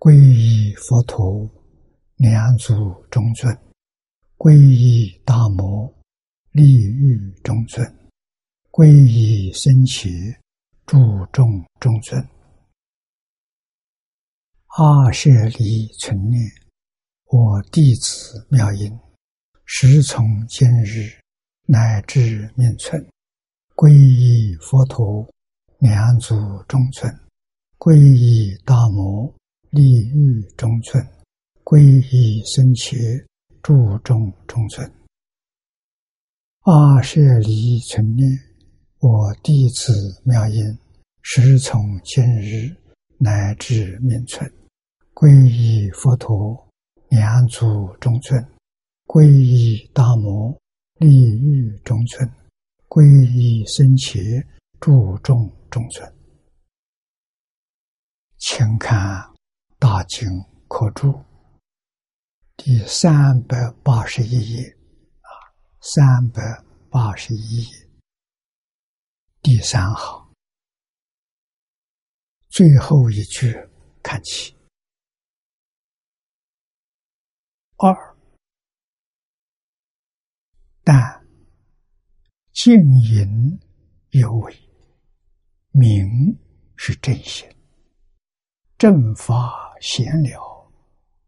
[0.00, 1.50] 皈依佛陀，
[2.18, 2.72] 两足
[3.10, 3.52] 中尊；
[4.36, 5.92] 皈依大魔，
[6.52, 7.84] 利欲中尊；
[8.70, 10.08] 皈依僧伽，
[10.86, 10.96] 注
[11.32, 12.24] 众中尊。
[14.68, 16.48] 阿舍离存念，
[17.24, 18.96] 我弟子妙音，
[19.64, 21.10] 时从今日
[21.66, 23.04] 乃至命存，
[23.74, 25.28] 皈依佛陀，
[25.80, 26.36] 两足
[26.68, 27.12] 中尊；
[27.78, 29.34] 皈依大魔。
[29.70, 31.06] 利欲中尊，
[31.62, 31.78] 皈
[32.10, 32.96] 依僧伽，
[33.62, 34.90] 注重中尊。
[36.60, 38.26] 阿舍离存念，
[39.00, 40.64] 我弟子妙音，
[41.20, 42.74] 时从今日
[43.18, 44.50] 乃至命存，
[45.12, 46.66] 皈依佛陀，
[47.10, 48.42] 两足中尊；
[49.06, 50.58] 皈依大摩，
[50.96, 52.26] 利欲中尊；
[52.88, 54.18] 皈依僧伽，
[54.80, 56.10] 注重中尊。
[58.38, 59.27] 请看。
[59.80, 60.28] 大经
[60.66, 61.24] 课注
[62.56, 64.76] 第三百八十一页。
[65.20, 65.30] 啊，
[65.80, 66.42] 三百
[66.90, 67.88] 八十一页。
[69.40, 70.34] 第三行。
[72.48, 73.54] 最后一句
[74.02, 74.52] 看起。
[77.76, 77.94] 二，
[80.82, 81.24] 但
[82.52, 82.74] 静
[83.04, 83.56] 淫
[84.10, 84.52] 有为，
[85.70, 86.04] 名
[86.76, 87.48] 是正心，
[88.78, 89.66] 正法。
[89.80, 90.72] 闲了，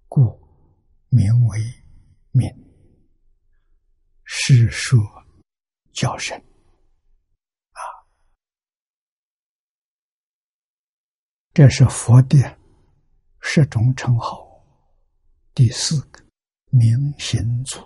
[0.09, 0.37] 故
[1.09, 1.61] 名为
[2.33, 2.49] 明。
[4.25, 4.99] 是说
[5.93, 6.37] 叫声
[7.71, 7.83] 啊，
[11.53, 12.59] 这是佛的
[13.41, 14.49] 十种称号。
[15.55, 16.21] 第四个
[16.71, 17.79] 明行祖，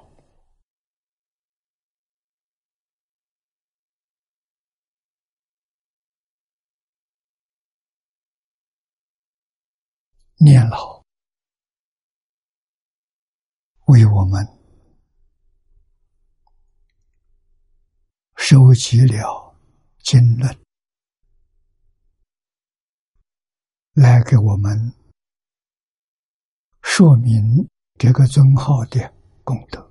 [10.45, 11.03] 念老
[13.87, 14.47] 为我们
[18.37, 19.57] 收集了
[20.01, 20.55] 经论，
[23.95, 24.93] 来给我们
[26.83, 27.67] 说明
[27.99, 29.91] 这个尊号的功德。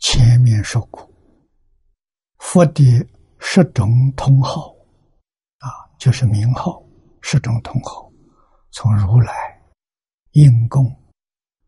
[0.00, 1.08] 前面说过，
[2.38, 2.82] 佛的
[3.38, 4.74] 十种通号
[5.58, 6.82] 啊，就是名号，
[7.22, 8.05] 十种通号。
[8.78, 9.32] 从如来、
[10.32, 10.84] 应供、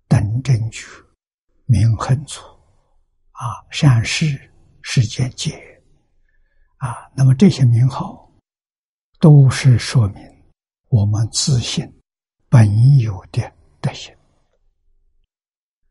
[0.08, 0.86] 等正觉、
[1.64, 2.38] 明恒祖
[3.30, 4.38] 啊、善事、
[4.82, 5.56] 世间界
[6.76, 8.30] 啊，那么这些名号
[9.20, 10.22] 都是说明
[10.90, 11.82] 我们自信
[12.50, 12.68] 本
[12.98, 13.40] 有的
[13.80, 14.14] 德行。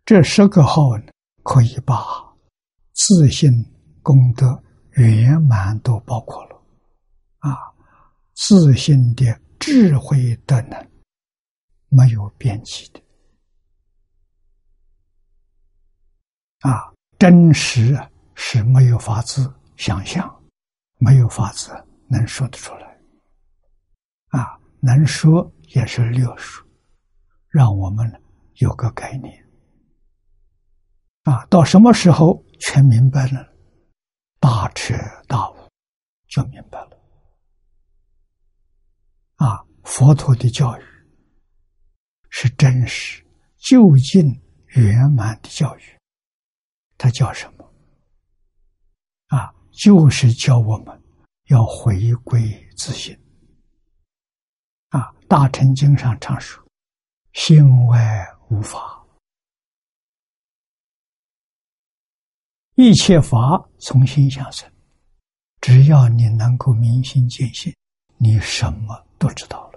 [0.06, 1.06] 这十个号呢，
[1.42, 1.98] 可以把
[2.94, 3.50] 自信
[4.04, 6.62] 功德圆满都包括了
[7.40, 7.58] 啊，
[8.36, 9.26] 自信的
[9.60, 10.88] 智慧德能。
[11.98, 13.02] 没有边际的。
[16.60, 17.98] 啊，真实
[18.36, 20.44] 是没有法子想象，
[21.00, 21.72] 没有法子
[22.08, 22.86] 能说得出来。
[24.28, 26.64] 啊，能说也是略说，
[27.50, 28.06] 让我们
[28.58, 29.50] 有个概念。
[31.24, 33.54] 啊，到什么时候全明白了，
[34.40, 34.94] 大彻
[35.28, 35.56] 大悟
[36.28, 36.98] 就明白了。
[39.38, 40.97] 啊，佛陀的教育。
[42.30, 43.24] 是真实、
[43.58, 45.82] 究竟、圆满的教育，
[46.98, 47.74] 它叫什么？
[49.28, 51.04] 啊，就是教我们
[51.46, 52.42] 要回归
[52.78, 53.18] 自信。
[54.90, 56.64] 啊，《大乘经》上常说
[57.34, 59.06] ：“心外无法，
[62.76, 64.72] 一切法从心相生。”
[65.60, 67.76] 只要你能够明心见性，
[68.18, 69.77] 你什么都知道了。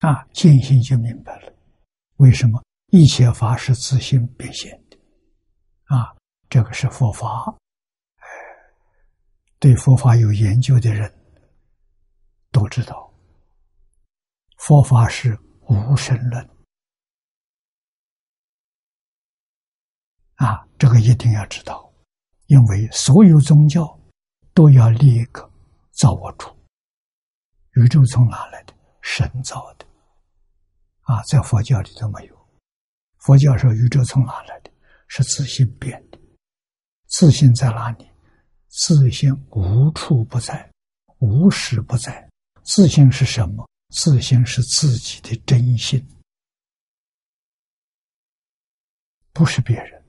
[0.00, 1.52] 啊，见性就明白了，
[2.18, 2.62] 为什么
[2.92, 4.96] 一切法是自性变现的？
[5.84, 6.14] 啊，
[6.48, 7.52] 这个是佛法。
[9.58, 11.12] 对佛法有研究的人
[12.52, 13.12] 都知道，
[14.58, 16.48] 佛法是无神论。
[20.36, 21.92] 啊，这个一定要知道，
[22.46, 23.98] 因为所有宗教
[24.54, 25.50] 都要立一个
[25.90, 26.48] 造物主，
[27.72, 28.72] 宇宙从哪来的？
[29.02, 29.87] 神造的。
[31.08, 32.48] 啊，在佛教里头没有。
[33.16, 34.70] 佛教说宇宙从哪来的？
[35.06, 36.18] 是自信变的。
[37.06, 38.06] 自信在哪里？
[38.68, 40.70] 自信无处不在，
[41.20, 42.28] 无时不在。
[42.62, 43.66] 自信是什么？
[43.88, 46.06] 自信是自己的真心，
[49.32, 50.04] 不是别人。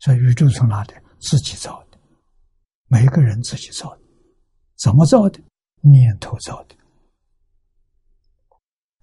[0.00, 1.02] 所以宇宙从哪的？
[1.18, 1.98] 自己造的，
[2.88, 4.02] 每个人自己造的。
[4.76, 5.40] 怎么造的？
[5.80, 6.76] 念头造的。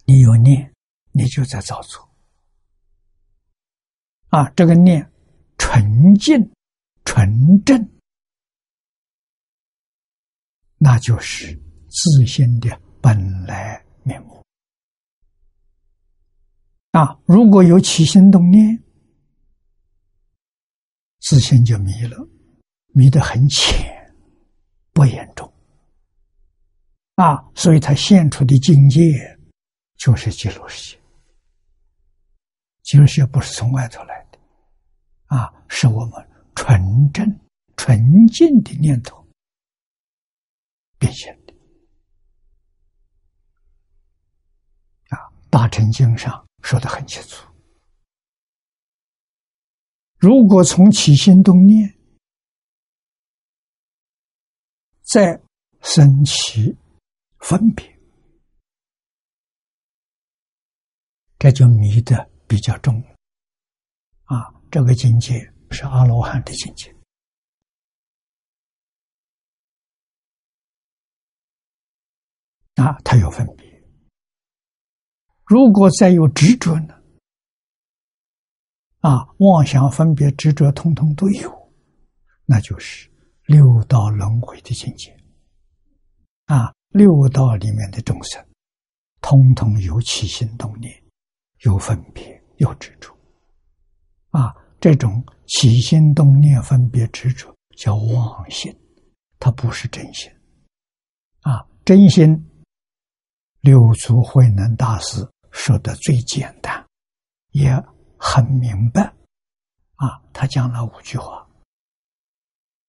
[0.04, 0.72] 你有念，
[1.18, 2.08] 你就在造作。
[4.28, 5.10] 啊，这个念
[5.58, 6.38] 纯净、
[7.04, 7.90] 纯正，
[10.76, 14.40] 那就是自信的本来面目。
[16.92, 18.80] 啊，如果有起心动念，
[21.18, 22.16] 自信就迷了，
[22.94, 24.14] 迷得很浅，
[24.92, 25.52] 不严重。
[27.16, 29.00] 啊，所以他现出的境界
[29.96, 30.98] 就是极乐世界。
[32.88, 34.38] 极乐世界不是从外头来的，
[35.26, 36.80] 啊，是我们纯
[37.12, 37.22] 正、
[37.76, 39.22] 纯净的念头
[40.98, 41.52] 变现的。
[45.10, 45.20] 啊，
[45.50, 47.46] 《大乘经》上说的很清楚：
[50.16, 51.94] 如果从起心动念
[55.02, 55.38] 再
[55.82, 56.74] 升起。
[57.40, 57.86] 分别，
[61.38, 63.00] 这就迷的比较重
[64.24, 64.52] 啊！
[64.70, 65.38] 这个境界
[65.70, 66.90] 是阿罗汉的境界
[72.76, 73.66] 啊，它有分别。
[75.44, 76.94] 如果再有执着呢？
[79.00, 81.72] 啊，妄想、分别、执着，通通都有，
[82.44, 83.10] 那就是
[83.44, 85.16] 六道轮回的境界
[86.46, 86.74] 啊。
[86.88, 88.42] 六道里面的众生，
[89.20, 91.04] 通通有起心动念，
[91.58, 93.12] 有分别，有执着。
[94.30, 98.72] 啊，这种起心动念、分别执着叫妄心，
[99.40, 100.30] 它不是真心。
[101.40, 102.48] 啊，真心，
[103.62, 106.86] 六祖慧能大师说的最简单，
[107.50, 107.70] 也
[108.18, 109.02] 很明白。
[109.96, 111.44] 啊，他讲了五句话。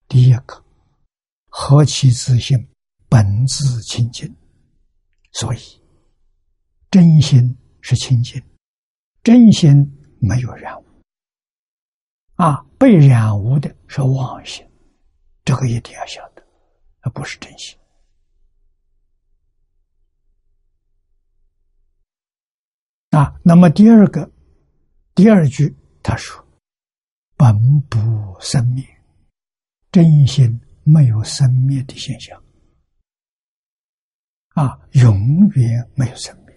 [0.07, 0.63] 第一个，
[1.47, 2.57] 何其自信。
[3.11, 4.31] 本自清净，
[5.31, 5.59] 所以
[6.91, 8.39] 真心是清净，
[9.23, 9.85] 真心
[10.19, 10.85] 没有染污。
[12.35, 14.65] 啊，被染污的是妄心，
[15.43, 16.43] 这个一定要晓得，
[17.01, 17.77] 而不是真心。
[23.09, 24.31] 啊，那么第二个，
[25.15, 26.45] 第二句他说
[27.35, 27.97] ：“本不
[28.39, 28.85] 生灭，
[29.91, 32.41] 真心没有生灭的现象。”
[34.55, 36.48] 啊，永远没有生命。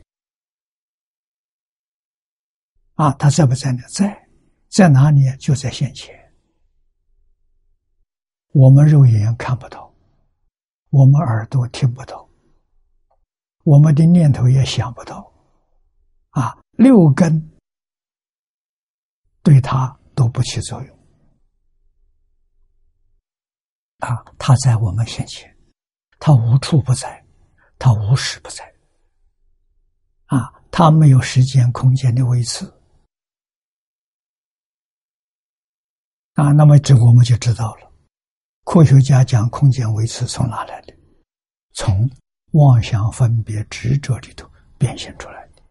[2.95, 3.83] 啊，他在不在呢？
[3.89, 4.29] 在，
[4.69, 5.23] 在哪里？
[5.39, 6.15] 就在现前。
[8.53, 9.93] 我们肉眼看不到，
[10.91, 12.29] 我们耳朵听不到，
[13.65, 15.33] 我们的念头也想不到。
[16.31, 17.51] 啊，六根
[19.43, 20.99] 对他都不起作用。
[23.99, 25.57] 啊，他在我们现前，
[26.19, 27.21] 他无处不在。
[27.79, 28.65] 他无时不在，
[30.27, 32.73] 啊，他没有时间、空间的位置，
[36.35, 37.93] 啊，那么这我们就知道了。
[38.65, 40.95] 科学家讲空间维持从哪来的？
[41.75, 42.09] 从
[42.53, 44.49] 妄想、分别、执着里头
[44.79, 45.63] 变现出来的。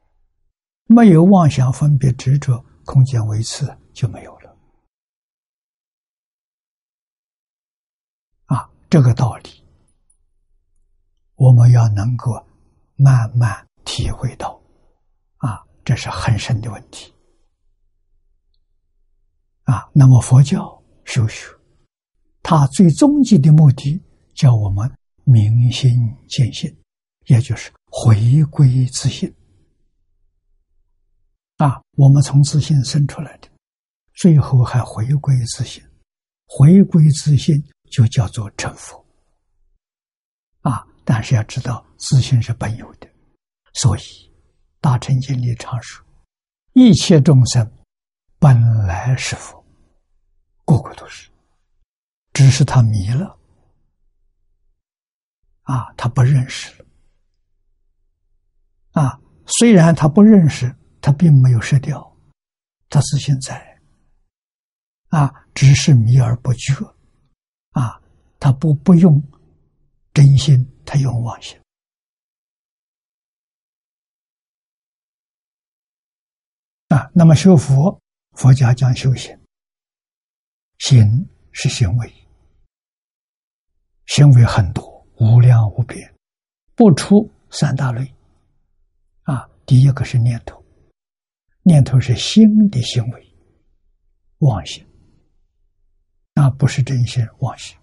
[0.86, 4.56] 没有妄想、分别、执着，空间维持就没有了。
[8.46, 9.64] 啊，这个道理。
[11.36, 12.32] 我们要能够
[12.96, 14.62] 慢慢体会到，
[15.38, 17.12] 啊，这是很深的问题，
[19.72, 21.48] 啊，那么佛教修学，
[22.44, 23.98] 它最终极的目的
[24.36, 24.92] 叫我们
[25.24, 25.90] 明心
[26.28, 26.70] 见性，
[27.28, 29.34] 也就是回归自信，
[31.56, 33.48] 啊，我们从自信生出来的，
[34.16, 35.82] 最后还回归自信，
[36.48, 39.02] 回归自信就叫做成佛，
[40.64, 40.86] 啊。
[41.06, 43.08] 但是要知道，自信是本有的，
[43.74, 44.02] 所以
[44.82, 46.06] 《大乘经》里常说
[46.74, 47.72] ：“一切众生
[48.38, 49.61] 本来是佛，
[50.72, 51.30] 个过都是。
[52.34, 53.38] 只是他迷了，
[55.64, 56.72] 啊，他不认识。
[56.82, 56.86] 了，
[58.92, 62.16] 啊，虽然他不认识，他并没有失掉，
[62.90, 63.82] 他是现在，
[65.10, 66.74] 啊，只是迷而不觉，
[67.72, 68.02] 啊，
[68.40, 69.22] 他不不用
[70.14, 71.60] 真心，他用妄心。
[76.88, 78.02] 啊，那么修佛，
[78.32, 79.38] 佛家讲修行，
[80.82, 82.12] 行是行为，
[84.08, 86.12] 行为很多，无量无边，
[86.74, 88.12] 不出三大类。
[89.22, 90.66] 啊，第一个是念头，
[91.62, 93.36] 念头是心的行为，
[94.40, 94.84] 妄心，
[96.34, 97.78] 那不是真心妄心。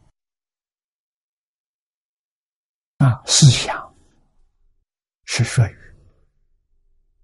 [2.97, 3.95] 啊，思想
[5.25, 5.76] 是属于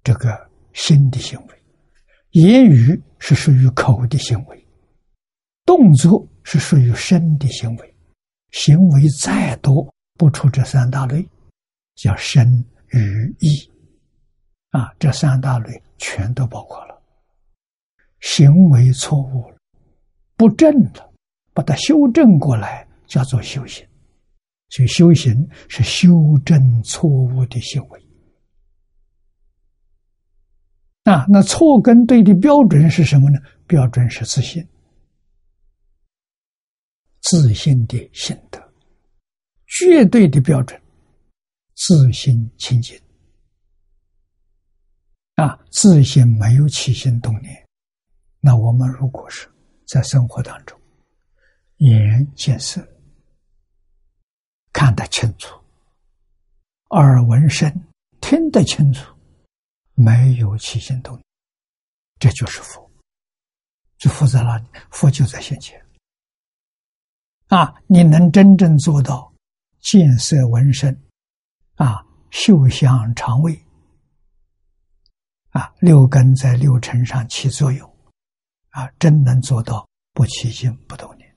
[0.04, 1.62] 这个心的行为，
[2.30, 4.63] 言语是属于口的行为，
[5.74, 7.94] 动作是属于身的行为，
[8.52, 11.28] 行为再多不出这三大类，
[11.96, 12.46] 叫身
[12.90, 13.68] 语意。
[14.70, 17.02] 啊，这三大类全都包括了。
[18.20, 19.52] 行为错误，
[20.36, 21.12] 不正了，
[21.52, 23.84] 把它修正过来，叫做修行。
[24.68, 25.34] 所以修行
[25.68, 28.00] 是修正错误的行为。
[31.02, 33.40] 啊，那错跟对的标准是什么呢？
[33.66, 34.64] 标准是自信，
[37.24, 38.72] 自信的心得，
[39.66, 40.80] 绝对的标准，
[41.74, 43.00] 自信清净。
[45.36, 47.66] 啊，自信没有起心动念，
[48.40, 49.48] 那我们如果是
[49.86, 50.78] 在生活当中，
[51.78, 52.86] 眼见色，
[54.70, 55.58] 看得清楚，
[56.90, 57.72] 耳闻声，
[58.20, 59.12] 听得清楚，
[59.94, 61.24] 没有起心动念，
[62.18, 62.88] 这就是佛。
[63.96, 64.66] 就佛在哪里？
[64.90, 65.83] 佛就在现前。
[67.48, 69.32] 啊，你能真正做到
[69.80, 70.94] 见色闻声，
[71.76, 73.58] 啊，嗅香肠味。
[75.50, 77.88] 啊，六根在六尘上起作用，
[78.70, 81.36] 啊，真能做到不起心不动念，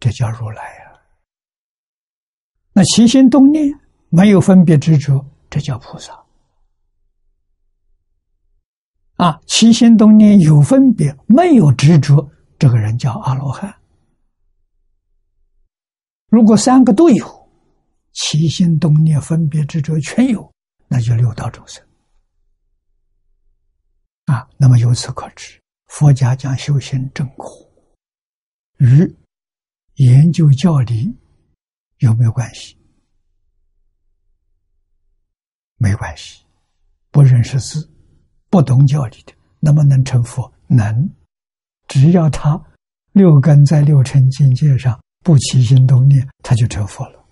[0.00, 0.98] 这叫如来啊。
[2.72, 3.68] 那起心动念
[4.08, 6.24] 没有分别执着，这叫菩萨。
[9.14, 12.28] 啊，起心动念有分别，没有执着，
[12.64, 13.78] 这个人叫阿罗汉。
[16.28, 17.48] 如果三个都有，
[18.12, 20.50] 起心动念、分别执着全有。
[20.88, 21.86] 那就六道众生
[24.24, 24.48] 啊！
[24.56, 27.70] 那么由此可知，佛家讲修行正果，
[28.78, 29.14] 与
[29.96, 31.14] 研究教理
[31.98, 32.78] 有没有关系？
[35.76, 36.42] 没关系。
[37.10, 37.86] 不认识字、
[38.48, 40.50] 不懂教理的，能不能成佛？
[40.66, 41.14] 能。
[41.86, 42.60] 只要他
[43.12, 47.24] 六根在六尘境界上不起心动念，他就成佛了。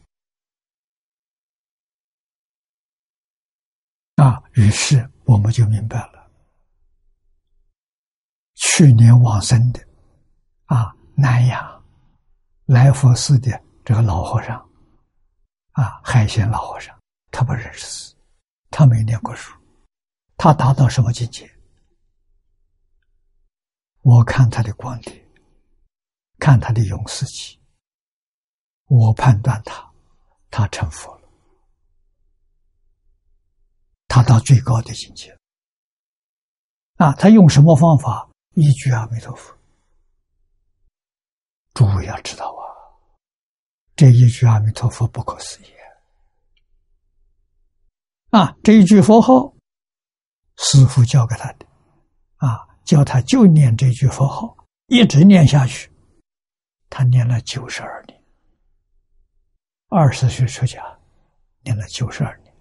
[4.16, 6.30] 啊，于是我们就明白了。
[8.54, 9.80] 去年往生的，
[10.66, 11.84] 啊，南阳
[12.66, 14.56] 来佛寺的这个老和尚，
[15.72, 16.96] 啊，海鲜老和尚，
[17.30, 18.14] 他不认识字，
[18.70, 19.52] 他没念过书，
[20.36, 21.51] 他达到什么境界？
[24.02, 25.24] 我看他的光碟，
[26.38, 27.58] 看他的永世记，
[28.86, 29.90] 我判断他，
[30.50, 31.28] 他成佛了。
[34.08, 35.34] 他到最高的境界
[36.96, 37.12] 啊！
[37.14, 38.28] 他用什么方法？
[38.54, 39.56] 一句阿弥陀佛。
[41.72, 42.60] 诸位要知道啊，
[43.96, 45.66] 这一句阿弥陀佛不可思议
[48.30, 48.54] 啊！
[48.62, 49.54] 这一句佛号，
[50.56, 51.66] 师傅教给他的，
[52.84, 55.90] 叫他就念这句佛号，一直念下去。
[56.90, 58.22] 他念了九十二年，
[59.88, 60.82] 二十岁出家，
[61.62, 62.54] 念了九十二年。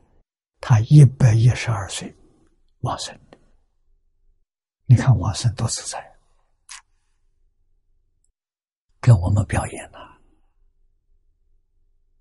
[0.60, 2.16] 他一百一十二岁
[2.82, 3.20] 往生，
[4.86, 6.00] 你看往生多自在，
[9.00, 10.00] 跟我们表演了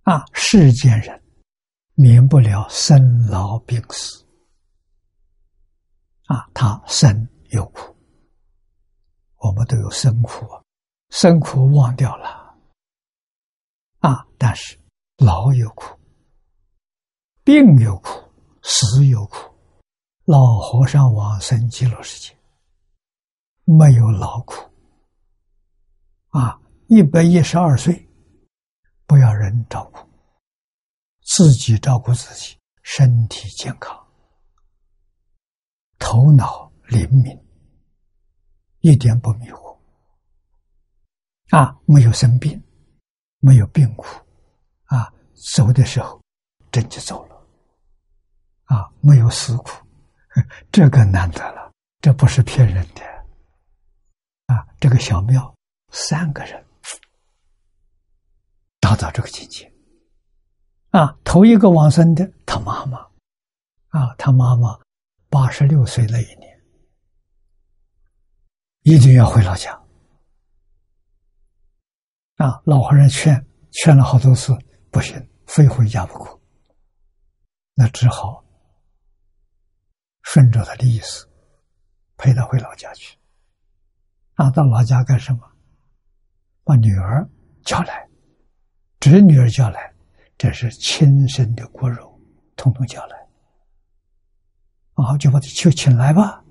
[0.05, 0.25] 啊！
[0.33, 1.23] 世间人
[1.95, 4.27] 免不了生老病死
[6.25, 7.97] 啊，他生有苦，
[9.37, 10.63] 我们都有生苦啊，
[11.11, 12.57] 生苦忘掉了
[14.01, 14.79] 啊，但是
[15.17, 15.99] 老有苦，
[17.45, 18.21] 病有苦。
[18.63, 19.37] 死有苦，
[20.27, 22.39] 老和尚往生极乐世界，
[23.65, 24.55] 没有劳苦。
[26.29, 28.07] 啊，一百一十二岁，
[29.07, 29.99] 不要人照顾，
[31.23, 34.07] 自己照顾自己，身体健康，
[35.99, 37.39] 头脑灵敏，
[38.81, 39.61] 一点不迷糊。
[41.51, 42.63] 啊，没有生病，
[43.39, 44.05] 没有病苦，
[44.85, 45.13] 啊，
[45.55, 46.21] 走的时候
[46.71, 47.37] 真就走了。
[48.65, 49.71] 啊，没有死苦，
[50.71, 53.03] 这个难得了，这不是骗人的。
[54.47, 55.53] 啊，这个小庙
[55.91, 56.65] 三个人
[58.81, 59.73] 达到这个境界。
[60.91, 62.99] 啊，头一个往生的他妈妈，
[63.89, 64.79] 啊，他妈妈
[65.29, 66.50] 八十六岁那一年，
[68.91, 69.71] 一定要回老家。
[72.39, 74.53] 啊，老和尚劝劝了好多次，
[74.91, 76.37] 不行，非回家不可。
[77.75, 78.45] 那只好
[80.23, 81.25] 顺着他的意思，
[82.17, 83.17] 陪他回老家去。
[84.35, 85.41] 啊，到老家干什么？
[86.65, 87.31] 把女儿
[87.65, 88.09] 叫来，
[88.99, 89.95] 侄女儿叫来，
[90.37, 92.21] 这是亲生的骨肉，
[92.57, 93.17] 统统叫来。
[94.95, 96.43] 啊，就把他就请来吧。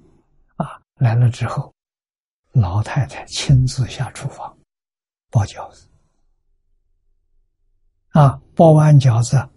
[0.56, 1.74] 啊，来了之后，
[2.52, 4.58] 老太太亲自下厨房
[5.30, 5.88] 包饺子。
[8.10, 9.50] 啊，包完饺子，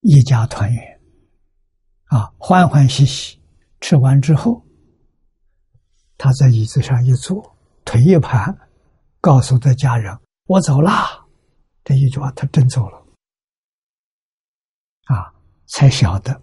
[0.00, 1.00] 一家团圆。
[2.04, 3.42] 啊，欢欢喜喜
[3.80, 4.64] 吃完之后，
[6.16, 8.56] 他在椅子上一坐，腿一盘，
[9.20, 11.26] 告诉他家人：“我走啦。”
[11.84, 13.06] 这一句话，他真走了。
[15.04, 15.34] 啊，
[15.66, 16.40] 才晓得。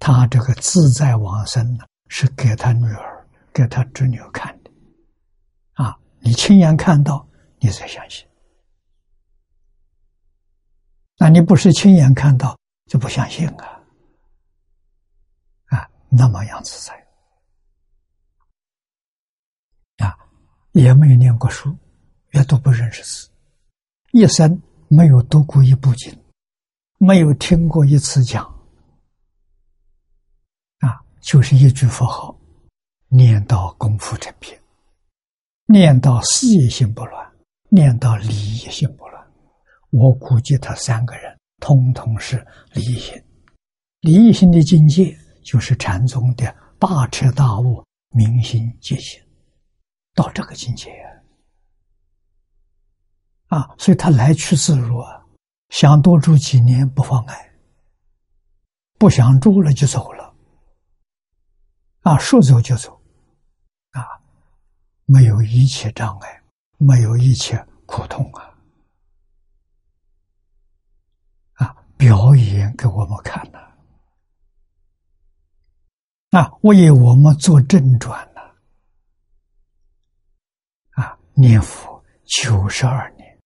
[0.00, 3.17] 他这个自在往生呢，是给他女儿、
[3.52, 4.70] 给他侄女看的，
[5.72, 8.26] 啊，你亲眼看到，你才相信。
[11.18, 12.56] 那你不是亲眼看到
[12.86, 13.82] 就不相信啊？
[15.66, 16.94] 啊，那么样子在，
[20.06, 20.16] 啊，
[20.72, 21.76] 也没有念过书，
[22.32, 23.28] 也都不认识字，
[24.12, 26.16] 一生没有读过一部经，
[26.98, 28.44] 没有听过一次讲。
[30.78, 32.37] 啊就是一句佛号，
[33.08, 34.60] 念到功夫成片，
[35.66, 37.32] 念到事业心不乱，
[37.70, 39.26] 念到利益心不乱。
[39.90, 43.14] 我估计他三个人通通是理心，
[44.00, 49.18] 利益心的境界就是禅宗的大彻大悟、明心见性，
[50.14, 50.90] 到这个境界
[53.46, 55.24] 啊，所以他来去自如啊，
[55.70, 57.50] 想多住几年不妨碍，
[58.98, 60.34] 不想住了就走了。
[62.02, 62.97] 啊，说走就走，
[65.10, 66.42] 没有一切障碍，
[66.76, 68.54] 没有一切苦痛啊！
[71.54, 73.58] 啊，表演给我们看了，
[76.32, 78.54] 啊，为我们做正转了，
[80.90, 83.40] 啊，念佛九十二年，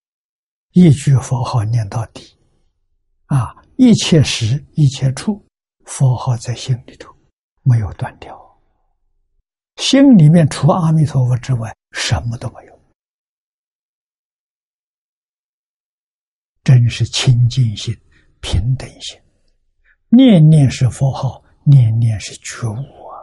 [0.72, 2.36] 一句佛号念到底，
[3.26, 5.46] 啊，一切时一切处，
[5.84, 7.14] 佛号在心里头
[7.62, 8.51] 没有断掉。
[9.76, 12.80] 心里面除阿弥陀佛之外，什么都没有，
[16.62, 17.94] 真是清净心、
[18.40, 19.20] 平等心，
[20.08, 23.16] 念念是佛号，念念是觉悟啊！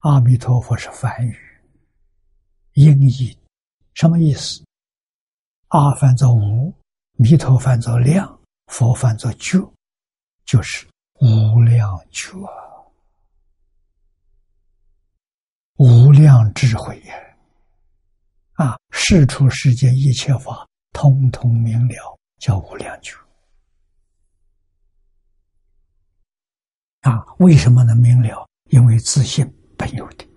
[0.00, 1.36] 阿弥陀佛是梵语，
[2.72, 3.38] 音译
[3.94, 4.64] 什么意思？
[5.68, 6.74] 阿翻作无，
[7.12, 9.58] 弥陀翻作量，佛翻作觉，
[10.44, 10.86] 就是
[11.20, 12.32] 无量觉。
[15.78, 17.12] 无量智慧也，
[18.54, 18.76] 啊！
[18.90, 23.14] 世出世间一切法，通通明了，叫无量觉。
[27.02, 28.48] 啊，为什么能明了？
[28.70, 30.28] 因为自信本有的。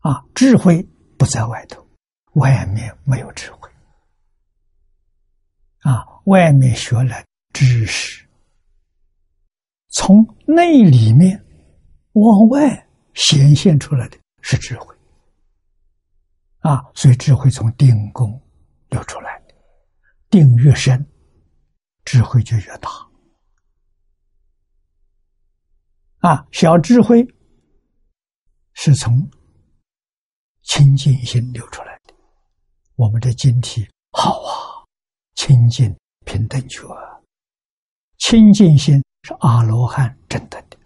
[0.00, 1.82] 啊，智慧不在外头，
[2.34, 3.70] 外面没有智慧。
[5.78, 8.28] 啊，外面学来知识，
[9.88, 11.42] 从内里面
[12.12, 12.84] 往外。
[13.18, 14.94] 显现出来的是智慧。
[16.60, 18.40] 啊，所以智慧从定功
[18.90, 19.54] 流出来的，
[20.30, 21.04] 定越深，
[22.04, 22.88] 智慧就越大。
[26.18, 26.46] 啊。
[26.52, 27.26] 小智慧
[28.74, 29.28] 是从
[30.62, 32.14] 清净心流出来的，
[32.94, 34.86] 我们的晶体好啊，
[35.34, 36.86] 清净平等觉，
[38.18, 40.78] 清净心是阿罗汉真的的。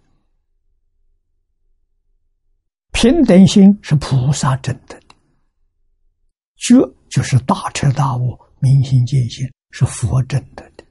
[3.03, 5.15] 平等心是菩萨真的的，
[6.55, 6.73] 觉
[7.09, 10.85] 就是大彻大悟、明心见性，是佛真的的。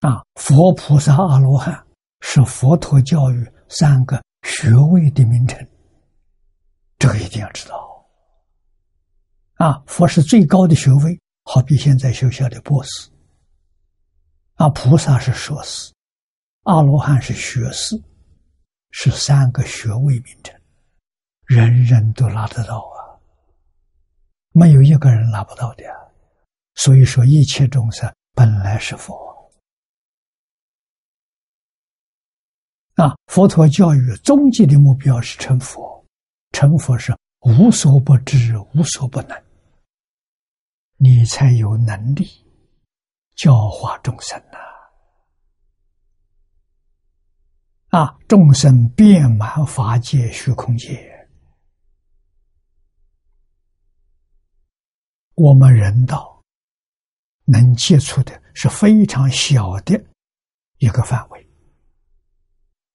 [0.00, 1.80] 啊，佛菩萨、阿罗汉
[2.20, 5.64] 是佛陀教育三个学位的名称，
[6.98, 8.04] 这个一定要知道。
[9.54, 13.08] 啊，佛是最高的学位，好比现在学校的博士。
[14.54, 15.92] 啊，菩萨是硕士，
[16.64, 17.94] 阿罗汉是学士。
[18.92, 20.54] 是三个学位名称，
[21.46, 23.18] 人人都拿得到啊，
[24.52, 25.84] 没有一个人拿不到的。
[26.74, 29.52] 所以说，一切众生本来是佛
[32.94, 33.14] 啊。
[33.26, 36.06] 佛陀教育终极的目标是成佛，
[36.52, 39.42] 成佛是无所不知、无所不能，
[40.96, 42.26] 你才有能力
[43.34, 44.71] 教化众生呐。
[47.92, 51.28] 啊，众生遍满法界虚空界，
[55.34, 56.42] 我们人道
[57.44, 60.02] 能接触的是非常小的
[60.78, 61.50] 一个范围。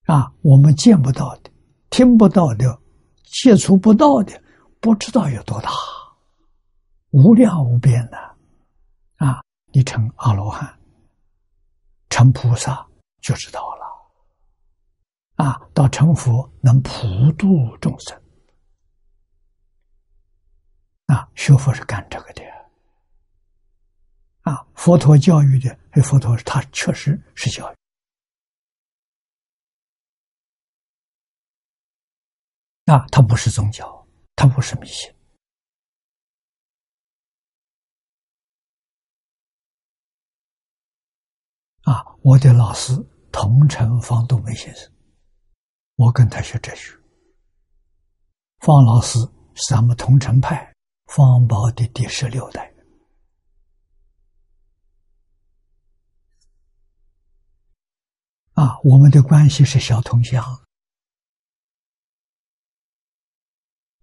[0.07, 1.51] 啊，我们见不到的、
[1.91, 2.81] 听不到的、
[3.23, 4.41] 接触不到的，
[4.79, 5.69] 不知道有多大，
[7.11, 8.17] 无量无边的。
[9.17, 10.75] 啊，你成阿罗汉、
[12.09, 12.83] 成菩萨
[13.21, 13.76] 就知道了。
[15.37, 18.19] 啊，到成佛能普度众生。
[21.05, 22.43] 啊，学佛是干这个的。
[24.41, 27.75] 啊，佛陀教育的，哎，佛陀他确实是教育。
[32.91, 35.13] 啊，他不是宗教，他不是迷信。
[41.83, 42.91] 啊，我的老师
[43.31, 44.91] 同城方东梅先生，
[45.97, 46.95] 我跟他学哲学。
[48.59, 49.17] 方老师
[49.55, 50.73] 是咱们同城派
[51.07, 52.71] 方宝的第十六代。
[58.53, 60.43] 啊，我们的关系是小同乡。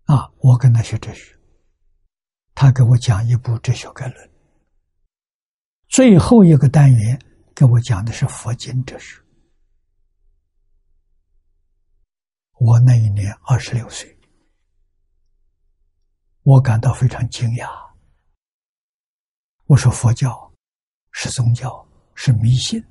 [0.05, 1.37] 啊，我跟他学哲学，
[2.55, 4.29] 他给我讲一部《哲学概论》，
[5.89, 7.19] 最后一个单元
[7.55, 9.24] 给我讲的是佛经哲学。
[12.67, 14.19] 我那一年二十六岁，
[16.45, 17.93] 我感到非常惊讶。
[19.67, 20.51] 我说佛教
[21.13, 22.83] 是宗教，是迷信，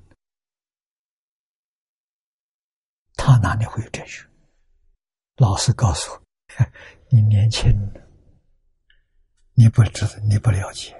[3.15, 4.23] 他哪里会有哲学？
[5.37, 6.21] 老师告诉我。
[7.09, 7.71] 你年轻，
[9.53, 10.93] 你不知道，你不了解。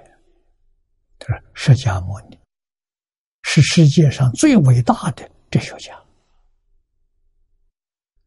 [1.20, 2.36] 他说：“释迦牟尼
[3.44, 6.03] 是世界上最伟大的哲学家，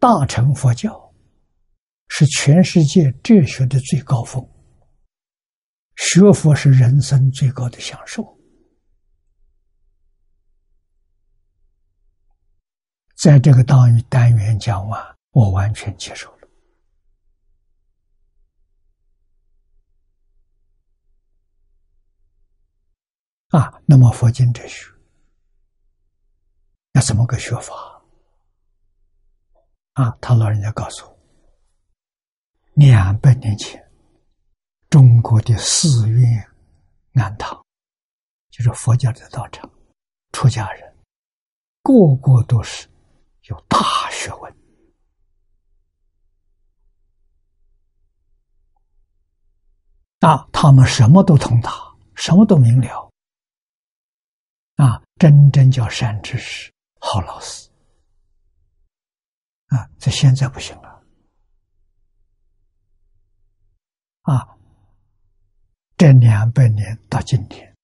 [0.08, 1.14] 大乘佛教
[2.08, 4.42] 是全世界哲学的最高峰。
[5.98, 8.24] 学佛是人生最高的享受。”
[13.22, 16.48] 在这个单单元讲完，我完全接受了。
[23.50, 24.90] 啊，那么佛经哲学
[26.94, 27.97] 要怎么个学法？
[29.98, 31.20] 啊，他老人家告诉我，
[32.76, 33.84] 两百年前，
[34.92, 36.48] 中国的寺院
[37.14, 37.66] 庵堂，
[38.52, 39.68] 就是佛教的道场，
[40.34, 40.96] 出家人
[41.82, 42.88] 个个都是
[43.46, 43.80] 有大
[44.12, 44.56] 学问，
[50.20, 51.72] 啊，他们什么都通达，
[52.14, 53.10] 什么都明了。
[54.76, 57.67] 啊，真正叫善知识、好老师
[59.68, 59.90] 啊！
[59.98, 61.04] 这现在不行了
[64.22, 64.58] 啊！
[65.98, 67.76] 这两百年到今天，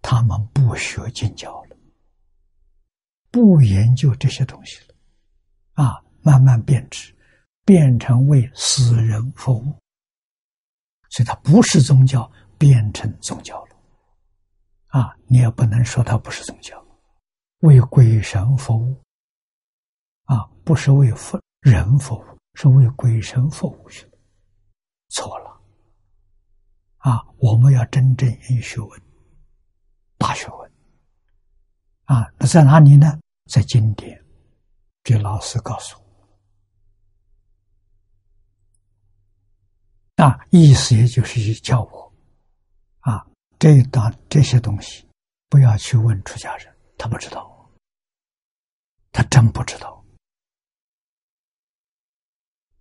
[0.00, 1.76] 他们不学经教了，
[3.30, 4.94] 不研究这些东西了
[5.84, 6.02] 啊！
[6.22, 7.14] 慢慢变质，
[7.64, 9.78] 变成为死人服务，
[11.08, 13.76] 所以它不是宗教，变成宗教了。
[14.88, 16.82] 啊，你也不能说它不是宗教，
[17.60, 19.00] 为鬼神服务，
[20.70, 24.08] 不是为佛人服务，是为鬼神服务去，
[25.08, 25.60] 错了，
[26.98, 29.02] 啊，我们要真正有学问，
[30.16, 30.72] 大学问，
[32.04, 33.18] 啊，那在哪里呢？
[33.46, 34.24] 在经典，
[35.02, 35.98] 这老师告诉
[40.16, 42.14] 我，啊，意思也就是教我。
[43.00, 43.26] 啊
[43.58, 45.04] 这一段这些东西，
[45.48, 47.68] 不要去问出家人，他不知道，
[49.10, 49.99] 他真不知道。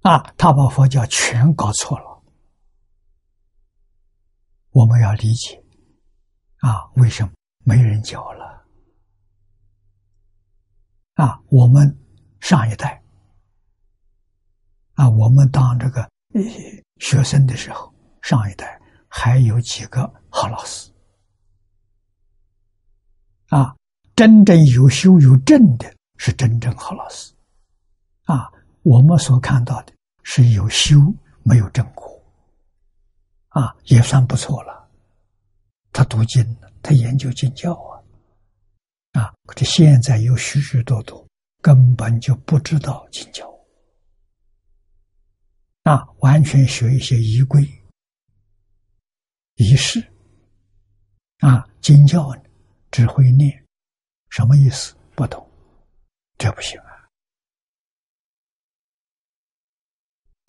[0.02, 2.24] 啊，他把佛教全搞错了。
[4.72, 5.64] 我们要理解，
[6.58, 7.32] 啊，为什么
[7.66, 8.66] 没人教了？
[11.16, 11.98] 啊，我们
[12.40, 13.02] 上一代，
[14.94, 16.10] 啊，我们当这个
[16.98, 18.80] 学生的时候，上一代。
[19.12, 20.92] 还有几个好老师
[23.48, 23.76] 啊！
[24.16, 27.34] 真正有修有证的是真正好老师
[28.26, 28.52] 啊！
[28.90, 30.98] 我们所看到的是有修
[31.44, 32.20] 没有正果
[33.50, 34.90] 啊，也算不错了。
[35.94, 36.44] 他读经，
[36.82, 38.02] 他研究经教啊
[39.22, 39.32] 啊！
[39.46, 41.24] 可是现在有许许多多
[41.62, 43.48] 根本就不知道经教
[45.84, 47.62] 啊，完全学一些仪规。
[49.58, 50.04] 仪式
[51.42, 52.36] 啊，经教
[52.90, 53.64] 只会念，
[54.30, 55.48] 什么意思不懂，
[56.40, 56.82] 这不行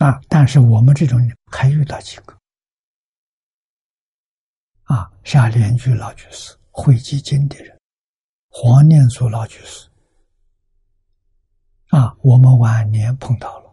[0.03, 0.19] 啊！
[0.27, 2.35] 但是我们这种人还遇到几个。
[4.85, 7.79] 啊，像莲居老居士、汇集经的人、
[8.49, 9.87] 黄念祖老居士。
[11.89, 13.69] 啊，我们晚年碰到了。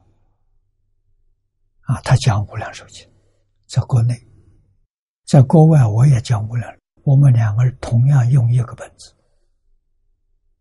[1.83, 3.09] 啊，他讲无量寿经，
[3.67, 4.15] 在国内，
[5.25, 9.15] 在国外我也讲无量，我们两个人同样用一个本子。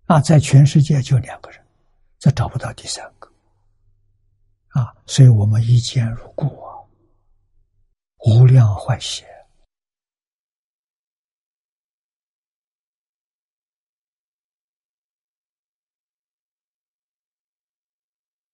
[0.05, 1.61] 啊，在全世界就两个人，
[2.19, 3.16] 这找不到第三个。
[4.77, 6.85] 啊，所以我们一见如故啊，
[8.27, 9.23] 无量欢喜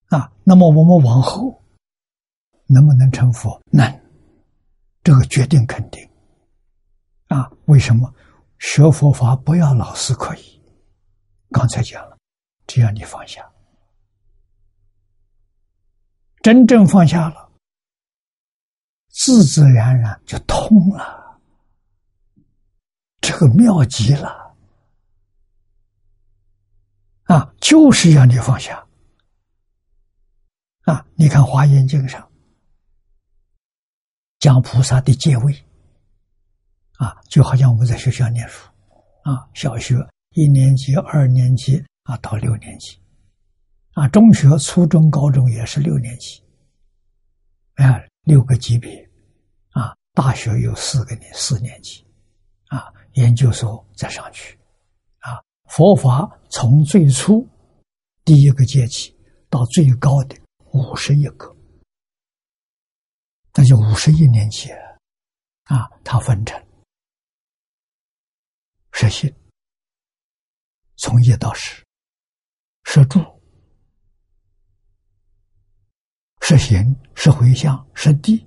[0.07, 0.31] 啊。
[0.45, 1.61] 那么我们往后
[2.67, 3.61] 能不能成佛？
[3.73, 3.85] 能，
[5.03, 6.09] 这个决定肯定
[7.27, 7.51] 啊。
[7.65, 8.15] 为什么
[8.59, 10.63] 学佛法不要老师可以？
[11.49, 12.17] 刚才讲了，
[12.65, 13.52] 只要你放下。
[16.43, 17.49] 真正放下了，
[19.07, 21.39] 自自然然就通了。
[23.21, 24.53] 这个妙极了
[27.23, 27.53] 啊！
[27.61, 28.85] 就是要你放下
[30.81, 31.05] 啊！
[31.15, 32.29] 你看《华严经》上
[34.39, 35.65] 讲菩萨的阶位
[36.97, 38.67] 啊，就好像我们在学校念书
[39.21, 39.95] 啊，小学
[40.31, 43.01] 一年级、二年级啊，到六年级。
[43.93, 46.41] 啊，中学、初中、高中也是六年级，
[47.75, 48.91] 啊，六个级别，
[49.69, 52.03] 啊，大学有四个年四年级，
[52.69, 54.57] 啊，研究所再上去，
[55.19, 57.47] 啊，佛法从最初
[58.25, 59.15] 第一个阶级
[59.47, 60.35] 到最高的
[60.71, 61.55] 五十一个，
[63.53, 64.71] 那就五十一年级，
[65.65, 66.59] 啊，它分成
[68.91, 69.31] 十心，
[70.97, 71.85] 从一到十，
[72.85, 73.32] 十住。
[76.45, 78.45] 是行，是回向，是地，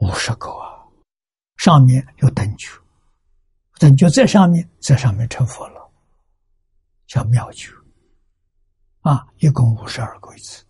[0.00, 0.82] 五十个啊！
[1.56, 2.68] 上面有等觉，
[3.78, 5.88] 等觉在上面，在上面成佛了，
[7.06, 7.70] 叫妙觉
[9.02, 9.24] 啊！
[9.38, 10.64] 一共五十二个一次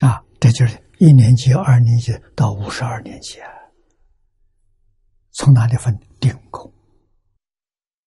[0.00, 0.22] 啊！
[0.38, 3.50] 这就是一年级、二年级到五十二年级啊。
[5.30, 5.98] 从哪里分？
[6.20, 6.70] 定功，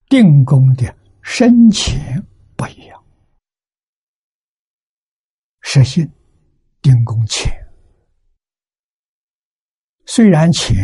[0.07, 0.95] 定功的。
[1.27, 2.23] 深浅
[2.55, 3.03] 不一样，
[5.61, 6.07] 实心
[6.81, 7.51] 定功浅，
[10.05, 10.77] 虽然浅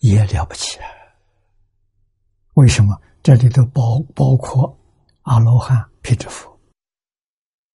[0.00, 0.86] 也了不起啊。
[2.54, 3.00] 为什么？
[3.22, 4.78] 这里头包包括
[5.22, 6.60] 阿罗汉、辟支佛，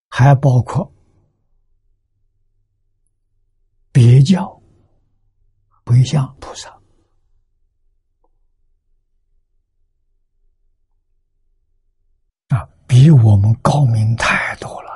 [0.09, 0.93] 还包括
[3.91, 4.61] 别教
[5.83, 6.76] 回向菩萨。
[12.87, 14.87] 比我们高明太多了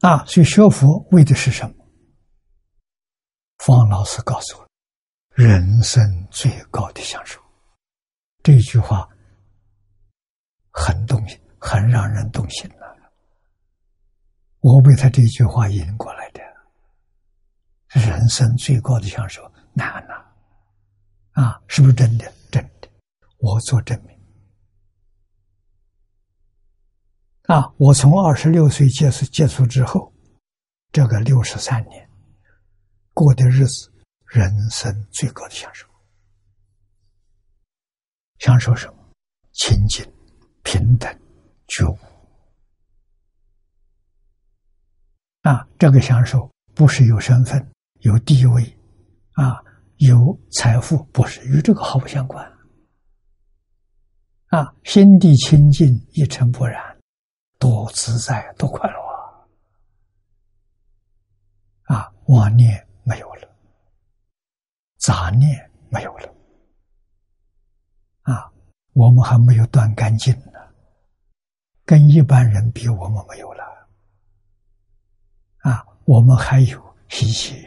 [0.00, 0.24] 啊！
[0.26, 1.86] 所以学佛为的是什么？
[3.58, 4.68] 方老师告诉我，
[5.30, 7.40] 人生最高的享受。
[8.42, 9.08] 这句话
[10.70, 12.96] 很动心，很让人动心了。
[14.60, 16.40] 我被他这句话引过来的，
[17.88, 19.42] 人生最高的享受。
[19.76, 20.24] 难呐，
[21.42, 22.32] 啊，是不是真的？
[22.50, 22.88] 真的，
[23.36, 24.18] 我做证明。
[27.42, 30.10] 啊，我从二十六岁接触接触之后，
[30.92, 32.08] 这个六十三年
[33.12, 33.92] 过的日子，
[34.24, 35.86] 人生最高的享受。
[38.38, 39.12] 享受什么？
[39.52, 40.10] 清净、
[40.62, 41.20] 平等、
[41.68, 41.98] 觉悟。
[45.42, 48.64] 啊，这个享受不是有身份、有地位，
[49.32, 49.62] 啊。
[49.98, 52.44] 有财富不是与这个毫不相关，
[54.48, 56.98] 啊，心地清净一尘不染，
[57.58, 58.96] 多自在，多快乐
[61.86, 61.96] 啊！
[61.96, 63.48] 啊，妄念没有了，
[64.98, 66.34] 杂念没有了，
[68.22, 68.52] 啊，
[68.92, 70.60] 我们还没有断干净呢，
[71.86, 73.64] 跟一般人比，我们没有了，
[75.58, 77.66] 啊，我们还有习气。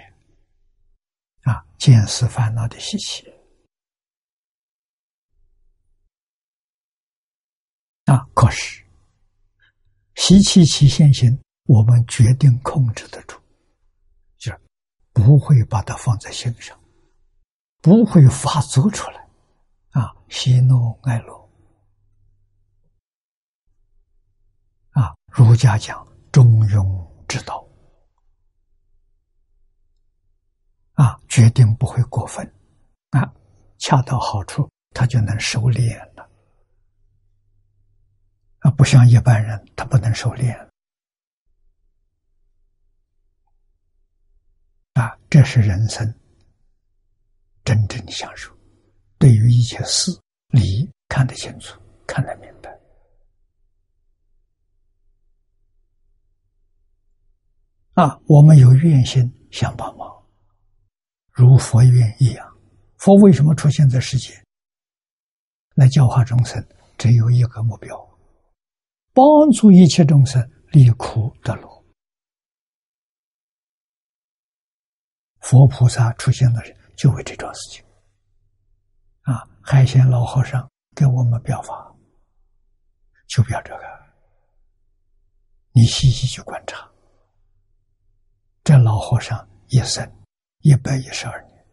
[1.79, 3.23] 见识烦恼的习气
[8.03, 8.27] 啊！
[8.35, 8.85] 可是
[10.15, 13.39] 习气起现行，我们决定控制得住，
[14.37, 14.61] 就是
[15.13, 16.77] 不会把它放在心上，
[17.81, 19.29] 不会发作出来
[19.91, 20.13] 啊！
[20.27, 21.49] 喜怒哀乐
[24.91, 25.15] 啊！
[25.27, 27.68] 儒家讲中庸之道。
[30.99, 32.45] 啊，决定不会过分，
[33.11, 33.33] 啊，
[33.77, 36.29] 恰到好处，他就能收敛了。
[38.59, 40.53] 啊，不像一般人，他不能收敛。
[44.95, 46.13] 啊，这是人生
[47.63, 48.53] 真正的享受。
[49.17, 50.11] 对于一切事
[50.49, 52.77] 理看得清楚，看得明白。
[57.93, 60.18] 啊，我们有愿心想帮忙，
[61.39, 62.45] 如佛愿一样。
[62.97, 64.33] 佛为什么出现在世界？
[65.75, 66.61] 来教化众生，
[66.97, 67.95] 只有一个目标：
[69.13, 71.85] 帮助一切众生离苦得乐。
[75.39, 77.85] 佛菩萨出现的人就为这桩事情。
[79.21, 81.95] 啊，海鲜老和尚给我们表法，
[83.27, 83.83] 就表这个。
[85.71, 86.85] 你细细去观察，
[88.61, 90.05] 这老和尚一生
[90.61, 91.65] 一百一十二年，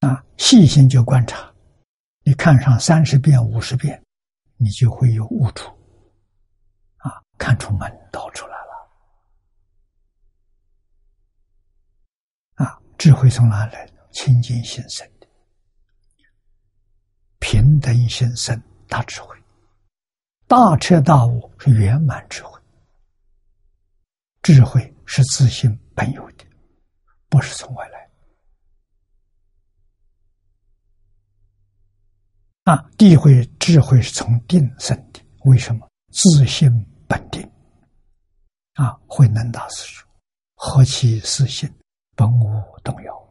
[0.00, 1.52] 啊，细心就观察，
[2.24, 4.02] 你看上三十遍、五十遍，
[4.56, 5.68] 你就会有悟出，
[6.98, 8.88] 啊，看出门道出来了，
[12.64, 12.80] 啊。
[12.96, 13.86] 智慧从哪来？
[14.10, 15.28] 清净心生的，
[17.38, 19.36] 平等心生大智慧，
[20.46, 22.55] 大彻大悟是圆满智慧。
[24.46, 26.44] 智慧是自信本有的，
[27.28, 28.08] 不是从外来。
[32.62, 35.90] 啊，地慧智慧是从定生的，为什么？
[36.12, 36.70] 自信
[37.08, 37.42] 本定。
[38.74, 40.08] 啊，慧能大师说
[40.54, 41.68] ：“何其自信！”
[42.14, 43.28] 本无动摇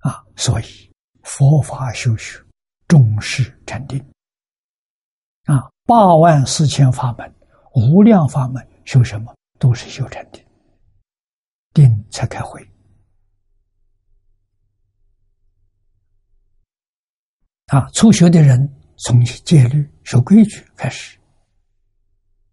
[0.00, 2.38] 啊，所以佛法修学
[2.86, 3.98] 重视禅定
[5.46, 7.34] 啊，八万四千法门、
[7.74, 9.34] 无量法门修什么？
[9.58, 10.42] 都是修禅定，
[11.74, 12.66] 定才开会
[17.66, 17.90] 啊。
[17.92, 18.58] 初学的人
[18.96, 21.18] 从戒律、守规矩开始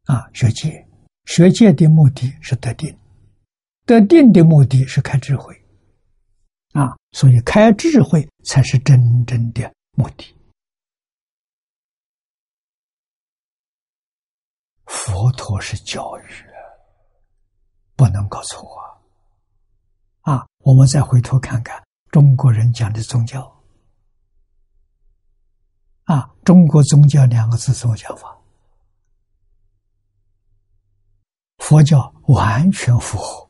[0.03, 0.85] 啊，学戒，
[1.25, 2.93] 学戒的目的是得定。
[3.85, 5.55] 得定的目的是开智慧，
[6.73, 10.35] 啊，所以开智慧才是真正的目的。
[14.87, 16.45] 佛陀是教育，
[17.95, 18.67] 不能搞错
[20.21, 20.33] 啊！
[20.33, 23.63] 啊，我们再回头看看中国人讲的宗教，
[26.05, 28.35] 啊，中国宗教两个字怎么讲法？
[31.57, 33.49] 佛教完全符合。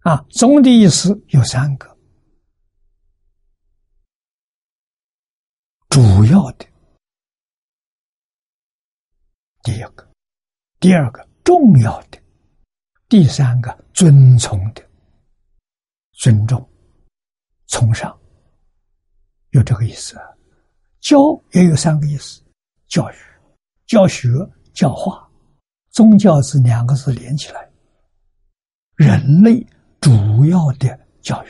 [0.00, 1.98] 啊，总的意思有三个，
[5.88, 6.67] 主要的，
[9.68, 10.08] 第一个，
[10.80, 12.18] 第二个重要的，
[13.06, 14.82] 第三个尊崇的，
[16.12, 16.66] 尊重、
[17.66, 18.18] 崇尚，
[19.50, 20.16] 有这个意思。
[21.00, 21.18] 教
[21.52, 22.42] 也有三个意思：
[22.86, 23.14] 教育、
[23.86, 24.30] 教学、
[24.72, 25.28] 教化。
[25.90, 27.70] 宗教是两个字连起来，
[28.96, 29.62] 人类。
[30.00, 31.48] 主要的教育，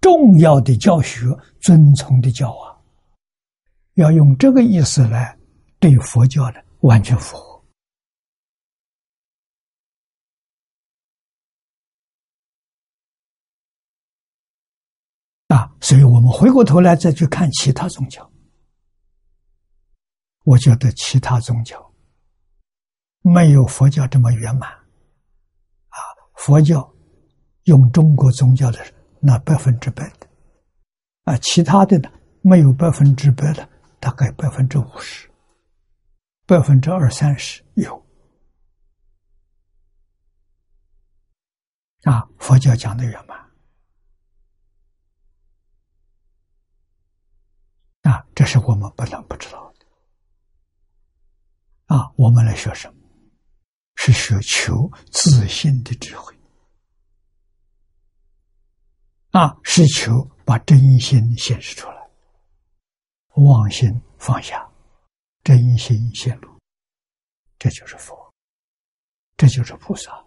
[0.00, 1.26] 重要的教学，
[1.60, 2.76] 尊崇的教化，
[3.94, 5.38] 要用这个意思来
[5.78, 7.64] 对佛教的完全符合
[15.48, 15.74] 啊！
[15.80, 18.30] 所以我们回过头来再去看其他宗教，
[20.44, 21.92] 我觉得其他宗教
[23.22, 25.98] 没有佛教这么圆满啊！
[26.36, 26.94] 佛教。
[27.64, 28.78] 用中国宗教的
[29.20, 30.26] 那百分之百的，
[31.24, 32.10] 啊，其他的呢
[32.40, 33.68] 没有百分之百的，
[34.00, 35.29] 大概百分之五十，
[36.50, 38.04] 百分之二三十有。
[42.02, 43.38] 啊，佛教讲的圆满，
[48.02, 49.86] 啊，这是我们不能不知道的。
[51.94, 53.00] 啊，我们来学什么？
[53.94, 56.36] 是学求自信的智慧。
[59.30, 62.10] 啊，是求把真心显示出来，
[63.36, 64.68] 妄心放下，
[65.42, 66.58] 真心显露，
[67.58, 68.32] 这就是佛，
[69.36, 70.24] 这就是菩萨。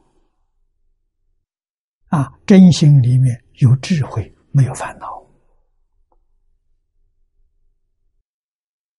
[2.07, 5.07] 啊，真心里面有智慧，没有烦恼；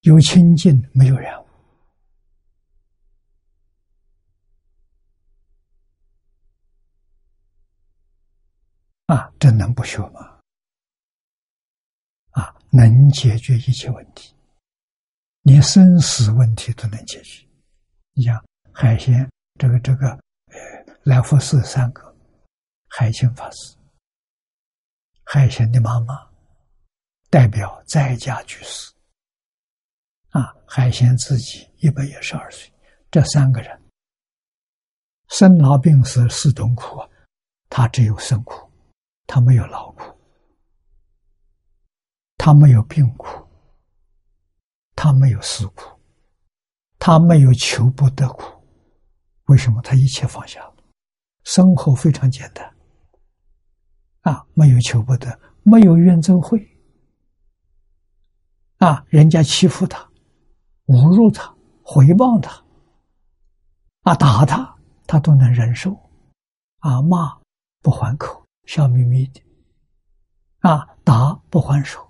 [0.01, 1.47] 有清净，没有染污。
[9.07, 10.41] 啊，这能不学吗？
[12.31, 14.34] 啊，能解决一切问题，
[15.45, 17.47] 连生死问题都能解决。
[18.15, 18.43] 你像
[18.73, 20.57] 海贤这个这个呃
[21.03, 22.17] 来福寺三个
[22.89, 23.77] 海清法师，
[25.23, 26.27] 海贤的妈妈
[27.29, 28.91] 代表在家居士。
[30.31, 32.73] 啊，海贤自己一百一十二岁，
[33.11, 33.83] 这三个人。
[35.29, 37.09] 生老病死四种苦啊，
[37.69, 38.73] 他只有生苦，
[39.27, 40.19] 他没有劳苦，
[42.39, 43.44] 他没有病苦，
[44.95, 45.91] 他没有思苦。
[46.97, 48.45] 他没有求不得苦，
[49.45, 49.83] 为什么？
[49.83, 50.73] 他一切放下，
[51.43, 52.75] 生活非常简单，
[54.23, 56.67] 啊，没有求不得，没有怨憎会，
[58.79, 60.09] 啊，人家欺负他，
[60.87, 62.65] 侮辱他，回报他，
[64.05, 64.75] 啊，打他，
[65.07, 65.95] 他都能忍受，
[66.79, 67.39] 啊，骂
[67.83, 69.43] 不还口，笑眯眯的，
[70.61, 72.04] 啊，打不还手，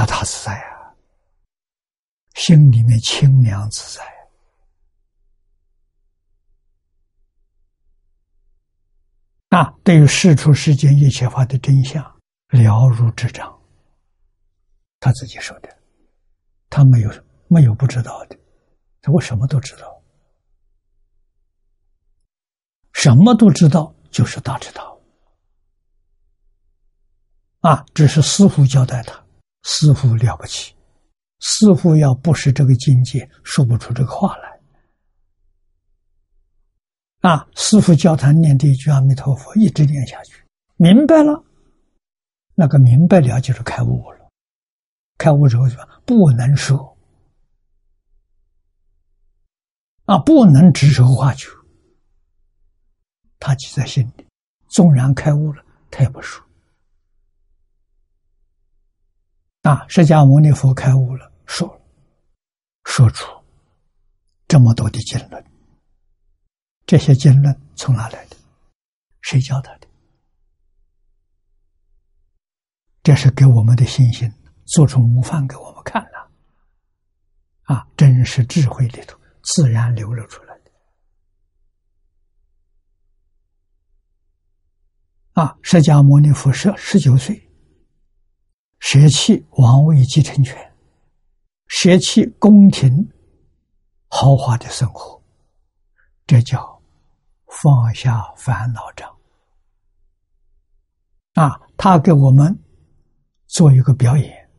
[0.00, 0.94] 得他自在啊。
[2.34, 4.04] 心里面清凉自在
[9.50, 9.74] 啊！
[9.82, 12.02] 对于世出世间一切法的真相
[12.48, 13.60] 了如指掌，
[15.00, 15.76] 他自己说的，
[16.70, 17.10] 他没有
[17.48, 18.38] 没有不知道的，
[19.02, 20.02] 他我什么都知道，
[22.92, 25.00] 什么都知道就是大知道
[27.60, 27.84] 啊！
[27.92, 29.22] 只是师傅交代他，
[29.62, 30.74] 似乎了不起。
[31.42, 34.50] 似乎要不是这个境界，说不出这个话来。
[37.20, 40.44] 啊，师傅教他念这一句阿弥陀佛，一直念下去，
[40.76, 41.42] 明白了，
[42.54, 44.30] 那个明白了就是开悟了。
[45.16, 46.96] 开悟之后就不能说，
[50.04, 51.48] 啊，不能指手画脚，
[53.38, 54.26] 他记在心里。
[54.68, 56.42] 纵然开悟了，他也不说。
[59.62, 61.30] 啊，释迦牟尼佛开悟了。
[61.46, 61.80] 说，
[62.84, 63.26] 说出
[64.46, 65.44] 这么多的经论，
[66.86, 68.36] 这些经论从哪来的？
[69.20, 69.88] 谁教他的？
[73.02, 74.32] 这是给我们的信心
[74.66, 76.30] 做出模范给我们看了，
[77.62, 80.70] 啊，真实智慧里头自然流露出来的。
[85.32, 87.49] 啊，释迦牟尼佛是十九岁，
[88.80, 90.56] 舍弃王位继承权。
[91.68, 93.08] 舍弃宫廷
[94.08, 95.22] 豪华的生活，
[96.26, 96.82] 这叫
[97.46, 99.08] 放下烦恼障。
[101.34, 102.58] 啊，他给我们
[103.46, 104.50] 做一个表演，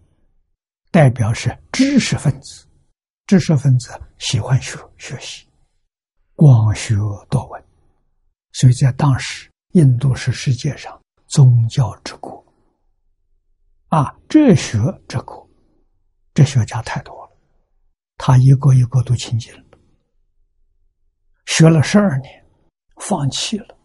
[0.89, 2.65] 代表是知识分子。
[3.27, 5.47] 知识分子喜欢学学习，
[6.35, 6.95] 广学
[7.29, 7.63] 多闻，
[8.51, 12.40] 所以在当时，印度是世界上宗教之国，
[13.91, 14.77] 啊，哲学
[15.07, 15.49] 之国。
[16.33, 17.37] 哲学家太多了，
[18.15, 19.63] 他一个一个都亲近了，
[21.45, 22.45] 学了十二年，
[23.01, 23.77] 放弃了。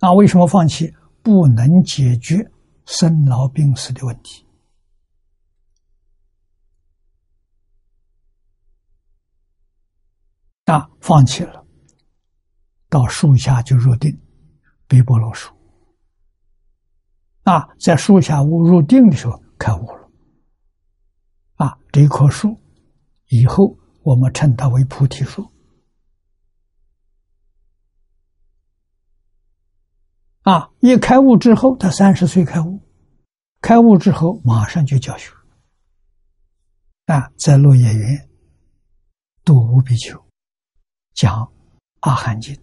[0.00, 0.90] 那为什么放弃？
[1.22, 2.50] 不能解决
[2.86, 4.46] 生老病死的问题。
[10.64, 11.66] 啊，放弃了，
[12.88, 14.18] 到树下就入定，
[14.86, 15.53] 背波罗树。
[17.44, 20.10] 啊，在树下悟入定的时候开悟了。
[21.54, 22.58] 啊，这棵树，
[23.28, 25.48] 以后我们称它为菩提树。
[30.42, 32.80] 啊，一开悟之后，他三十岁开悟，
[33.60, 35.30] 开悟之后马上就教学。
[37.06, 38.28] 啊，在落叶园
[39.44, 40.18] 度无比丘，
[41.12, 41.42] 讲
[42.00, 42.54] 《阿含经》。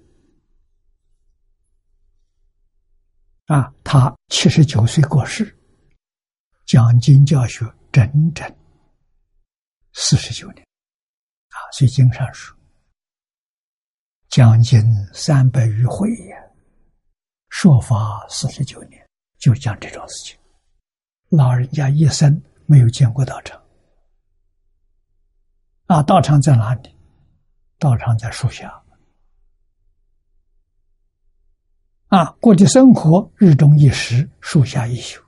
[3.52, 5.54] 啊，他七十九岁过世，
[6.66, 8.50] 讲经教学整整。
[9.92, 10.66] 四十九年，
[11.50, 12.58] 啊，所以经上说，
[14.30, 14.82] 将近
[15.14, 16.38] 三百余回呀，
[17.50, 19.06] 说法四十九年，
[19.38, 20.40] 就讲这种事情。
[21.28, 23.62] 老人家一生没有见过道场，
[25.88, 26.98] 啊，道场在哪里？
[27.78, 28.81] 道场在树下，
[32.12, 35.22] 啊，过的生活日中一时，树下一宿，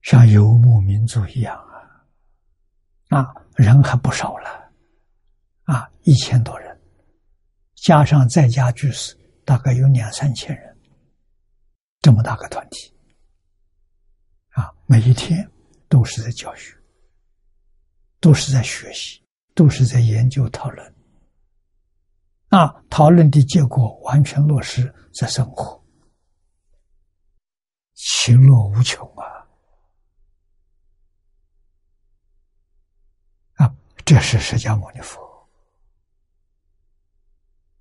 [0.00, 1.54] 像游牧民族一样。
[3.08, 4.72] 啊，人还不少了，
[5.64, 6.80] 啊，一千多人，
[7.74, 9.14] 加上在家居士，
[9.44, 10.76] 大概有两三千人，
[12.00, 12.90] 这么大个团体，
[14.48, 15.46] 啊，每一天
[15.90, 16.74] 都是在教学，
[18.18, 19.22] 都是在学习，
[19.54, 20.95] 都是在研究讨论，
[22.56, 25.78] 啊，讨论的结果完全落实在生活，
[27.92, 29.24] 其乐无穷啊。
[33.56, 33.76] 啊
[34.06, 35.20] 这是释迦牟尼佛。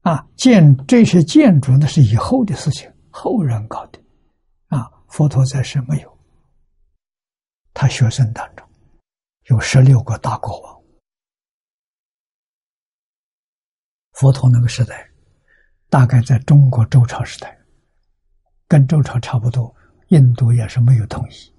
[0.01, 3.99] 啊，建这些建筑那是以后的事情，后人搞的。
[4.67, 6.19] 啊，佛陀在世没有，
[7.73, 8.67] 他学生当中
[9.43, 10.74] 有十六个大国王。
[14.16, 15.09] 佛陀那个时代，
[15.89, 17.57] 大概在中国周朝时代，
[18.68, 19.74] 跟周朝差不多，
[20.09, 21.53] 印度也是没有统一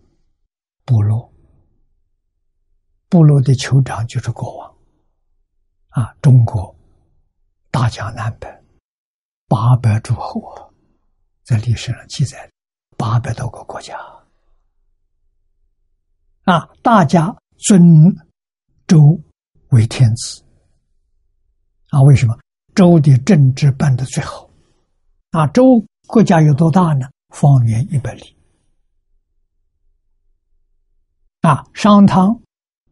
[0.85, 1.33] 部落，
[3.09, 4.77] 部落的酋长就是国王。
[5.89, 6.75] 啊，中国。
[7.69, 8.49] 大江南北
[9.49, 10.41] 八百诸侯，
[11.43, 12.51] 在历史上记载
[12.97, 13.99] 八百多个国家
[16.45, 17.83] 啊，大家尊
[18.87, 18.99] 周
[19.73, 20.43] 为天子
[21.91, 22.01] 啊？
[22.01, 22.35] 为什么
[22.77, 24.49] 周的政治办得最好？
[25.31, 27.09] 啊，周国家有多大呢？
[27.31, 28.37] 方圆一百里
[31.41, 32.41] 啊，商汤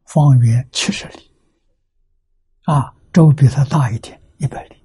[0.07, 1.31] 方圆七十里
[2.65, 4.21] 啊，周比他大一点。
[4.39, 4.77] 一百里，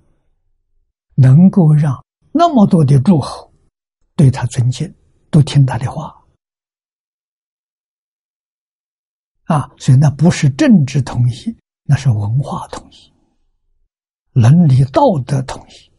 [1.15, 3.51] 能够让那么多的诸侯
[4.15, 4.93] 对他尊敬，
[5.31, 6.15] 都听他的话
[9.45, 9.69] 啊！
[9.77, 13.11] 所以那不是政治统一，那是文化统一、
[14.31, 15.91] 伦理道德统一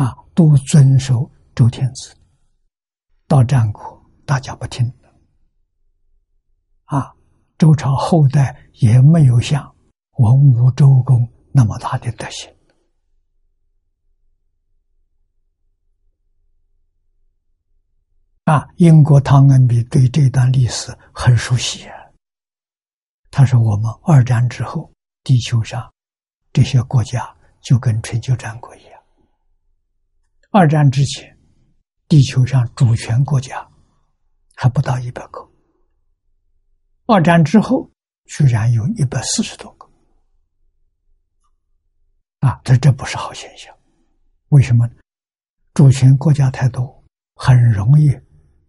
[0.00, 0.14] 啊！
[0.34, 2.14] 都遵守周天子。
[3.26, 4.92] 到战国，大家不听
[6.84, 7.14] 啊！
[7.58, 9.74] 周朝后代也没有像
[10.18, 11.32] 文武周公。
[11.52, 12.48] 那么大的德行
[18.44, 18.68] 啊！
[18.76, 21.96] 英国汤恩比对这段历史很熟悉啊。
[23.30, 24.92] 他说：“我们二战之后，
[25.24, 25.92] 地球上
[26.52, 29.02] 这些国家就跟春秋战国一样。
[30.50, 31.38] 二战之前，
[32.08, 33.68] 地球上主权国家
[34.56, 35.40] 还不到一百个；
[37.06, 37.90] 二战之后，
[38.24, 39.88] 居然有一百四十多个。”
[42.46, 43.72] 啊，这这不是好现象，
[44.48, 44.88] 为什么？
[45.72, 47.04] 主权国家太多，
[47.36, 48.06] 很容易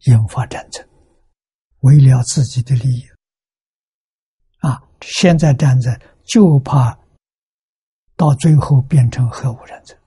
[0.06, 0.88] 引发战争，
[1.80, 3.04] 为了自己的利益。
[4.60, 6.96] 啊，现在战争就怕
[8.22, 9.98] 到最后变成核武战争，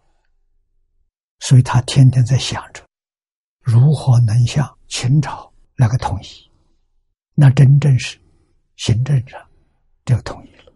[1.40, 2.80] 所以他天天在想着
[3.60, 6.26] 如何能像秦朝那个统一，
[7.34, 8.16] 那真正是
[8.76, 9.44] 行政上
[10.04, 10.72] 这个统一了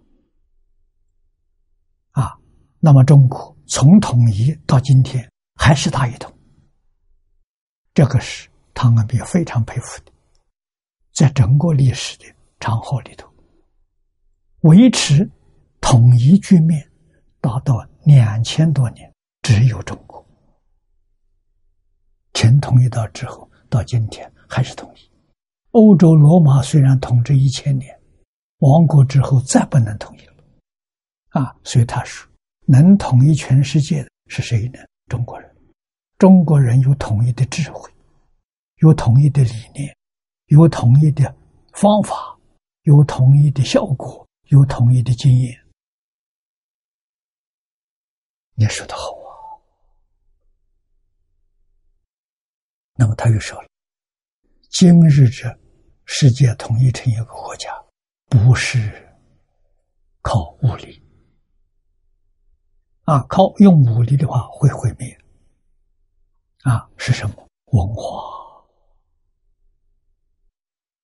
[2.10, 2.36] 啊。
[2.80, 6.36] 那么，中国从统一到今天还是大一统，
[7.94, 10.10] 这个是唐安比非常佩服的。
[11.12, 12.24] 在整个历史的
[12.58, 13.32] 长河里头，
[14.62, 15.30] 维持
[15.80, 16.87] 统一局面
[17.48, 20.22] 达到两千多年，只有中国。
[22.34, 24.98] 秦统一到之后，到今天还是统一。
[25.70, 27.98] 欧洲罗马虽然统治一千年，
[28.58, 30.34] 亡国之后再不能统一了，
[31.30, 32.30] 啊，所以他说。
[32.66, 34.78] 能统一全世界的是谁呢？
[35.06, 35.50] 中国人。
[36.18, 37.90] 中国人有统一的智慧，
[38.82, 39.96] 有统一的理念，
[40.48, 41.34] 有统一的
[41.72, 42.38] 方法，
[42.82, 45.58] 有统一的效果，有统一的经验。
[48.60, 49.30] 你说的好啊。
[52.94, 53.68] 那么他又说了
[54.68, 55.56] ：“今日这
[56.06, 57.72] 世界统一成一个国家，
[58.26, 59.16] 不是
[60.22, 61.00] 靠武力。”
[63.06, 65.16] 啊，靠用武力的话会毁灭。
[66.64, 68.66] 啊，是什么文化？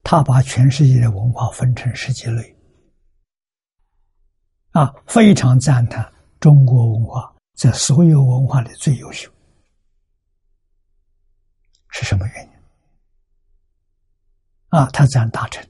[0.03, 2.57] 他把全世界的文化分成十几类。
[4.73, 9.31] 啊，非常赞叹中国文化在所有文化里最优秀。
[11.91, 12.53] 是什么原因？
[14.71, 15.65] 啊，他赞大臣，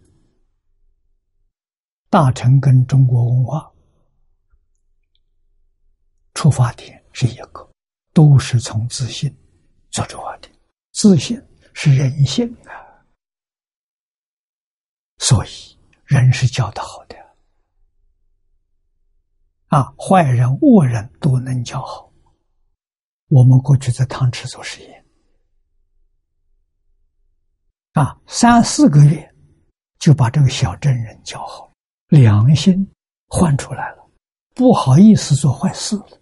[2.09, 3.71] 大臣跟中国文化。
[6.33, 7.71] 出发点是一个，
[8.13, 9.35] 都是从自信
[9.91, 10.53] 做出发点。
[10.93, 11.41] 自信
[11.75, 12.73] 是人性啊，
[15.19, 17.17] 所以人是教的好的
[19.75, 22.09] 啊，坏人恶人都能教好。
[23.27, 25.05] 我们过去在汤池做实验
[27.95, 29.35] 啊，三四个月
[29.99, 31.73] 就把这个小镇人教好，
[32.07, 32.89] 良心
[33.27, 34.09] 换出来了，
[34.55, 36.21] 不好意思做坏事了。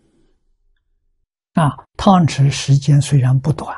[1.52, 3.76] 啊，汤池时间虽然不短，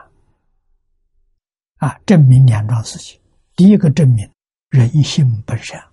[1.79, 3.20] 啊，证明两桩事情。
[3.57, 4.31] 第一个证明
[4.68, 5.85] 人性本善，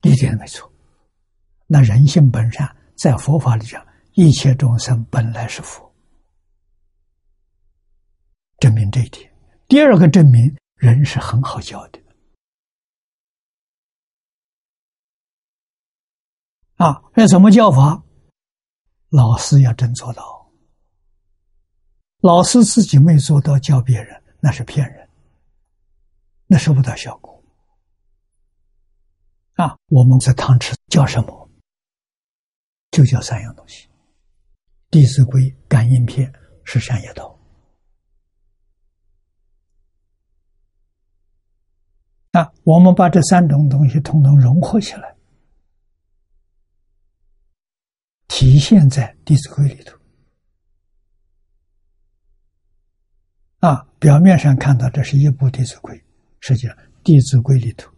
[0.00, 0.69] 一点没错。
[1.72, 5.94] 那人性本善，在佛法里讲，一切众生本来是佛，
[8.58, 9.32] 证明这一点。
[9.68, 12.00] 第二个证明人是很好教的。
[16.74, 18.02] 啊，那怎么教法？
[19.10, 20.50] 老师要真做到。
[22.18, 25.08] 老师自己没做到，教别人那是骗人，
[26.48, 27.40] 那收不到效果。
[29.54, 31.39] 啊，我们在汤池教什么？
[32.90, 33.86] 就叫三样东西：
[34.90, 36.30] 《弟子规》《感应篇》
[36.64, 37.38] 是善业道。
[42.32, 45.16] 那，我们把这三种东西统统融合起来，
[48.28, 49.98] 体现在《弟子规》里头。
[53.58, 55.94] 啊，表面上看到这是一部《弟子规》，
[56.40, 57.92] 实际上《弟子规》里头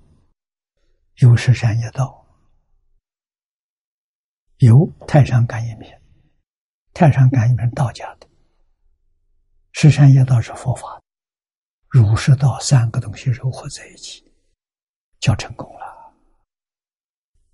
[1.17, 2.22] 有十善业道，
[4.63, 5.91] 有《太上感应篇》，
[6.95, 8.29] 《太上感应篇》道家的，
[9.73, 11.03] 十善业道是佛法，
[11.89, 14.25] 儒释道三个东西糅合在一起，
[15.19, 16.15] 叫成功了。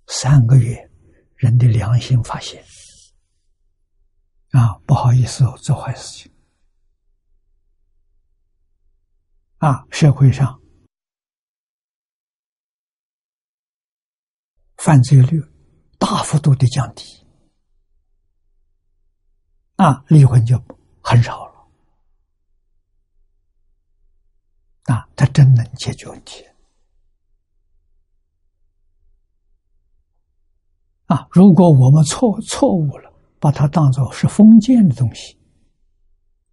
[0.05, 0.87] 三个月，
[1.35, 2.63] 人的良心发现，
[4.51, 6.31] 啊，不好意思哦，做坏事情。
[9.57, 10.61] 啊，社会上
[14.77, 15.43] 犯罪率
[15.99, 17.23] 大幅度的降低，
[19.75, 20.59] 啊，离婚就
[21.03, 21.67] 很少了，
[24.85, 26.43] 啊，他真能解决问题，
[31.05, 35.37] 啊，如果我们错错误了，把它当做是封建的东西，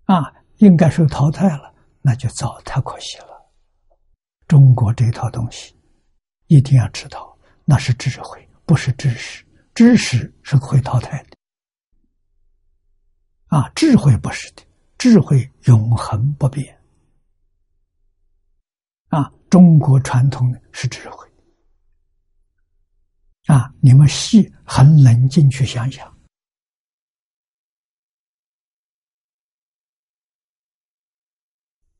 [0.04, 1.74] 啊，应该是淘汰了。
[2.08, 3.50] 那就糟，太可惜了。
[4.46, 5.76] 中国这套东西
[6.46, 9.46] 一定要知道，那是智慧，不是知识。
[9.74, 11.36] 知识是会淘汰的，
[13.48, 14.62] 啊，智慧不是的，
[14.96, 16.82] 智慧永恒不变。
[19.08, 21.30] 啊，中国传统的是智慧。
[23.48, 26.10] 啊，你们细很冷静去想想。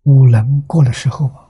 [0.04, 1.45] 五伦过了时候啊，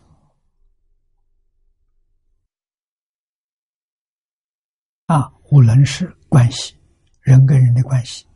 [5.51, 6.75] 无伦是关系，
[7.21, 8.27] 人跟人的关系，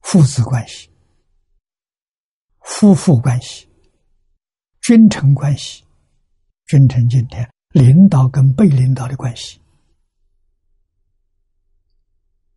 [0.00, 0.88] 父子关系，
[2.60, 3.68] 夫妇关系，
[4.82, 5.84] 君臣关系，
[6.66, 9.60] 君臣今天领导跟被领导的关系，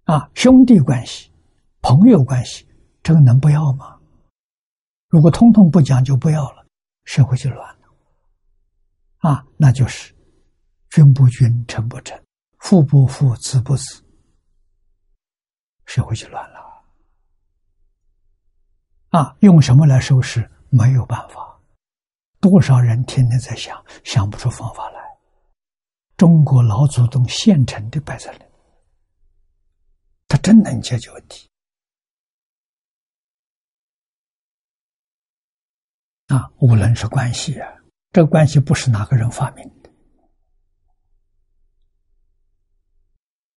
[0.04, 1.32] 啊，兄弟关系，
[1.82, 2.68] 朋友关系，
[3.02, 4.00] 这个能不要吗？
[5.08, 6.66] 如果通通不讲就不要了，
[7.06, 7.88] 社会就乱了。
[9.18, 10.16] 啊，那就是
[10.90, 12.24] 君不君，臣不臣，
[12.62, 14.04] 父不父，子不子，
[15.86, 16.60] 社会就乱了。
[19.10, 20.50] 啊，用什么来收拾？
[20.70, 21.60] 没有办法。
[22.40, 25.02] 多少人天天在想，想不出方法来。
[26.16, 28.46] 中国老祖宗现成的摆在那，
[30.28, 31.50] 他真能解决问题。
[36.28, 37.68] 啊，无论是关系啊，
[38.12, 39.90] 这个关系不是哪个人发明的，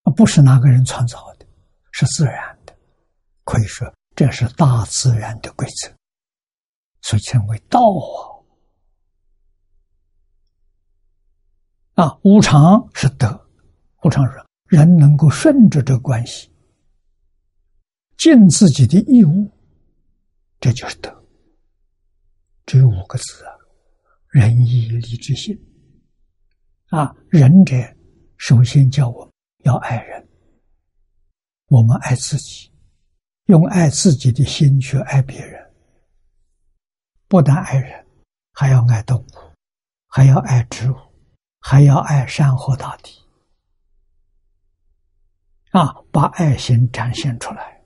[0.03, 1.45] 啊，不是哪个人创造的，
[1.91, 2.75] 是自然的，
[3.43, 5.91] 可以说这是大自然的规则，
[7.01, 8.35] 所以称为道啊。
[12.05, 13.47] 啊，无常是德，
[14.03, 16.51] 无常是人能够顺着这关系，
[18.17, 19.49] 尽自己的义务，
[20.59, 21.23] 这就是德。
[22.65, 23.53] 只有五个字啊，
[24.29, 25.55] 仁义礼智信。
[26.87, 27.75] 啊，仁者
[28.37, 29.33] 首先教我们
[29.65, 30.27] 要爱人，
[31.69, 32.71] 我们爱自己，
[33.45, 35.59] 用爱自己的心去爱别人。
[37.27, 38.05] 不但爱人，
[38.53, 39.27] 还要爱动物，
[40.07, 40.95] 还要爱植物，
[41.61, 43.19] 还要爱山河大地。
[45.71, 47.83] 啊，把爱心展现出来，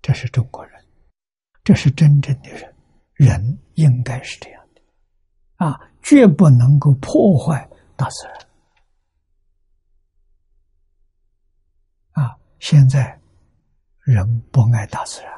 [0.00, 0.82] 这是中国人，
[1.62, 2.74] 这是真正的人。
[3.12, 4.80] 人应该是这样的，
[5.56, 8.47] 啊，绝不能够破坏大自然。
[12.18, 13.20] 啊，现在
[14.00, 15.32] 人不爱大自然，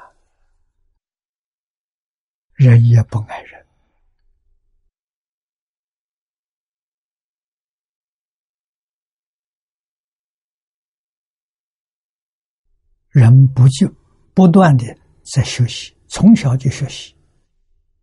[2.55, 3.67] 人也不爱人，
[13.11, 13.87] 人不就
[14.33, 14.87] 不断的
[15.35, 17.15] 在学习，从小就学习。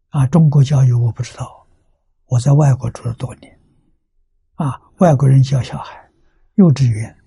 [0.10, 1.68] 啊，中国教育我不知道，
[2.26, 3.60] 我在外国住了多年，
[4.54, 6.12] 啊，外国人教小孩，
[6.56, 7.18] 幼稚园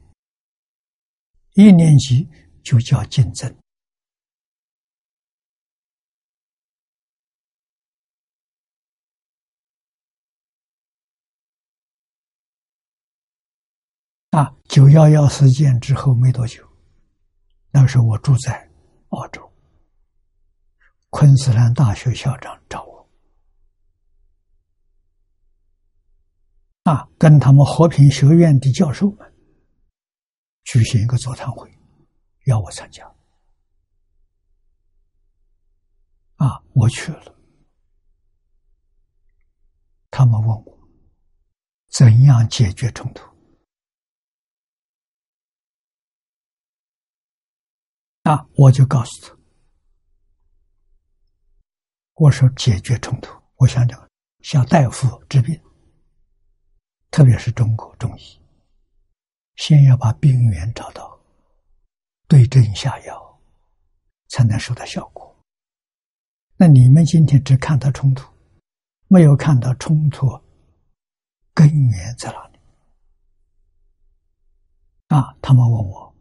[1.54, 2.28] 一年级
[2.62, 3.54] 就叫竞争。
[14.30, 16.64] 啊，九幺幺事件之后没多久，
[17.72, 18.70] 那时候我住在
[19.08, 19.52] 澳洲，
[21.10, 23.08] 昆士兰大学校长找我，
[26.84, 29.29] 啊，跟他们和平学院的教授们
[30.72, 31.68] 举行一个座谈会，
[32.46, 33.04] 要我参加。
[36.36, 37.36] 啊，我去了。
[40.12, 40.88] 他们问我
[41.88, 43.24] 怎样解决冲突？
[48.22, 49.36] 啊，我就告诉他，
[52.14, 54.08] 我说解决冲突，我想讲
[54.38, 55.60] 像大夫治病，
[57.10, 58.39] 特别是中国中医，
[59.60, 61.20] 先要把病源找到，
[62.26, 63.40] 对症下药，
[64.28, 65.36] 才能收到效果。
[66.56, 68.26] 那你们今天只看到冲突，
[69.08, 70.26] 没有看到冲突
[71.52, 72.58] 根源在哪里？
[75.08, 76.16] 啊，他们问我，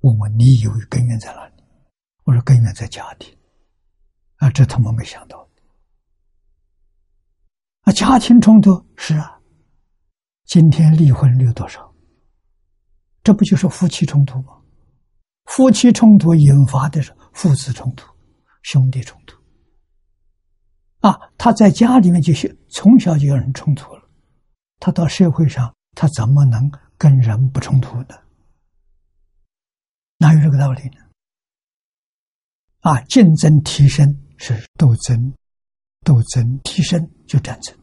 [0.00, 1.64] 问我你以为根源在哪里？
[2.24, 3.34] 我说根源在家庭。
[4.36, 5.48] 啊，这他们没想到。
[7.84, 9.35] 啊，家庭冲突是啊，
[10.46, 11.92] 今天离婚率多少？
[13.22, 14.52] 这不就是夫妻冲突吗？
[15.46, 18.08] 夫妻冲突引发的是父子冲突、
[18.62, 19.36] 兄弟冲突。
[21.00, 24.08] 啊，他在家里面就是从小就有人冲突了，
[24.78, 28.14] 他到社会上他怎么能跟人不冲突呢？
[30.18, 30.96] 哪有这个道理呢？
[32.80, 35.34] 啊，竞争提升是斗争，
[36.04, 37.76] 斗争提升就战争。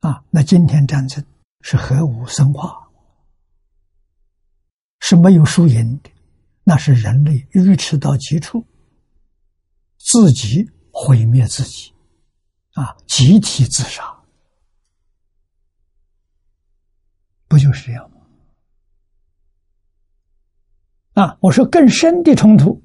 [0.00, 1.24] 啊，那今天战争
[1.62, 2.88] 是核武生化。
[5.02, 6.10] 是没有输赢的，
[6.62, 8.64] 那是人类愚痴到极处，
[9.98, 11.92] 自己毁灭自己，
[12.74, 14.22] 啊，集体自杀，
[17.48, 18.18] 不就是这样吗？
[21.14, 22.80] 啊，我说更深的冲突，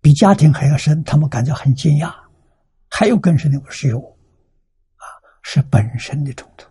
[0.00, 2.27] 比家庭还要深，他们感觉很惊讶。
[2.90, 4.00] 还有更深的，是有，
[4.96, 5.04] 啊，
[5.42, 6.66] 是本身的冲突。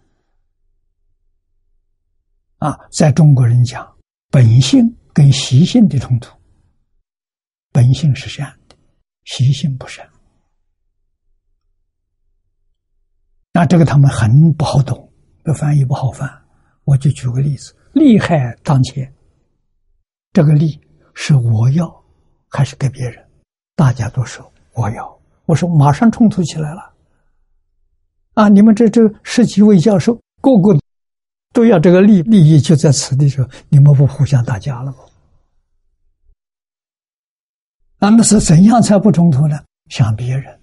[2.58, 3.96] 啊，在中国人讲，
[4.30, 6.36] 本性跟习性的冲突，
[7.72, 8.76] 本性是善的，
[9.26, 10.08] 习性不善。
[13.54, 15.12] 那这个他们很不好懂，
[15.44, 16.30] 这翻译不好翻。
[16.84, 19.14] 我就举个例子：利害当前，
[20.32, 20.80] 这个利
[21.14, 22.06] 是我要
[22.50, 23.28] 还是给别人？
[23.76, 25.17] 大家都说我要，
[25.48, 26.94] 我说马上冲突起来了。
[28.36, 30.80] 啊，你们这这十几位教授，个个。
[31.54, 34.98] 都要这个利利益就在此地时候，你们不互相打架了吗？
[37.98, 39.60] 啊，那是怎样才不冲突呢？
[39.90, 40.60] 想别人，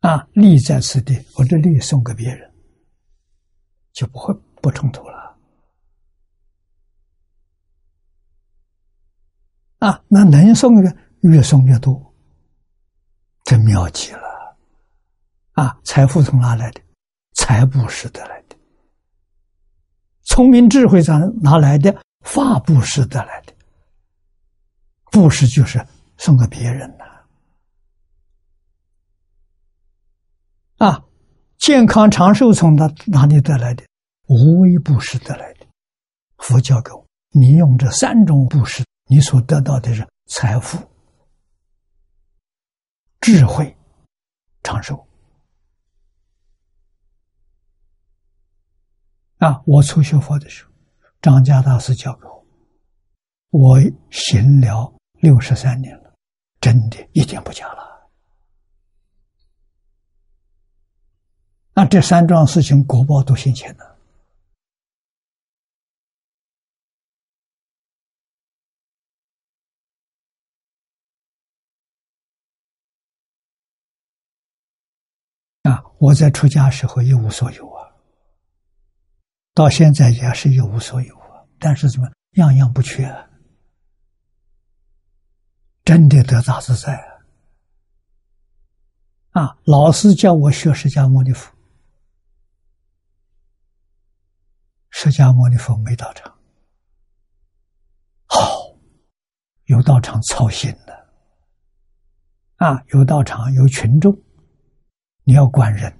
[0.00, 2.52] 啊，利在此地，我的利送给别人，
[3.94, 5.34] 就不会不冲突了。
[9.78, 12.11] 啊，那能送的越送越多，
[13.52, 14.56] 真妙极了。
[15.52, 16.80] 啊，财富从哪来的？
[17.34, 18.56] 财布施得来的。
[20.22, 21.94] 聪明智慧上哪来的？
[22.24, 23.52] 法布施得来的。
[25.10, 25.86] 布施就是
[26.16, 27.04] 送给别人的。
[30.78, 31.04] 啊，
[31.58, 33.84] 健康长寿从哪哪里得来的？
[34.28, 35.66] 无为布施得来的。
[36.38, 40.78] 佛教给我，你用这三种布施，你所得到的是财富、
[43.22, 43.74] 智慧、
[44.64, 45.08] 长寿。
[49.38, 49.62] 啊！
[49.64, 50.72] 我初学佛的时候，
[51.20, 52.44] 张家大师教给我，
[53.50, 56.12] 我行了六十三年了，
[56.60, 58.10] 真的一点不假了。
[61.74, 63.91] 那这三桩事情国报都现前了。
[75.62, 75.82] 啊！
[75.98, 77.88] 我在出家时候一无所有啊。
[79.54, 83.04] 到现在也是一无所有啊，但是怎么样样不缺？
[83.04, 83.28] 啊
[85.84, 86.94] 真的得大自在
[89.30, 89.42] 啊！
[89.42, 91.52] 啊，老师叫我学释迦牟尼佛，
[94.90, 96.38] 释迦牟尼佛没到场，
[98.26, 98.76] 好，
[99.64, 101.10] 有道场操心的
[102.56, 104.16] 啊，有道场有群众，
[105.24, 105.92] 你要管人，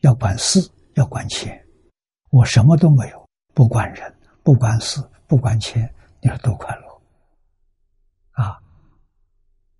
[0.00, 0.60] 要管事，
[0.94, 1.64] 要管钱。
[2.30, 7.02] 我什么都没有，不管人，不管事，不管钱，你说多快乐
[8.32, 8.58] 啊！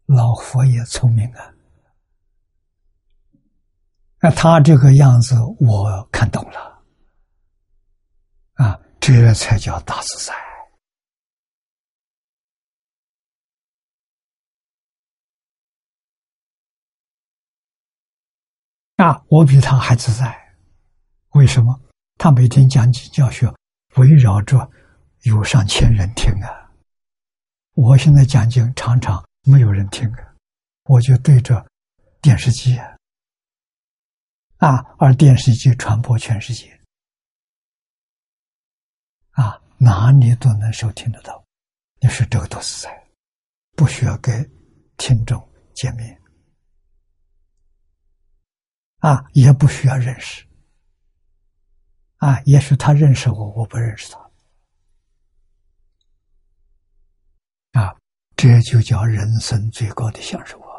[0.06, 1.52] 老佛爷聪明啊！
[4.20, 6.82] 那他这个样子，我看懂了，
[8.54, 10.32] 啊，这才叫大自在。
[18.96, 20.54] 啊，我比他还自在，
[21.30, 21.80] 为什么？
[22.16, 23.52] 他每天讲经教学，
[23.96, 24.70] 围绕着
[25.22, 26.70] 有上千人听啊。
[27.74, 30.34] 我现在讲经常常没有人听啊，
[30.84, 31.66] 我就对着
[32.22, 32.96] 电视机啊，
[34.58, 36.80] 啊，而电视机传播全世界，
[39.32, 41.44] 啊，哪里都能收听得到。
[42.00, 43.04] 你说这个多自在，
[43.74, 44.48] 不需要跟
[44.96, 45.42] 听众
[45.74, 46.16] 见面。
[49.04, 50.46] 啊，也不需要认识。
[52.16, 54.18] 啊，也许他认识我，我不认识他。
[57.78, 57.94] 啊，
[58.34, 60.72] 这就叫人生最高的享受啊！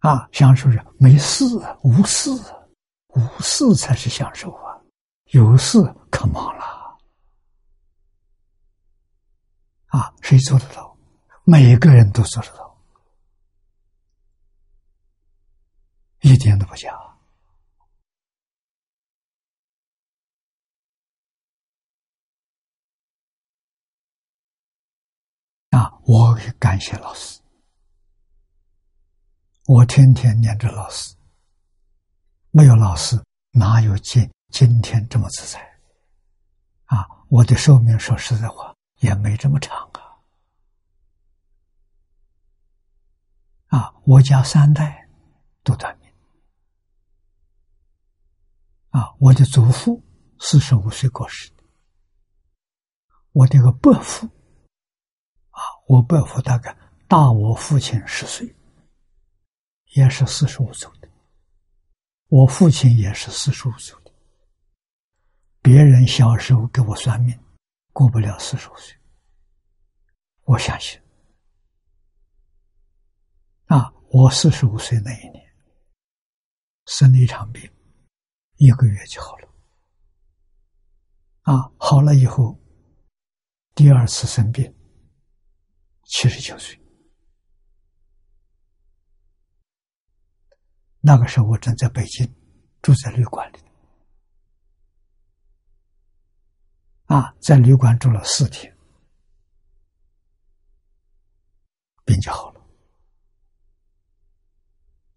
[0.00, 1.42] 啊，享受着没事，
[1.82, 2.28] 无事，
[3.14, 4.78] 无事才是享受啊！
[5.30, 5.78] 有事
[6.10, 6.98] 可忙了。
[9.86, 10.93] 啊，谁做得到？
[11.46, 12.74] 每一个人都做得到，
[16.20, 16.90] 一点都不假。
[25.68, 27.40] 啊，我也感谢老师，
[29.66, 31.14] 我天天念着老师，
[32.52, 35.60] 没有老师，哪有今今天这么自在？
[36.86, 40.03] 啊，我的寿命说实在话也没这么长啊。
[43.74, 45.08] 啊，我家三代
[45.64, 46.08] 都短命。
[48.90, 50.00] 啊，我的祖父
[50.38, 51.64] 四十五岁过世的，
[53.32, 54.28] 我这个伯父，
[55.50, 56.72] 啊，我伯父大概
[57.08, 58.54] 大我父亲十岁，
[59.96, 61.08] 也是四十五岁的。
[62.28, 64.12] 我父亲也是四十五岁的。
[65.60, 67.36] 别人小时候给我算命，
[67.92, 68.96] 过不了四十五岁，
[70.44, 71.00] 我相信。
[73.66, 73.90] 啊！
[74.16, 75.52] 我四十五岁那一年，
[76.86, 77.68] 生了一场病，
[78.58, 79.48] 一个月就好了。
[81.40, 82.56] 啊，好了以后，
[83.74, 84.72] 第二次生病，
[86.04, 86.80] 七十九岁。
[91.00, 92.24] 那个时候我正在北京，
[92.82, 93.58] 住在旅馆里。
[97.06, 98.72] 啊，在旅馆住了四天，
[102.04, 102.53] 病就好了。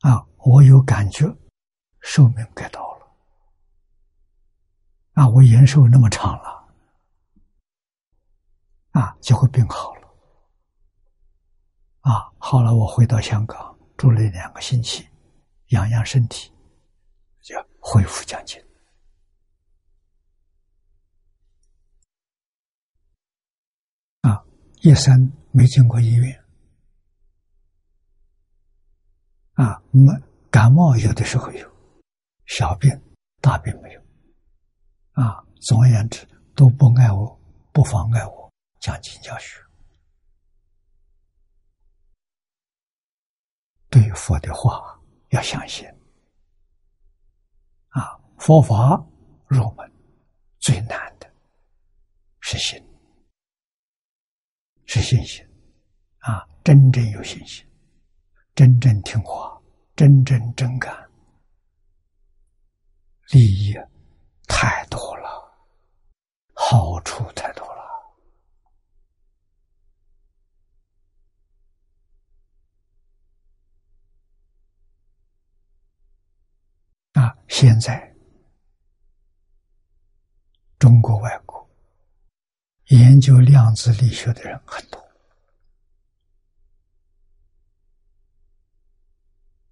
[0.02, 1.26] 啊，我有感觉，
[2.02, 3.08] 寿命该到了。
[5.14, 6.68] 啊，我延寿那么长了，
[8.92, 10.08] 啊，就会病好了。
[12.02, 15.08] 啊，好了，我回到香港住了两个星期，
[15.70, 16.52] 养养身体，
[17.42, 18.64] 就恢复将近。
[24.22, 24.46] 啊，
[24.82, 26.47] 一生没进过医院。
[29.58, 30.14] 啊，没
[30.52, 31.72] 感冒有的时候有，
[32.46, 32.92] 小病
[33.42, 34.02] 大病没有，
[35.14, 37.42] 啊，总而言之都不碍我，
[37.74, 39.60] 不妨碍我讲经教学。
[43.90, 45.88] 对佛的话要相信，
[47.90, 49.04] 啊，佛法
[49.48, 49.92] 入门
[50.60, 51.28] 最难的
[52.42, 52.80] 是心，
[54.86, 55.44] 是信心，
[56.20, 57.67] 啊，真正有信心。
[58.58, 59.56] 真正听话，
[59.96, 60.92] 真正真干，
[63.30, 63.76] 利益
[64.48, 65.30] 太多了，
[66.56, 67.84] 好处太多了。
[77.14, 78.12] 啊，现在
[80.80, 81.70] 中国外国
[82.86, 85.07] 研究量子力学的人很多。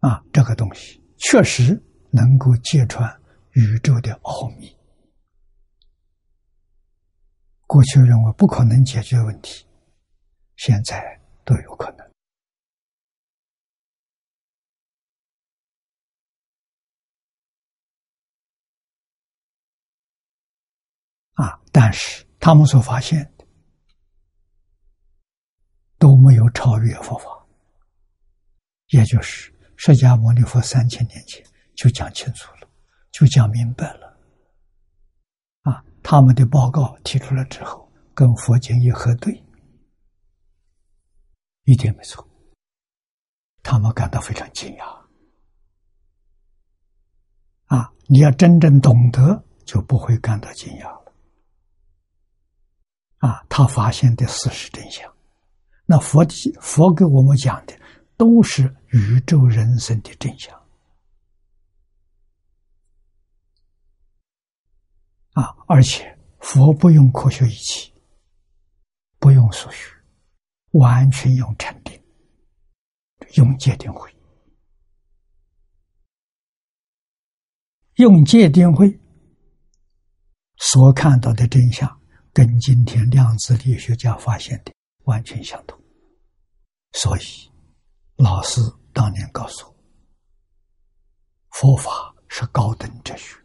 [0.06, 1.74] 啊，这个东西确实
[2.12, 3.10] 能够揭穿
[3.54, 4.72] 宇宙的奥秘。
[7.66, 9.66] 过去认为不可能解决问题，
[10.58, 12.06] 现在都有可能。
[21.34, 23.48] 啊，但是他们所发现的
[25.98, 27.26] 都没有超越佛法，
[28.90, 29.55] 也就是。
[29.78, 31.46] 释迦牟尼佛三千年前
[31.76, 32.68] 就讲清楚了，
[33.12, 34.18] 就讲明白了。
[35.64, 39.44] 啊，他们的报告提出来之后，跟佛经一核对，
[41.66, 42.26] 一点没错。
[43.64, 45.06] 他们感到非常惊讶。
[47.66, 51.14] 啊，你要真正懂得，就不会感到惊讶了。
[53.18, 55.12] 啊，他发现的事实真相，
[55.86, 57.74] 那佛的佛给我们讲的
[58.18, 60.54] 都是宇宙人生的真相。
[65.32, 67.92] 啊，而且佛不用科学仪器，
[69.20, 69.92] 不用数学，
[70.72, 72.02] 完全用禅定，
[73.36, 74.10] 用戒定慧，
[77.96, 78.98] 用戒定慧
[80.58, 82.02] 所看到的真相，
[82.32, 85.78] 跟今天量子力学家发现的完全相同。
[86.94, 87.52] 所以，
[88.18, 88.62] 老师
[88.94, 89.76] 当年告诉我，
[91.50, 93.38] 佛法是高等哲学。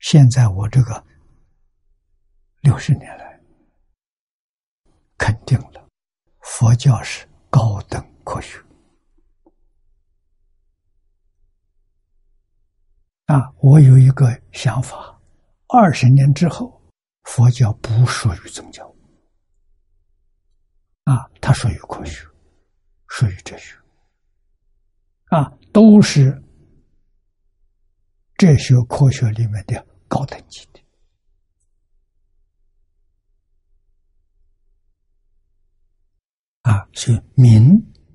[0.00, 1.04] 现在我这个
[2.62, 3.40] 六十年来
[5.16, 5.88] 肯定了，
[6.40, 8.58] 佛教是高等科学
[13.26, 13.52] 啊！
[13.58, 15.20] 我有一个想法：
[15.68, 16.82] 二十年之后，
[17.22, 18.84] 佛教不属于宗教
[21.04, 22.26] 啊，它属于科学，
[23.08, 23.76] 属于哲学
[25.26, 26.42] 啊，都是
[28.36, 29.86] 哲学科学里面的。
[30.08, 30.80] 高等级的
[36.62, 37.68] 啊，所以名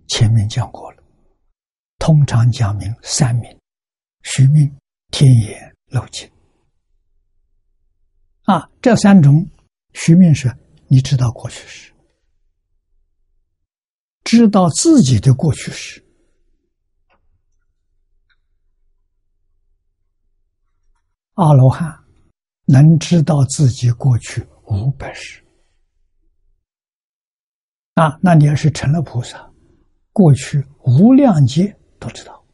[0.07, 1.03] 前面讲过了，
[1.99, 3.59] 通常讲明三名：
[4.23, 4.73] 虚名、
[5.09, 6.31] 天眼、漏尽。
[8.43, 9.45] 啊，这三种
[9.91, 10.49] 虚名是，
[10.87, 11.93] 你知道过去式，
[14.23, 16.03] 知道自己的过去式。
[21.33, 21.97] 阿罗汉
[22.65, 25.43] 能知道自己过去五百世。
[27.95, 29.51] 啊，那你要是成了菩萨，
[30.13, 32.45] 过去无量劫都知道，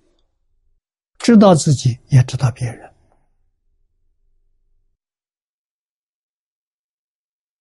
[1.20, 2.94] 知道自己也知道别人。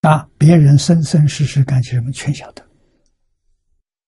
[0.02, 2.65] 啊，别人生生世世干些什么全晓得，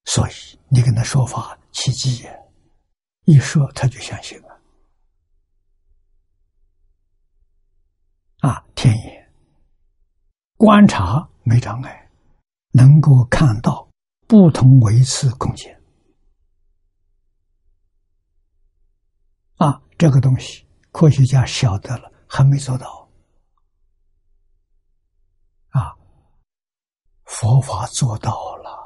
[0.08, 0.32] 所以
[0.68, 2.50] 你跟他说法奇迹也，
[3.26, 4.58] 一说他就相信了。
[8.38, 9.32] 啊，天眼
[10.56, 12.10] 观察没障碍，
[12.70, 13.86] 能够看到
[14.26, 15.78] 不同维次空间。
[19.56, 23.06] 啊，这个东西科学家晓得了，还没做到。
[25.68, 25.94] 啊，
[27.24, 28.77] 佛法做到了。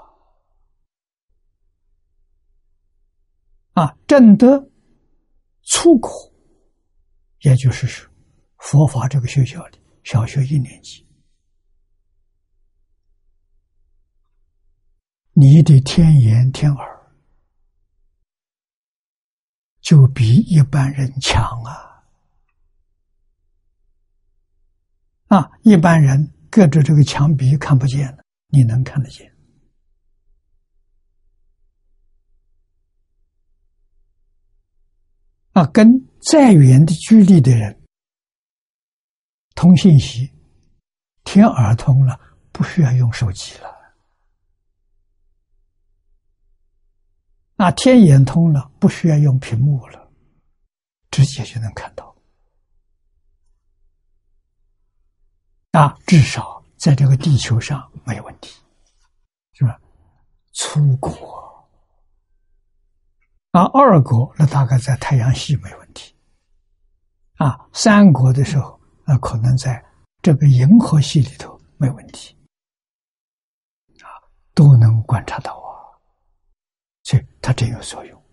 [3.72, 4.70] 啊，正得
[5.62, 6.10] 出口，
[7.40, 8.10] 也就是说。
[8.58, 11.04] 佛法这个学校里，小学一年级，
[15.32, 17.12] 你的天眼天耳
[19.80, 22.04] 就比一般人强啊！
[25.26, 29.31] 啊，一般人隔着这个墙壁看不见了，你能看得见
[35.66, 37.80] 跟再远的距离的人。
[39.54, 40.32] 通信息，
[41.24, 42.18] 天耳通了，
[42.50, 43.68] 不需要用手机了；
[47.56, 50.10] 那天眼通了，不需要用屏幕了，
[51.10, 52.16] 直接就能看到。
[55.72, 58.60] 啊，至少在这个地球上没有问题，
[59.52, 59.80] 是吧？
[60.52, 61.41] 出国
[63.52, 66.14] 啊，二国那大概在太阳系没问题，
[67.36, 68.78] 啊，三国的时候。
[69.04, 69.84] 那可能在
[70.22, 72.36] 这个银河系里头没问题，
[74.00, 74.06] 啊，
[74.54, 75.98] 都能观察到啊，
[77.02, 78.24] 所以它真有作用，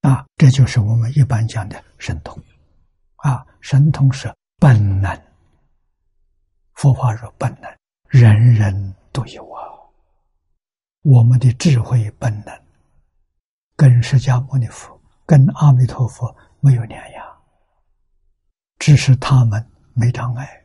[0.00, 2.36] 啊，这就是我们一般讲的神通，
[3.18, 5.16] 啊，神通是本能，
[6.72, 7.72] 佛法说本能，
[8.08, 9.48] 人人都有，
[11.04, 12.62] 我们的智慧本能，
[13.76, 14.94] 跟释迦牟尼佛。
[15.26, 17.42] 跟阿弥陀佛没有两样，
[18.78, 20.64] 只是他们没障碍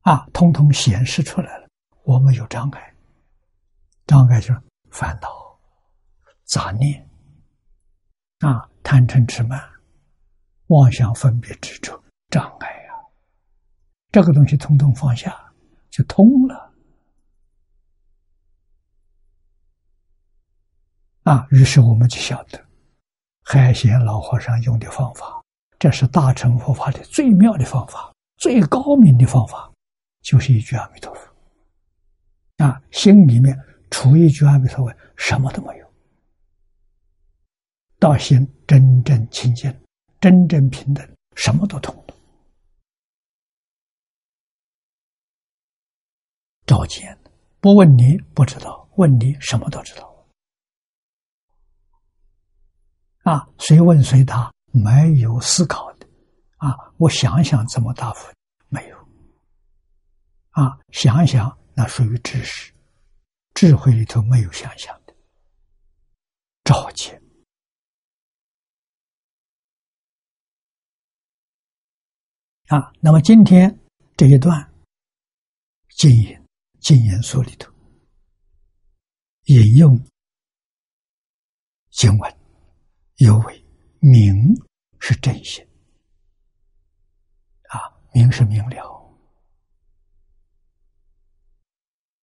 [0.00, 1.68] 啊，通通显示出来了。
[2.02, 2.94] 我们有障碍，
[4.08, 4.60] 障碍就是
[4.90, 5.28] 烦恼、
[6.46, 7.08] 杂念
[8.40, 9.62] 啊，贪嗔痴慢、
[10.66, 13.06] 妄想分别执着障碍啊，
[14.10, 15.52] 这个东西通通放下，
[15.90, 16.61] 就通了。
[21.24, 22.60] 啊，于是我们就晓得，
[23.44, 25.42] 海贤老和尚用的方法，
[25.78, 29.72] 这是大乘佛法的最妙的方法，最高明的方法，
[30.22, 32.64] 就是一句阿弥陀佛。
[32.64, 33.56] 啊，心里面
[33.90, 35.92] 除一句阿弥陀佛，什么都没有。
[38.00, 39.72] 道心真正清净，
[40.20, 42.14] 真正平等，什么都通了。
[46.66, 47.16] 照见，
[47.60, 50.11] 不问你不知道，问你什么都知道。
[53.22, 56.06] 啊，谁问谁答，没有思考的。
[56.56, 58.32] 啊，我想想怎么答复，
[58.68, 58.98] 没有。
[60.50, 62.72] 啊，想想那属于知识，
[63.54, 65.14] 智慧里头没有想象的，
[66.64, 67.20] 照见。
[72.66, 73.78] 啊，那么今天
[74.16, 74.72] 这一段
[75.90, 76.44] 经言
[76.80, 77.72] 经言书里头
[79.44, 79.96] 引用
[81.90, 82.41] 经文。
[83.22, 83.64] 有为
[84.00, 84.34] 明
[84.98, 85.64] 是正心
[87.68, 87.78] 啊，
[88.12, 89.00] 明是明了。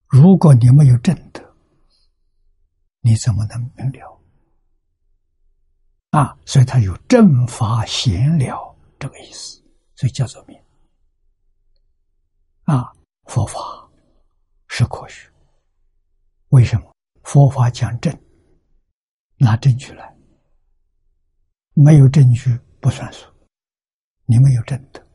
[0.08, 1.56] 如果你没有正德，
[3.00, 4.22] 你怎么能明了？
[6.10, 9.64] 啊，所以它有正法闲了这个意思，
[9.96, 10.62] 所以叫做明。
[12.66, 12.92] 啊，
[13.24, 13.58] 佛法
[14.68, 15.32] 是科学，
[16.50, 16.94] 为什么？
[17.24, 18.14] 佛法讲正，
[19.38, 20.19] 拿证据来。
[21.82, 23.26] 没有证据不算数，
[24.26, 25.08] 你没有证的。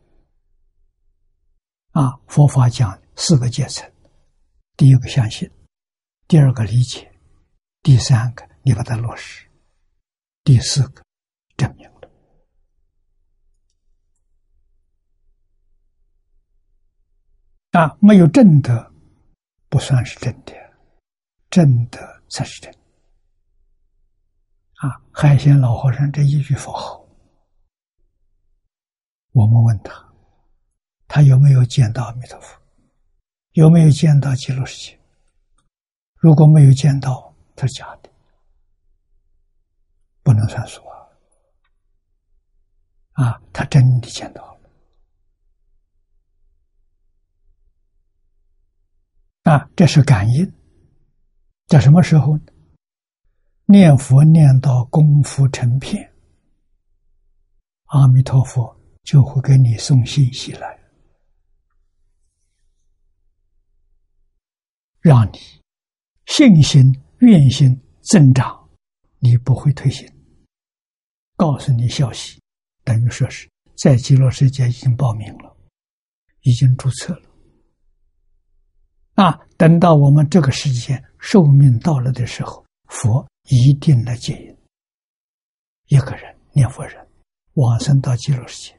[1.91, 3.87] 啊，佛法讲四个阶层：
[4.75, 5.51] 第一个相信，
[6.27, 7.13] 第二个理解，
[7.83, 9.47] 第三个你把它落实，
[10.43, 11.05] 第四个
[11.59, 12.11] 证明了。
[17.73, 18.91] 啊，没有正德，
[19.69, 20.55] 不算是真的，
[21.51, 22.01] 正德
[22.31, 22.75] 才是真。
[24.85, 27.03] 啊，海鲜老和尚这一句佛号，
[29.33, 30.13] 我们问他，
[31.09, 32.61] 他有没有见到阿弥陀佛？
[33.53, 35.01] 有没有见到极乐世界？
[36.17, 38.11] 如果没有见到，他是假的，
[40.23, 40.99] 不能算数啊！
[43.13, 44.71] 啊，他真的见到了。
[49.45, 50.53] 啊，这是感应，
[51.69, 52.54] 在什么时候呢？
[53.67, 56.13] 念佛念到功夫成片，
[57.87, 60.79] 阿弥陀佛就会给你送信息来，
[65.01, 65.39] 让你
[66.27, 68.69] 信心、愿心增长，
[69.19, 70.07] 你不会退心。
[71.35, 72.39] 告诉你消息，
[72.85, 75.57] 等于说是在极乐世界已经报名了，
[76.43, 77.31] 已经注册了。
[79.15, 83.27] 啊，等到我们这个世界寿命到了的时候，佛。
[83.45, 84.57] 一定来接引
[85.87, 87.07] 一个人念佛人
[87.55, 88.79] 往生到极乐世界，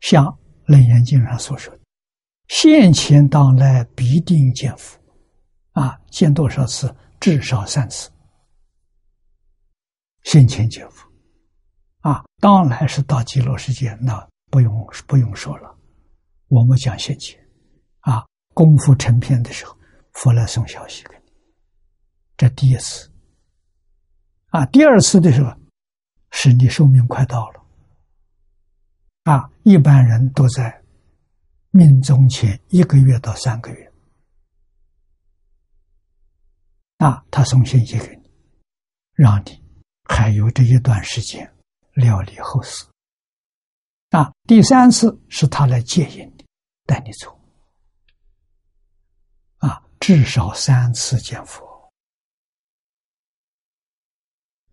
[0.00, 0.24] 像
[0.66, 1.80] 《楞严经》上所说的
[2.48, 4.98] ：“现前当来必定见佛。”
[5.72, 6.94] 啊，见多少次？
[7.18, 8.10] 至少三次。
[10.22, 11.10] 现前见佛，
[12.00, 14.72] 啊，当来是到极乐世界，那不用
[15.06, 15.76] 不用说了。
[16.46, 17.38] 我们讲现前，
[18.00, 19.76] 啊，功夫成片的时候，
[20.12, 21.23] 佛来送消息给。
[22.36, 23.10] 这第一次，
[24.48, 25.56] 啊，第二次的时候，
[26.32, 27.64] 是你寿命快到了，
[29.22, 30.82] 啊，一般人都在
[31.70, 33.92] 命中前一个月到三个月，
[36.98, 38.30] 啊，他送信息给你，
[39.12, 39.62] 让你
[40.04, 41.48] 还有这一段时间
[41.92, 42.84] 料理后事，
[44.10, 46.44] 啊，第三次是他来接引你，
[46.84, 47.40] 带你走，
[49.58, 51.73] 啊，至少三次见佛。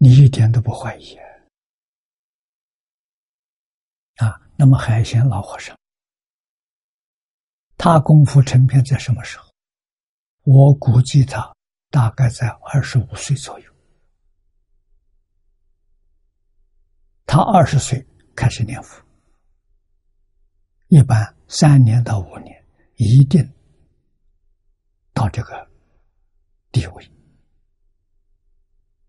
[0.04, 1.16] 你一点都不怀疑
[4.16, 4.42] 啊？
[4.56, 5.78] 那么海鲜老和尚，
[7.78, 9.54] 他功夫成片在什么时候？
[10.42, 11.56] 我估计他
[11.92, 13.72] 大概在二十五岁左右。
[17.28, 18.04] 他二十岁
[18.36, 19.00] 开始念佛，
[20.88, 22.66] 一般三年到五年
[22.96, 23.48] 一定
[25.14, 25.70] 到这个
[26.72, 27.12] 地位。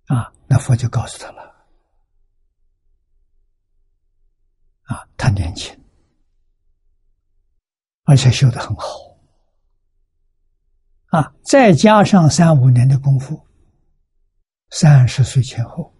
[0.08, 1.42] 啊，那佛就告诉他了，
[4.82, 5.74] 啊，他年轻，
[8.04, 8.86] 而且修的很好，
[11.06, 13.42] 啊，再加上三五年的功夫，
[14.68, 15.90] 三十岁前后，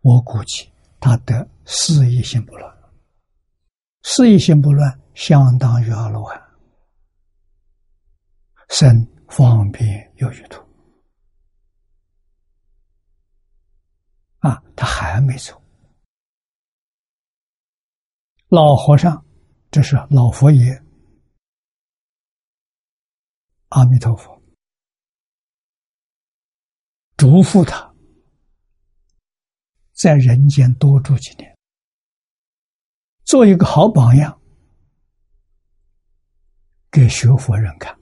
[0.00, 2.74] 我估计他得四意心不乱，
[4.02, 6.42] 四意心不乱相当于阿罗汉，
[8.70, 10.66] 身方便有余土。
[14.48, 15.62] 啊，他还没走。
[18.48, 19.22] 老和尚，
[19.70, 20.82] 这是老佛爷
[23.68, 24.42] 阿弥陀佛
[27.18, 27.94] 嘱咐他，
[29.92, 31.54] 在人间多住几年，
[33.24, 34.40] 做一个好榜样，
[36.90, 37.94] 给学佛人看，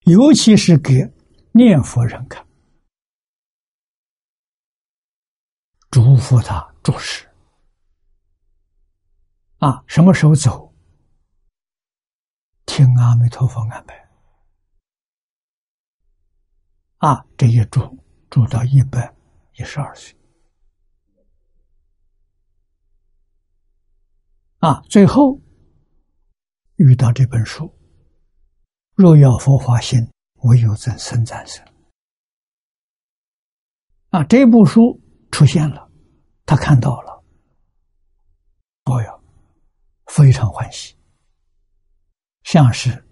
[0.00, 1.10] 尤其是给
[1.52, 2.45] 念佛人看，
[5.96, 7.26] 嘱咐他做事。
[9.60, 10.70] 啊，什么时候走？
[12.66, 13.94] 听阿弥陀佛安排。
[16.98, 17.80] 啊，这一住
[18.28, 19.10] 住到一百
[19.54, 20.14] 一十二岁。
[24.58, 25.40] 啊，最后
[26.74, 27.74] 遇到这本书，
[28.92, 29.98] 若要佛法心，
[30.42, 31.66] 唯有真生战生。
[34.10, 35.00] 啊，这部书
[35.30, 35.85] 出现了，
[36.46, 37.22] 他看到了，
[38.84, 39.20] 哦哟。
[40.06, 40.96] 非常欢喜，
[42.44, 43.04] 像是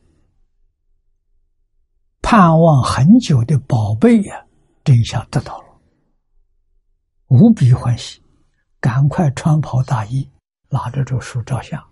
[2.22, 4.46] 盼望很久的宝贝呀，
[4.84, 5.80] 这一下得到了，
[7.26, 8.22] 无比欢喜，
[8.80, 10.30] 赶快穿袍大衣，
[10.70, 11.84] 拿着这书照相。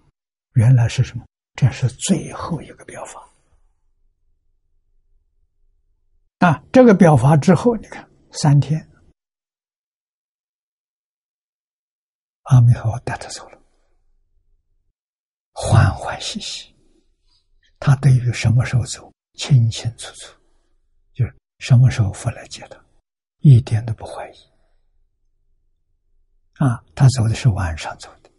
[0.55, 1.25] 原来是什么？
[1.55, 3.29] 这是最后一个表法
[6.39, 6.63] 啊！
[6.73, 8.89] 这个表法之后，你看三天，
[12.53, 13.59] 阿弥陀佛带他走了。
[15.53, 16.75] 欢欢喜喜，
[17.79, 20.39] 他对于什么时候走清清楚楚，
[21.15, 22.79] 就是什么时候佛来接他，
[23.39, 24.35] 一点都不怀疑。
[26.57, 28.31] 啊，他走的是晚上走的，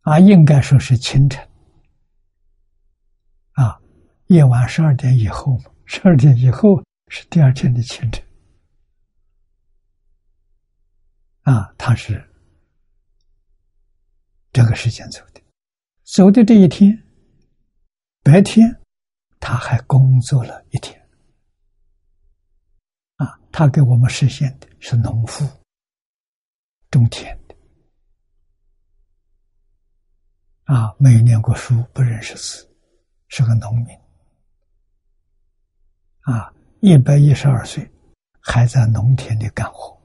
[0.00, 1.46] 啊，应该说是清晨，
[3.52, 3.78] 啊，
[4.28, 8.25] 夜晚十二点以后嘛，十二点以后是第二天的清晨。
[11.46, 12.20] 啊，他是
[14.52, 15.40] 这个时间走的，
[16.02, 16.90] 走的这一天，
[18.24, 18.68] 白天
[19.38, 21.00] 他还工作了一天。
[23.14, 25.48] 啊，他给我们实现的是农夫
[26.90, 27.54] 种田的，
[30.64, 32.68] 啊，没念过书，不认识字，
[33.28, 33.96] 是个农民。
[36.22, 37.88] 啊，一百一十二岁，
[38.40, 39.95] 还在农田里干活。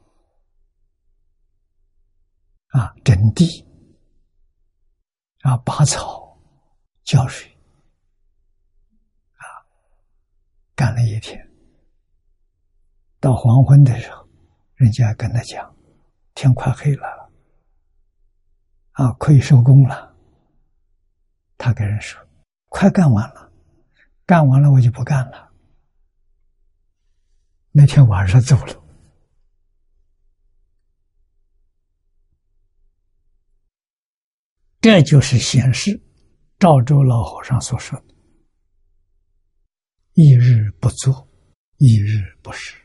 [2.72, 3.66] 啊，整地，
[5.42, 6.38] 啊，拔草，
[7.04, 7.50] 浇水，
[9.36, 9.44] 啊，
[10.74, 11.46] 干了一天。
[13.20, 14.28] 到黄昏的时候，
[14.76, 15.76] 人家跟他讲，
[16.34, 17.30] 天快黑了，
[18.94, 20.16] 啊，可以收工了。
[21.58, 22.20] 他跟人说，
[22.70, 23.52] 快干完了，
[24.26, 25.52] 干完了我就不干了。
[27.72, 28.81] 那天晚上走了。
[34.82, 36.02] 这就是显示
[36.58, 38.06] 赵州老和尚所说的
[40.14, 41.28] ：“一日不作，
[41.78, 42.76] 一日不食。”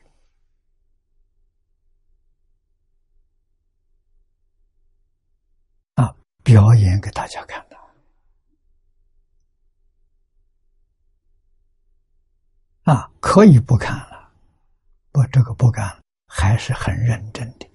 [5.97, 6.15] 啊，
[6.45, 7.77] 表演给大家看的。
[12.83, 14.31] 啊，可以不看了，
[15.11, 15.99] 不，这个不干，
[16.29, 17.67] 还是很认真的。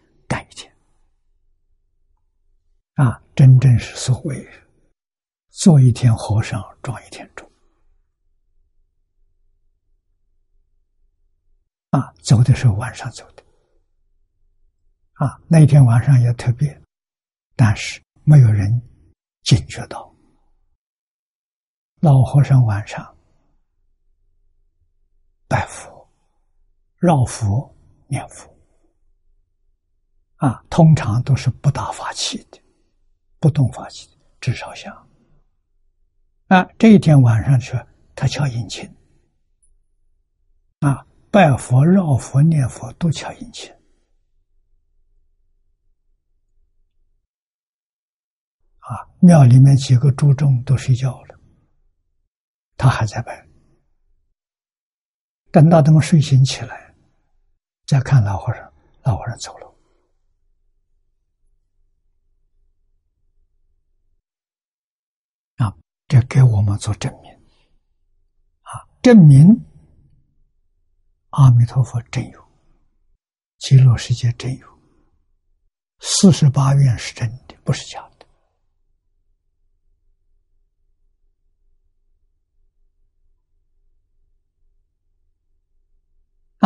[2.96, 4.48] 啊，真正是所谓
[5.50, 7.50] 做一天和尚撞一天钟。
[11.92, 13.44] 啊，走的时候晚上走的。
[15.14, 16.82] 啊，那天晚上也特别，
[17.56, 18.70] 但是没有人
[19.44, 20.14] 警觉到。
[22.02, 23.16] 老和尚晚上
[25.48, 26.10] 拜佛、
[26.98, 27.74] 绕佛、
[28.08, 28.50] 念佛。
[30.38, 32.61] 啊，通常都是不打法器的。
[33.42, 34.08] 不动法器，
[34.40, 34.96] 至少想
[36.48, 37.76] 啊，这一天晚上去，
[38.16, 38.88] 他敲引磬，
[40.82, 43.72] 啊，拜佛、绕佛、念佛都敲引磬，
[48.80, 51.40] 啊，庙里面几个诸众都睡觉了，
[52.78, 53.48] 他还在拜。
[55.52, 56.94] 等到他们睡醒起来，
[57.88, 59.61] 再看老和尚，老和尚走了。
[66.12, 67.32] 这给我们做证明，
[68.64, 69.48] 啊，证明
[71.30, 72.44] 阿弥陀佛真有，
[73.60, 74.68] 极乐世界真有，
[76.02, 78.28] 四十八愿是真的，不是假的。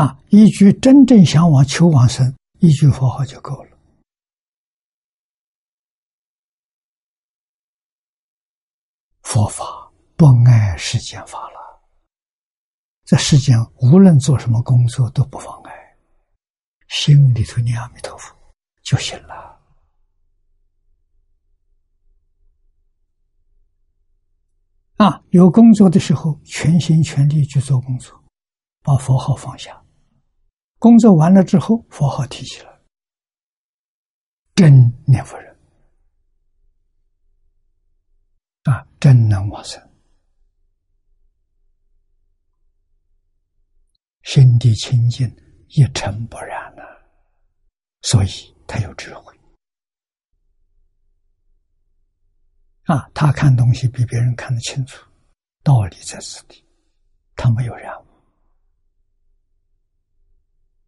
[0.02, 3.75] 啊，一句真正向往求往生，一句佛号就够了。
[9.26, 11.82] 佛法不碍世间法了，
[13.04, 15.98] 在世间无论做什么工作都不妨碍，
[16.88, 18.34] 心里头念阿弥陀佛
[18.84, 19.60] 就行了。
[24.98, 28.24] 啊，有工作的时候，全心全力去做工作，
[28.84, 29.84] 把佛号放下。
[30.78, 32.80] 工作完了之后，佛号提起来，
[34.54, 34.72] 真
[35.06, 35.55] 念佛人
[38.66, 39.82] 啊，真能往生，
[44.24, 45.28] 心地清净，
[45.70, 46.84] 一尘不染了，
[48.02, 48.28] 所以
[48.68, 49.34] 他有智慧。
[52.86, 55.04] 啊，他看东西比别人看得清楚，
[55.64, 56.64] 道理在此地，
[57.36, 58.06] 他没有染污。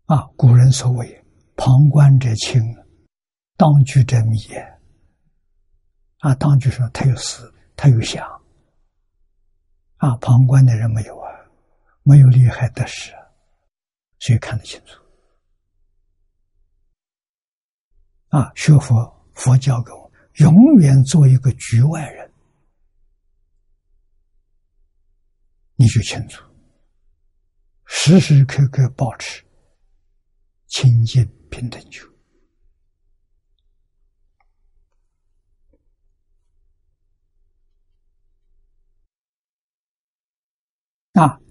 [0.06, 1.26] 啊，古人所谓
[1.56, 2.62] “旁观者清，
[3.56, 4.38] 当局者迷”。
[6.22, 8.28] 啊，当局说他有思，他又想。
[9.96, 11.32] 啊，旁观的人没有啊，
[12.04, 13.14] 没有利害得失，
[14.20, 15.02] 所以看得清楚。
[18.28, 20.12] 啊，学佛佛教给我。
[20.40, 22.32] 永远做一个局外人，
[25.76, 26.44] 你就清楚，
[27.86, 29.44] 时时刻刻保持
[30.68, 32.02] 清净平等觉。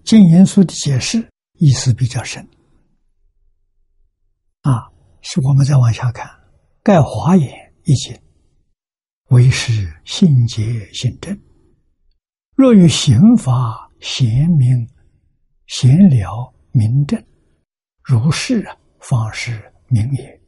[0.06, 2.48] 净严书的解释意思比较深。
[4.60, 4.88] 啊，
[5.20, 6.30] 是我们再往下看，
[6.84, 8.16] 盖华严一经。
[9.30, 11.36] 为是性洁性正，
[12.54, 14.88] 若有刑法贤明
[15.66, 17.20] 贤了明正，
[18.04, 20.40] 如是啊方是明也。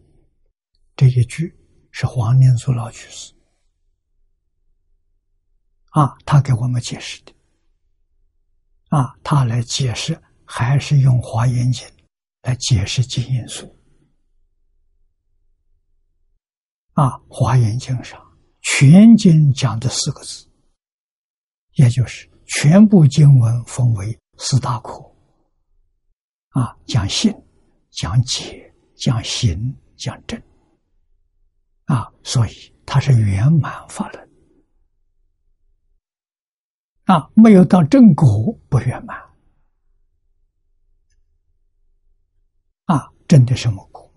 [0.94, 1.52] 这一句
[1.90, 3.34] 是黄念祖老居士
[5.90, 7.32] 啊，他给我们解释的
[8.88, 11.86] 啊，他来解释还是用华严经
[12.42, 13.76] 来解释经因素
[16.94, 18.22] 啊，华严经上。
[18.60, 20.46] 全经讲的四个字，
[21.74, 24.92] 也就是全部经文分为四大科，
[26.50, 27.34] 啊，讲信、
[27.90, 30.40] 讲解、讲行、讲正，
[31.86, 32.50] 啊，所以
[32.84, 34.27] 它是圆满法轮，
[37.08, 39.16] 啊，没有到正果不圆满，
[42.84, 44.12] 啊，真的什么果？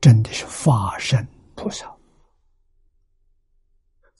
[0.00, 1.26] 真的是法身
[1.56, 1.92] 菩萨。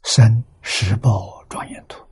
[0.03, 2.05] 生十报庄严图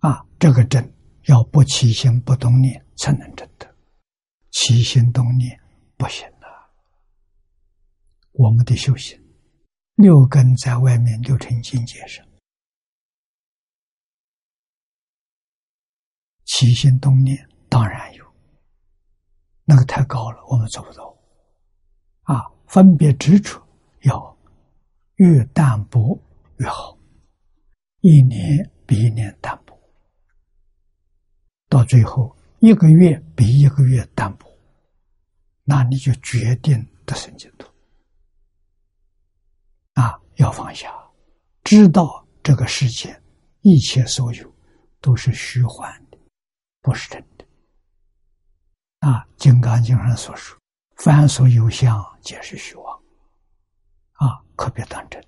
[0.00, 0.92] 啊，这个证
[1.26, 3.72] 要不起心不动念才能证得，
[4.50, 5.60] 起心动念
[5.96, 6.72] 不行了。
[8.32, 9.16] 我们的修行
[9.94, 12.27] 六根在外面六尘境界上，
[16.48, 18.24] 起心动念当然有，
[19.64, 21.16] 那个太高了，我们做不到。
[22.22, 23.62] 啊，分别执着
[24.02, 24.36] 要。
[25.18, 26.16] 越淡薄
[26.58, 26.96] 越好，
[28.02, 29.76] 一年比一年淡薄，
[31.68, 34.46] 到最后一个月比一个月淡薄，
[35.64, 37.68] 那你就决定得生净土。
[39.94, 40.88] 啊，要放下，
[41.64, 43.20] 知道这个世界
[43.62, 44.54] 一切所有
[45.00, 46.07] 都是虚幻的，
[46.80, 47.46] 不是真的。
[49.00, 50.58] 啊，《金刚经》上所说
[50.96, 53.02] ：“凡所有相，皆是虚妄。”
[54.18, 55.24] 啊，可别当真，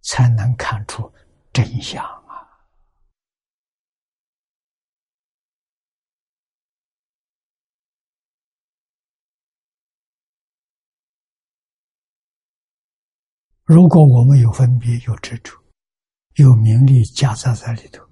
[0.00, 1.12] 才能看出
[1.52, 2.48] 真相啊！
[13.64, 15.62] 如果我们有分别、有执着、
[16.36, 18.02] 有名利夹杂在里头，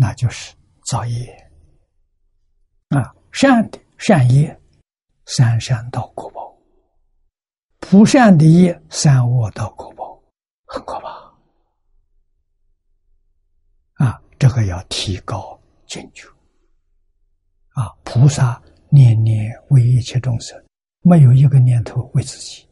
[0.00, 0.54] 那就是
[0.86, 1.30] 造业
[2.88, 3.14] 啊！
[3.32, 4.58] 善的善业，
[5.26, 6.56] 三善道果报。
[7.80, 10.18] 不善的业，三恶道果报，
[10.64, 11.08] 很可怕。
[14.06, 16.26] 啊，这个要提高警觉。
[17.74, 20.58] 啊，菩萨念念为一切众生，
[21.02, 22.66] 没有一个念头为自己。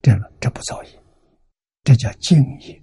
[0.00, 1.02] 这这不造业，
[1.82, 2.80] 这叫敬业。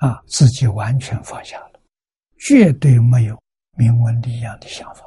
[0.00, 1.80] 啊，自己完全放下了，
[2.38, 3.38] 绝对没有
[3.76, 5.04] 名闻利养的想法。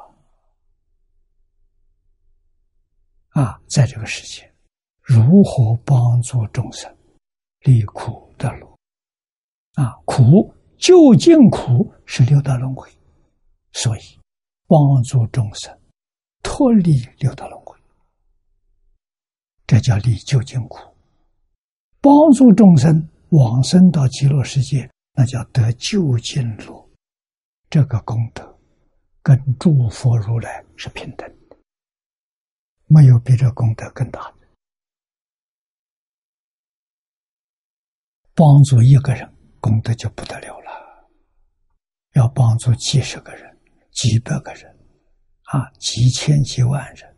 [3.30, 4.48] 啊，在这个世界，
[5.02, 6.96] 如何帮助众生
[7.62, 8.78] 离苦得乐？
[9.74, 12.88] 啊，苦究竟苦是六道轮回，
[13.72, 14.00] 所以
[14.68, 15.76] 帮助众生
[16.40, 17.76] 脱离六道轮回，
[19.66, 20.78] 这叫离究竟苦。
[22.00, 26.88] 帮助众生往生到极乐世界，那叫得究竟路。
[27.68, 28.60] 这个功德
[29.22, 31.56] 跟诸佛如来是平等的，
[32.86, 34.36] 没有比这功德更大的。
[38.36, 39.28] 帮助一个人，
[39.60, 40.70] 功德就不得了了；
[42.12, 43.58] 要帮助几十个人、
[43.90, 44.70] 几百个人，
[45.46, 47.16] 啊，几千几万人，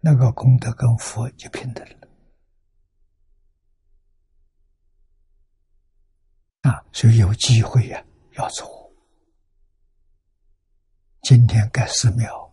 [0.00, 1.99] 那个功德跟佛就平等了。
[6.62, 8.68] 啊，所以有机会呀，要做。
[11.22, 12.52] 今天盖寺庙，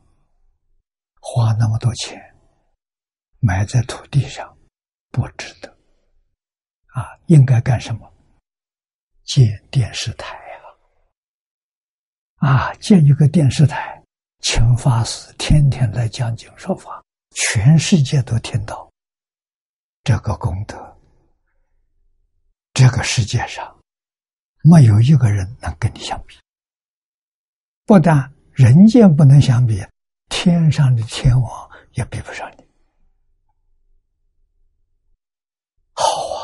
[1.19, 2.19] 花那么多钱，
[3.39, 4.57] 埋在土地上，
[5.09, 5.69] 不值得。
[6.93, 8.11] 啊，应该干什么？
[9.23, 10.61] 建电视台呀！
[12.37, 14.01] 啊，建一个电视台，
[14.39, 18.89] 请法师天天来讲经说法，全世界都听到。
[20.03, 20.97] 这个功德，
[22.73, 23.76] 这个世界上
[24.69, 26.35] 没有一个人能跟你相比。
[27.85, 29.81] 不但人间不能相比，
[30.27, 32.65] 天上的天王也比不上你。
[35.93, 36.37] 好啊。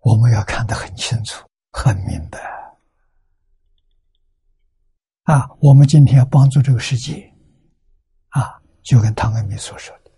[0.00, 2.38] 我们要看得很清楚、很明白
[5.22, 5.48] 啊！
[5.60, 7.31] 我们今天要帮助这个世界，
[8.82, 10.10] 就跟汤恩明所说的，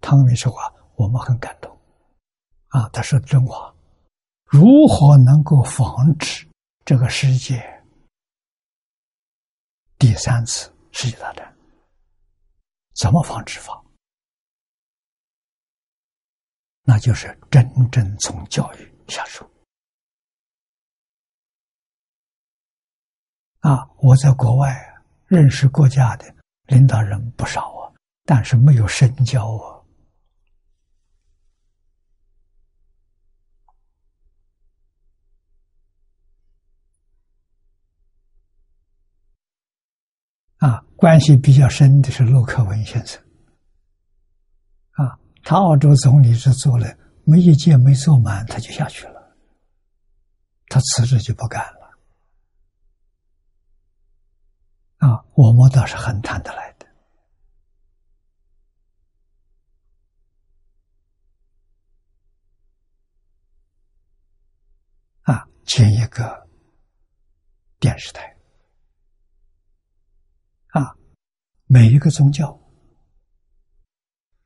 [0.00, 1.70] 汤恩明说话我们很感动
[2.68, 2.88] 啊。
[2.90, 3.74] 他说真话，
[4.44, 6.46] 如何能够防止
[6.84, 7.62] 这个世界
[9.98, 11.56] 第三次世界大战？
[12.94, 13.82] 怎么防止法？
[16.82, 18.94] 那就是真正从教育。
[19.08, 19.50] 下手
[23.60, 23.88] 啊！
[23.96, 24.76] 我在国外
[25.26, 26.26] 认识国家的
[26.66, 27.74] 领导人不少，
[28.30, 29.80] 但是没有深交啊。
[40.58, 43.18] 啊，关系比较深的是陆克文先生
[44.90, 46.86] 啊，他澳洲总理是做了。
[47.24, 49.34] 没一届没做满，他就下去了。
[50.66, 51.98] 他辞职就不干了。
[54.98, 56.77] 啊，我们倒是很谈得来的。
[65.68, 66.48] 建一个
[67.78, 68.24] 电视台。
[70.68, 70.96] 啊，
[71.66, 72.58] 每一个宗教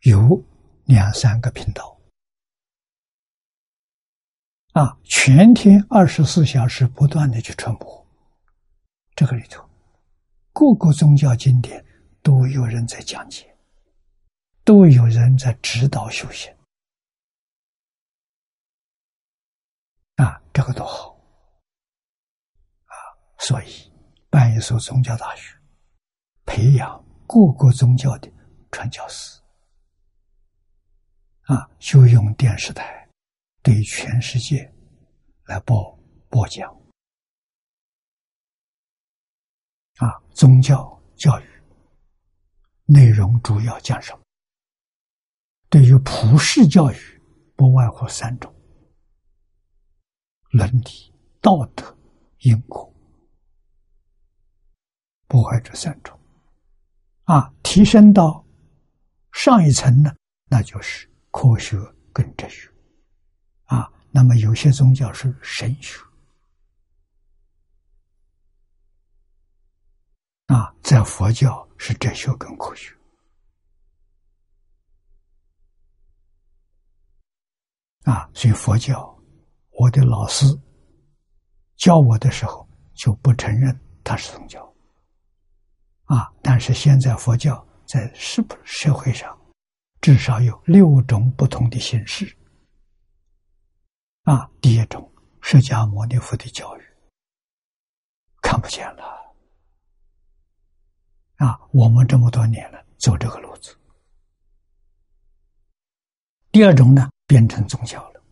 [0.01, 0.45] 有
[0.85, 1.97] 两三个频道。
[4.73, 8.05] 啊，全天二十四小时不断的去传播，
[9.15, 9.65] 这个里头，
[10.53, 11.85] 各个宗教经典
[12.21, 13.57] 都有人在讲解，
[14.65, 16.53] 都有人在指导修行。
[20.17, 21.12] 啊，这个多好！
[23.43, 23.93] 所以
[24.31, 25.57] 办一所宗教大学，
[26.47, 28.31] 培养各个宗教的
[28.71, 29.41] 传教士。
[31.43, 33.01] 啊，就用电视台。
[33.65, 34.73] 对全世界
[35.45, 35.97] 来播
[36.29, 36.69] 播讲
[39.99, 41.45] 啊，宗教教育
[42.87, 44.21] 内容主要讲什么？
[45.69, 47.23] 对于普世教育，
[47.55, 48.53] 不外乎三种：
[50.51, 51.97] 伦理、道德、
[52.41, 52.92] 因果，
[55.33, 56.21] 不坏这三种。
[57.25, 58.45] 啊，提升到
[59.33, 60.15] 上一层呢，
[60.51, 61.79] 那就是科学
[62.13, 62.71] 跟哲学。
[63.65, 65.99] 啊，那么有些宗教是神学，
[70.49, 72.95] 啊，在佛教是哲学跟科学，
[78.03, 79.19] 啊，所以佛教，
[79.71, 80.45] 我的老师
[81.77, 84.72] 教我的时候就不承认它是宗教，
[86.13, 89.35] 啊，但是现在佛教在社社会上
[90.03, 92.37] 至少有六种不同的形式。
[94.25, 95.11] 啊，第一种
[95.41, 96.83] 释迦牟尼佛的教育
[98.43, 99.03] 看不见了。
[101.37, 103.75] 啊，我们这么多年了，走这个路子。
[106.51, 108.23] 第二种呢，变成宗教了。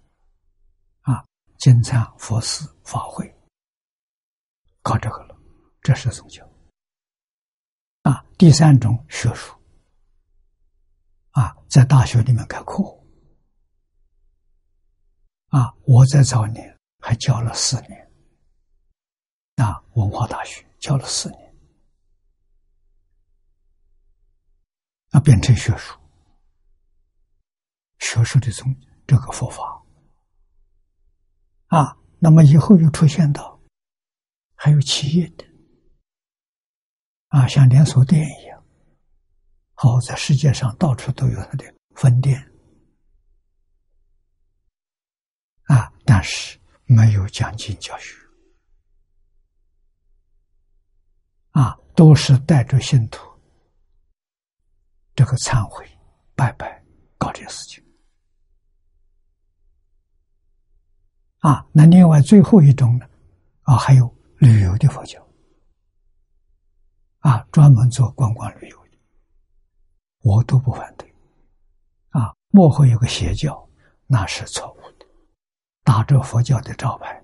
[1.01, 1.24] 啊，
[1.59, 3.35] 经常佛寺法会
[4.82, 5.35] 搞这个了，
[5.81, 6.47] 这是宗教。
[8.02, 9.55] 啊，第三种学术。
[11.31, 12.82] 啊，在大学里面开课。
[15.48, 15.74] 啊！
[15.82, 18.12] 我在早年还教了四年，
[19.56, 21.56] 啊，文化大学教了四年，
[25.10, 25.98] 啊，变成学术，
[27.98, 28.72] 学术的宗
[29.09, 29.85] 这个佛法
[31.66, 33.60] 啊，那么以后又出现到
[34.55, 35.44] 还有企业的
[37.31, 38.65] 啊，像连锁店一样，
[39.74, 42.39] 好在世界上到处都有它的分店
[45.65, 48.16] 啊，但是没有讲经教学
[51.52, 53.24] 啊，都是带着信徒。
[55.15, 55.86] 这个忏悔、
[56.35, 56.82] 拜拜，
[57.16, 57.85] 搞这个事情
[61.39, 61.65] 啊。
[61.73, 63.07] 那另外最后一种呢，
[63.62, 65.24] 啊，还有旅游的佛教
[67.20, 68.98] 啊，专门做观光旅游的，
[70.22, 71.09] 我都不反对
[72.10, 72.34] 啊。
[72.48, 73.68] 幕后有个邪教，
[74.06, 75.06] 那是错误的，
[75.82, 77.22] 打着佛教的招牌，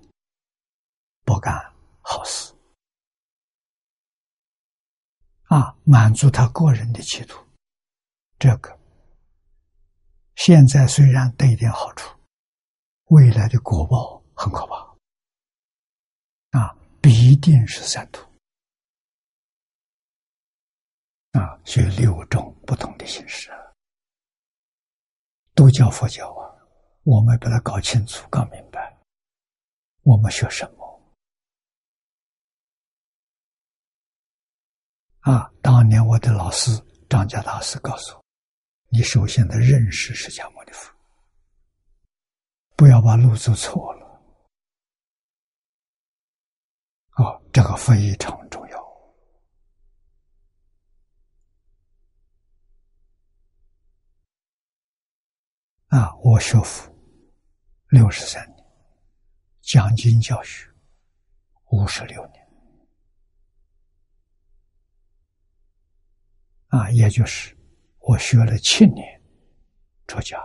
[1.25, 1.53] 不干
[2.01, 2.53] 好事
[5.45, 7.43] 啊，满足他个人的企图。
[8.37, 8.77] 这个
[10.35, 12.15] 现在虽然得一点好处，
[13.05, 16.75] 未来的果报很可怕啊！
[17.01, 18.26] 必定是三途
[21.37, 21.59] 啊！
[21.63, 23.51] 学六种不同的形式，
[25.53, 26.49] 都叫佛教啊！
[27.03, 28.97] 我们把它搞清楚、搞明白，
[30.01, 31.01] 我们学什么
[35.19, 35.51] 啊？
[35.61, 36.71] 当年我的老师
[37.07, 38.23] 张家大师告诉我。
[38.89, 40.91] 你首先得认识释迦牟尼佛，
[42.75, 44.07] 不要把路走错了。
[47.11, 48.66] 啊，这个非常重要。
[55.87, 56.93] 啊，我学佛
[57.89, 58.65] 六十三年，
[59.61, 60.67] 讲经教学
[61.71, 62.47] 五十六年，
[66.67, 67.55] 啊，也就是。
[67.99, 69.21] 我学了七年，
[70.07, 70.37] 出家，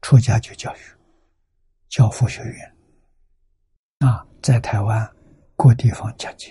[0.00, 0.96] 出家就教学，
[1.90, 2.76] 教佛学院，
[3.98, 5.06] 啊，在台湾
[5.56, 6.50] 各地方讲经，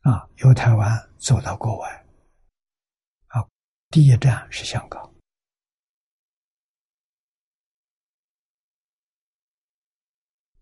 [0.00, 2.06] 啊，由台湾走到国外，
[3.90, 5.14] 第一站是香港，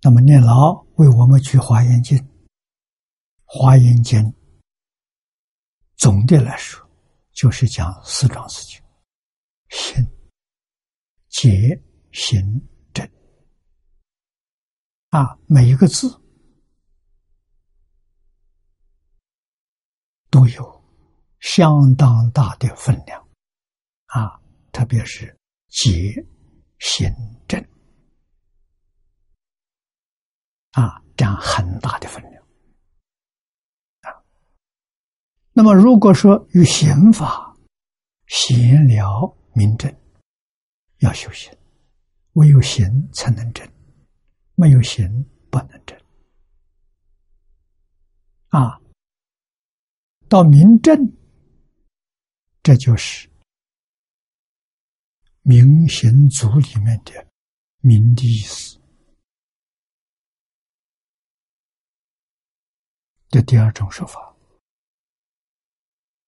[0.01, 2.17] 那么念老为我们去华严经，
[3.45, 4.33] 华严经。
[5.97, 6.89] 总的来说，
[7.33, 8.81] 就是讲四桩事情：
[9.71, 10.05] 心、
[11.29, 11.83] 结、
[12.13, 12.39] 行、
[12.95, 13.05] 正。
[15.09, 16.09] 啊，每一个字
[20.31, 20.76] 都有
[21.47, 23.25] 相当大的分量，
[24.07, 24.41] 啊，
[24.73, 25.35] 特别是
[25.69, 26.13] 结、
[26.81, 27.09] 行、
[27.47, 27.65] 正，
[30.73, 32.43] 啊，占很大的分量
[34.01, 34.11] 啊。
[35.53, 37.57] 那么，如果说与刑法
[38.27, 39.95] 闲聊明正，
[40.99, 41.57] 要修行，
[42.33, 43.67] 唯有行才能正，
[44.57, 45.97] 没有行不能正。
[48.49, 48.81] 啊，
[50.29, 50.99] 到明正，
[52.67, 53.31] 这就是
[55.43, 57.13] 明行祖里面的
[57.79, 58.77] 明的意思。
[63.31, 64.35] 的第二种说法。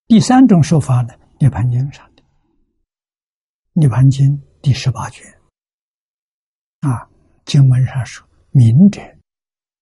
[0.06, 2.22] 第三种说法呢，《涅盘经》上的
[3.72, 4.28] 《涅盘经》
[4.62, 5.26] 第十八卷，
[6.82, 7.10] 啊，
[7.46, 8.24] 经文上说
[8.54, 9.00] ：“明者，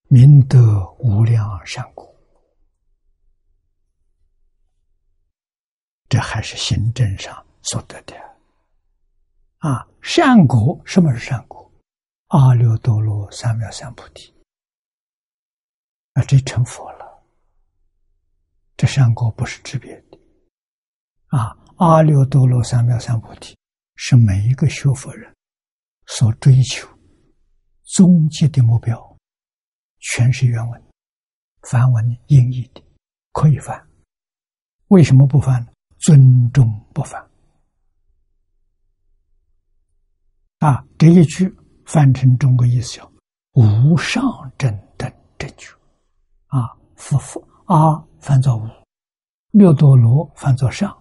[0.09, 0.59] 明得
[1.01, 2.06] 无量善果。”
[6.09, 8.15] 这还是行政上所得的。
[9.59, 11.71] 啊，善果什么是善果？
[12.29, 14.33] 阿耨多罗三藐三菩提。
[16.13, 17.25] 啊，这成佛了。
[18.77, 20.19] 这善果不是指别的。
[21.29, 23.57] 啊，阿耨多罗三藐三菩提
[23.97, 25.35] 是每一个学佛人
[26.07, 26.89] 所追求
[27.85, 29.17] 终极的目标，
[29.99, 30.83] 全是原文、
[31.63, 32.83] 梵文音译的，
[33.33, 33.89] 可以翻。
[34.89, 35.73] 为什么不翻呢？
[36.07, 37.21] 尊重不凡。
[40.61, 41.53] 啊，这一句
[41.85, 43.13] 翻成中国意思叫
[43.59, 44.23] “无上
[44.57, 45.75] 正等正觉”。
[46.47, 48.69] 啊，佛佛阿翻作无，
[49.51, 50.97] 六多罗翻作上。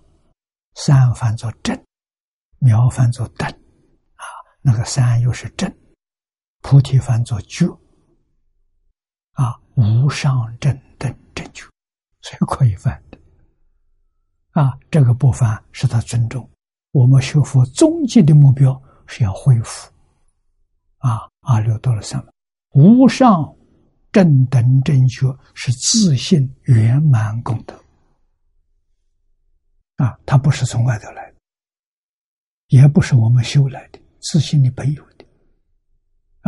[0.73, 1.80] 三翻作正，
[2.57, 4.26] 苗翻作等，啊，
[4.64, 5.72] 那个三又是正，
[6.64, 7.68] 菩提翻作觉，
[9.34, 11.64] 啊，无上正等正觉，
[12.22, 13.19] 所以可以翻的，
[14.56, 16.49] 啊，这个不翻是他尊重
[16.91, 19.91] 我们修佛终极的目标是要恢复，
[20.99, 22.26] 啊，阿耨多罗三
[22.72, 23.53] 无上
[24.14, 27.76] 正等正觉是自信圆满功德。
[29.98, 31.38] 啊，它不是从外头来的，
[32.68, 35.26] 也不是我们修来的，自信里本有的。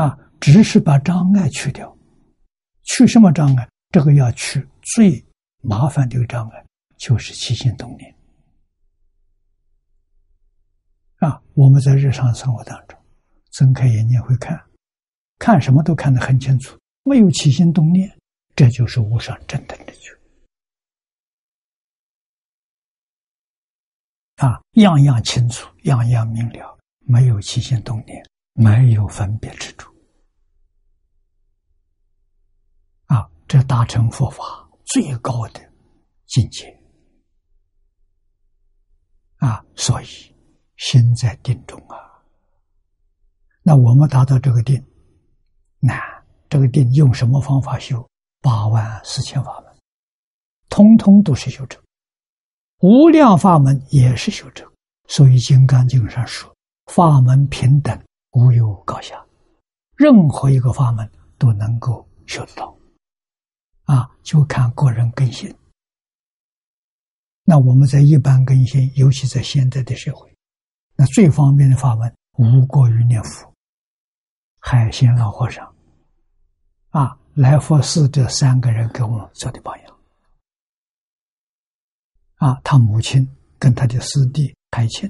[0.01, 1.93] 啊，只是把障碍去掉，
[2.83, 3.67] 去什么障碍？
[3.91, 5.25] 这个要去最
[5.61, 6.65] 麻烦的一个障碍，
[6.97, 8.15] 就是起心动念。
[11.17, 12.99] 啊，我们在日常生活当中，
[13.51, 14.63] 睁开眼睛会看，
[15.39, 18.15] 看什么都看得很清楚，没有起心动念，
[18.55, 20.11] 这就是无上正等之觉。
[24.35, 29.91] 啊，样样清楚，样样明了，没有起心动念，没有分别之处。
[33.07, 35.73] 啊，这大乘佛法最高的
[36.27, 36.76] 境界。
[39.37, 40.05] 啊，所以
[40.77, 41.97] 心在定中啊。
[43.63, 44.83] 那我们达到这个定，
[45.79, 45.99] 难。
[46.49, 48.07] 这个定用什么方法修？
[48.41, 49.75] 八万四千法门，
[50.69, 51.77] 通通都是修正。
[52.79, 54.65] 无量法门也是修正，
[55.09, 56.55] 所以《金刚经》上说
[56.87, 58.01] ：“法门平等，
[58.31, 59.21] 无有高下，
[59.97, 62.73] 任何一个法门都能够修得到。”
[63.83, 65.53] 啊，就看个人根性。
[67.49, 70.29] 那我们在一般根性，尤其在现在的社会，
[70.97, 73.53] 那最方便的法门无过于念佛。
[74.59, 75.73] 海鲜老和尚，
[76.89, 79.97] 啊，来佛寺这三个人给我们做的榜样。
[82.35, 83.25] 啊，他母亲
[83.57, 85.09] 跟他的师弟开亲，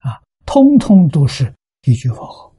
[0.00, 2.54] 啊，通通都是一句佛，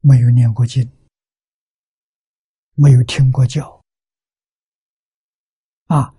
[0.00, 0.88] 没有念过经，
[2.74, 3.75] 没有听过教，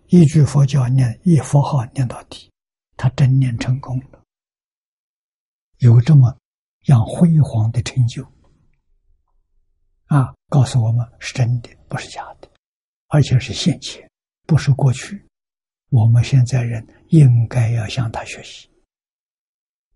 [0.09, 2.51] 一句佛教念一佛号念到底，
[2.95, 4.23] 他真念成功了，
[5.79, 6.35] 有这么
[6.85, 8.23] 样辉煌的成就，
[10.05, 12.49] 啊，告诉我们是真的，不是假的。
[13.09, 14.09] 而且是现前，
[14.45, 15.25] 不是过去。
[15.89, 18.69] 我们现在人应该要向他学习，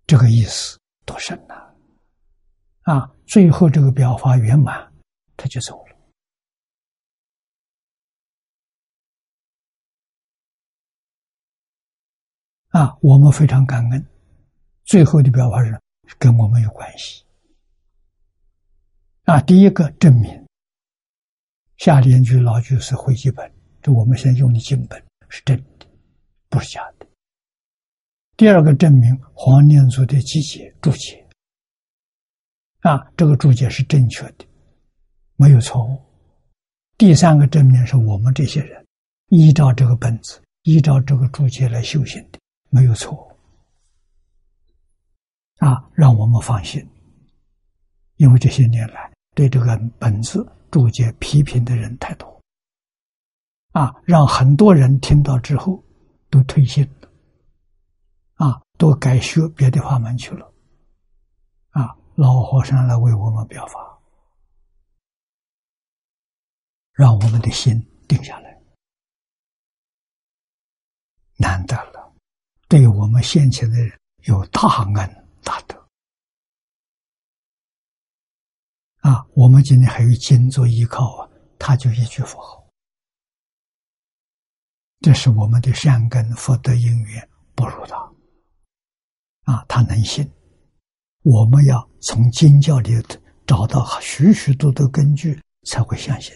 [0.06, 1.54] 这个意思多深呐！
[2.82, 4.90] 啊，最后这个表法圆满，
[5.36, 5.91] 他就走了。
[12.72, 14.06] 啊，我们非常感恩。
[14.84, 15.78] 最后的表法是
[16.18, 17.22] 跟我们有关系。
[19.24, 20.46] 啊，第一个证明。
[21.76, 25.86] 下联句老句是会记本，这我们现在用的经本是真的，
[26.48, 27.06] 不是假的。
[28.38, 31.28] 第二个证明黄念祖的集结注解，
[32.80, 34.46] 啊，这个注解是正确的，
[35.36, 36.00] 没有错误。
[36.96, 38.86] 第三个证明是我们这些人
[39.28, 42.38] 依照这个本子，依照这个注解来修行的，
[42.72, 43.36] 没有错。
[45.58, 46.84] 啊，让我们放心，
[48.16, 50.44] 因为这些年来对这个本子。
[50.72, 52.42] 注解批评的人太多，
[53.72, 55.84] 啊，让很多人听到之后
[56.30, 57.10] 都退心了，
[58.36, 60.50] 啊，都改学别的法门去了，
[61.72, 64.00] 啊，老和尚来为我们表法，
[66.92, 67.78] 让我们的心
[68.08, 68.58] 定下来，
[71.36, 72.01] 难得了，
[72.72, 75.76] 对我们现前的人有大恩大德。
[79.00, 81.28] 啊，我们今天还有经做依靠啊，
[81.58, 82.66] 他就一句佛号，
[85.00, 87.98] 这是我们的善根福德因缘不如他。
[89.42, 90.26] 啊，他能信，
[91.24, 92.92] 我们要从经教里
[93.46, 96.34] 找到许许多多根据才会相信，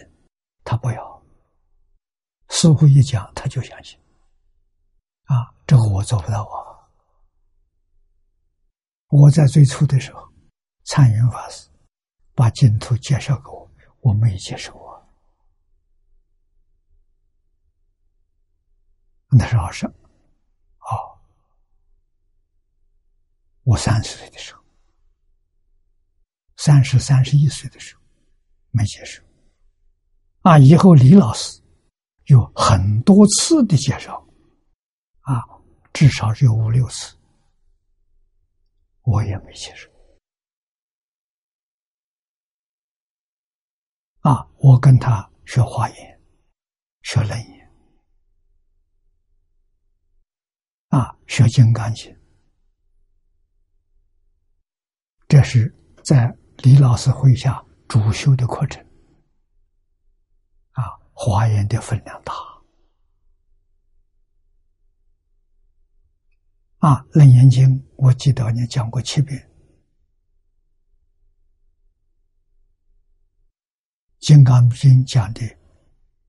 [0.63, 1.23] 他不要，
[2.49, 3.99] 师傅一讲他就相信，
[5.23, 6.57] 啊，这个我做不到啊，
[9.09, 10.27] 我在最初的时候，
[10.85, 11.69] 参云法师。
[12.37, 13.71] 把净土介绍给我，
[14.01, 15.01] 我没接受啊。
[19.31, 21.17] 那时候是，哦，
[23.63, 24.61] 我三十岁的时候，
[26.57, 28.01] 三十三十一岁的时候，
[28.69, 29.23] 没接受。
[30.41, 31.59] 啊，以后李老师
[32.25, 34.23] 有很多次的介绍，
[35.21, 35.41] 啊，
[35.97, 37.17] 至少有五六次，
[39.01, 39.89] 我也没接受。
[44.19, 46.21] 啊，我跟他学华严，
[47.01, 47.71] 学楞严，
[50.89, 52.15] 啊，学金刚经，
[55.27, 58.85] 这是在李老师麾下主修的课程。
[60.73, 62.35] 啊，华严的分量大，
[66.77, 69.39] 啊，楞严经我记得你讲过七遍。
[74.27, 75.41] 《金刚经》讲的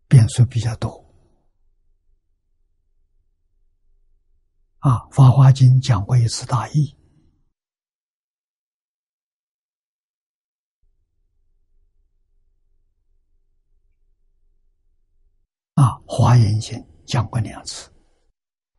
[0.07, 1.05] 变数比较多，
[4.79, 6.97] 啊，《法华经》讲过一次大义，
[15.75, 17.91] 啊，《华严经》讲过两次，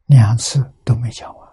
[0.06, 1.49] 两次都没讲完。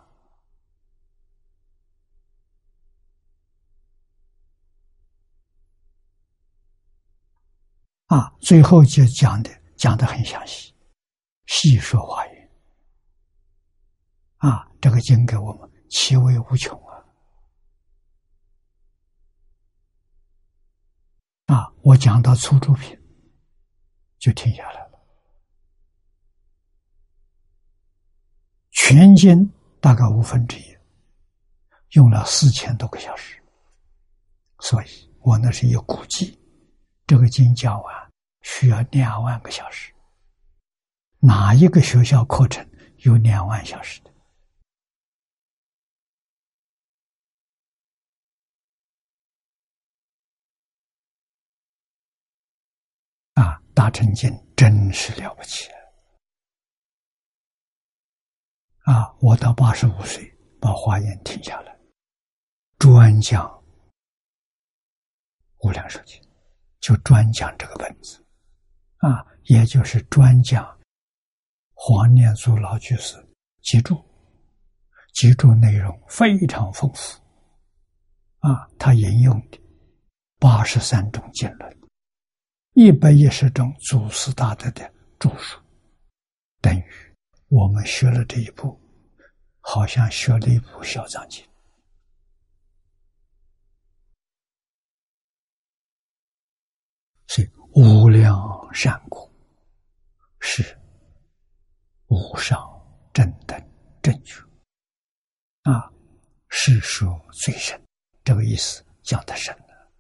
[8.07, 10.73] 啊，最后就讲的讲的很详细，
[11.47, 12.51] 细说华严。
[14.37, 17.03] 啊，这个经给我们其味无穷啊！
[21.47, 22.97] 啊，我讲到初住品
[24.19, 25.01] 就停下来了，
[28.71, 29.51] 全经
[29.81, 30.77] 大概五分之一，
[31.93, 33.43] 用了四千多个小时，
[34.61, 34.87] 所以
[35.23, 36.39] 我那是一个估计。
[37.07, 38.13] 这个经讲完
[38.43, 39.95] 需要两万个小时，
[41.21, 42.69] 哪一个学校课程
[43.05, 44.13] 有两万小时的？
[53.35, 55.71] 啊，大乘经真是了不起
[58.81, 59.15] 啊！
[59.21, 61.79] 我到八十五岁把华严停下来，
[62.79, 63.65] 专讲
[65.59, 66.26] 无量寿经。
[66.81, 68.25] 就专讲这个本子，
[68.99, 70.79] 啊，也就是专讲
[71.75, 73.17] 黄念祖老居士
[73.63, 74.05] 记住，
[75.15, 77.21] 记住内容非常丰富，
[78.41, 79.59] 啊，他引用的
[80.39, 81.77] 八十三种经论，
[82.75, 85.59] 一百一十种祖师大德的著述，
[86.61, 86.85] 等于
[87.49, 88.79] 我们学了这一部，
[89.61, 91.43] 好像学了一部《小藏经》。
[97.29, 98.37] 是无量
[98.73, 99.31] 善果，
[100.41, 100.79] 是
[102.07, 102.59] 无上
[103.13, 103.61] 正等
[104.01, 104.41] 正觉
[105.63, 105.93] 啊，
[106.49, 107.81] 是说最深，
[108.23, 109.93] 这个意思讲的深了。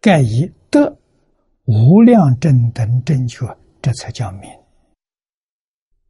[0.00, 0.98] 盖以得
[1.64, 4.50] 无量正等正觉，这才叫名。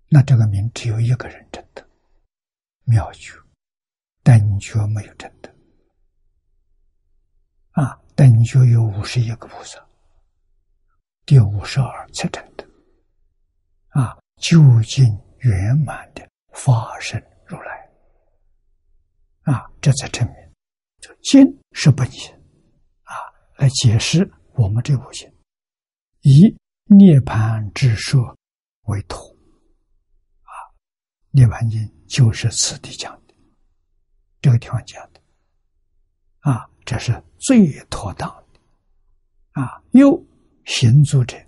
[0.08, 1.88] 那这个名只有一个人真的，
[2.84, 3.34] 妙觉
[4.22, 5.54] 等觉没有真的
[7.70, 9.82] 啊，等觉有五十一个菩萨。
[11.24, 12.68] 第五十二次真的，
[13.90, 15.04] 啊，究竟
[15.38, 17.90] 圆满的发生如来，
[19.42, 20.36] 啊，这才证明，
[21.00, 22.34] 这经是本心，
[23.04, 23.14] 啊，
[23.56, 25.32] 来解释我们这部经，
[26.22, 26.54] 以
[26.86, 28.36] 涅盘之说
[28.86, 29.24] 为托，
[30.42, 30.52] 啊，
[31.30, 33.34] 涅盘经就是此地讲的，
[34.40, 35.20] 这个地方讲的，
[36.40, 40.20] 啊，这是最妥当的，啊，又。
[40.64, 41.36] 行足者，《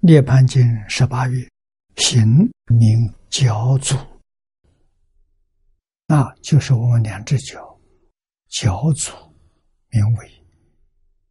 [0.00, 1.48] 涅盘经》十八月，
[1.96, 2.26] 行
[2.66, 3.96] 名脚足，
[6.06, 7.80] 那就是我们两只脚，
[8.48, 9.12] 脚足
[9.88, 10.44] 名为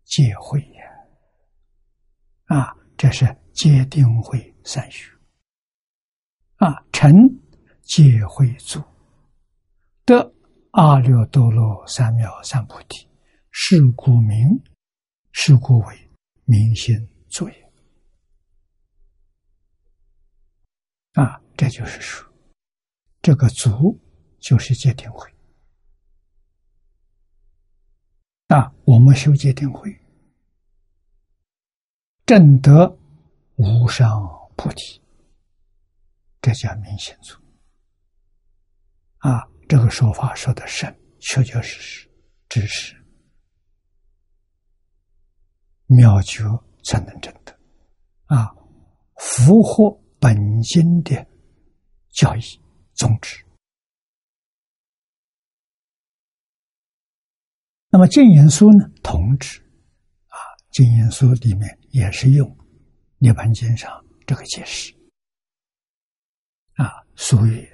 [0.05, 2.55] 戒会也。
[2.55, 5.11] 啊，这是戒定慧三学。
[6.55, 7.11] 啊，成
[7.83, 8.81] 戒会足，
[10.03, 10.33] 得
[10.71, 13.07] 阿耨多罗三藐三菩提，
[13.51, 14.47] 是故名，
[15.31, 16.05] 是故为。
[16.45, 16.95] 明心
[17.27, 17.73] 作业
[21.13, 22.31] 啊，这就是说，
[23.22, 23.99] 这个足
[24.39, 25.34] 就是戒定慧
[28.47, 28.73] 啊。
[28.85, 29.97] 我们修戒定慧，
[32.26, 32.97] 正得
[33.55, 34.22] 无上
[34.55, 35.01] 菩提，
[36.41, 37.39] 这叫明心足
[39.19, 39.47] 啊。
[39.67, 42.09] 这个说法说的深，确确实实，
[42.49, 43.05] 只是。
[45.88, 46.44] 妙觉
[46.84, 47.52] 才能证得，
[48.26, 48.56] 啊，
[49.18, 51.28] 符合本经的
[52.12, 52.41] 教义
[52.94, 53.45] 宗旨。
[57.90, 58.90] 那么净言书呢？
[59.03, 59.62] 同旨，
[60.28, 60.38] 啊，
[60.72, 62.49] 净言书里面也是用
[63.20, 64.94] 《涅盘经》上这个解释，
[66.74, 67.66] 啊，所以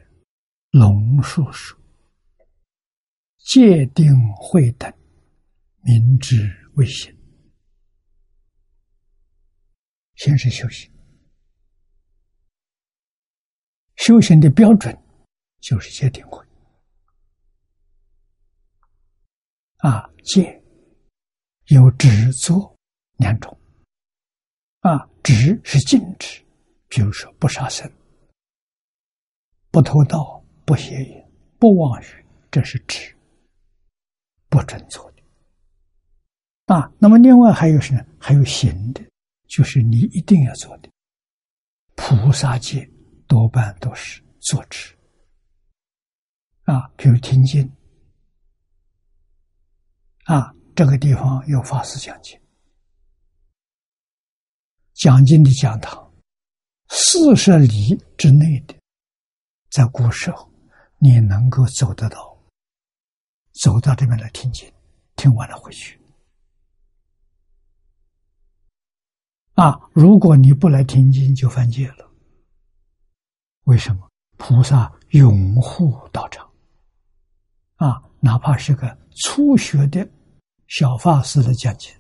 [0.72, 1.80] 龙树说
[3.40, 4.06] ：“戒定
[4.36, 4.94] 慧等，
[5.82, 6.38] 明之
[6.76, 7.18] 为行。”
[10.16, 10.92] 先是修行，
[13.96, 14.96] 修行的标准
[15.60, 16.46] 就是戒定慧。
[19.78, 20.62] 啊，戒
[21.68, 22.78] 有止作
[23.18, 23.58] 两种。
[24.82, 26.44] 啊，止是禁止，
[26.88, 27.92] 比如说不杀生、
[29.70, 31.24] 不偷盗、不邪淫、
[31.60, 33.16] 不妄语，这是止，
[34.50, 35.24] 不准做的。
[36.74, 38.04] 啊，那么另外还有什么？
[38.20, 39.04] 还有行的。
[39.52, 40.90] 就是你一定要做的，
[41.96, 42.90] 菩萨戒
[43.28, 44.96] 多半都是坐持，
[46.64, 47.70] 啊，比如听经，
[50.24, 52.40] 啊，这个地方有法师讲经，
[54.94, 56.14] 讲经的讲堂，
[56.88, 58.74] 四十里之内的，
[59.70, 60.50] 在古时候，
[60.98, 62.42] 你能够走得到，
[63.52, 64.72] 走到这边来听经，
[65.18, 66.01] 听完了回去。
[69.54, 72.10] 啊，如果你不来听经，就犯戒了。
[73.66, 74.08] 为什么？
[74.38, 76.50] 菩萨拥护道场。
[77.76, 80.08] 啊，哪怕是个初学的
[80.68, 81.94] 小法师的讲解，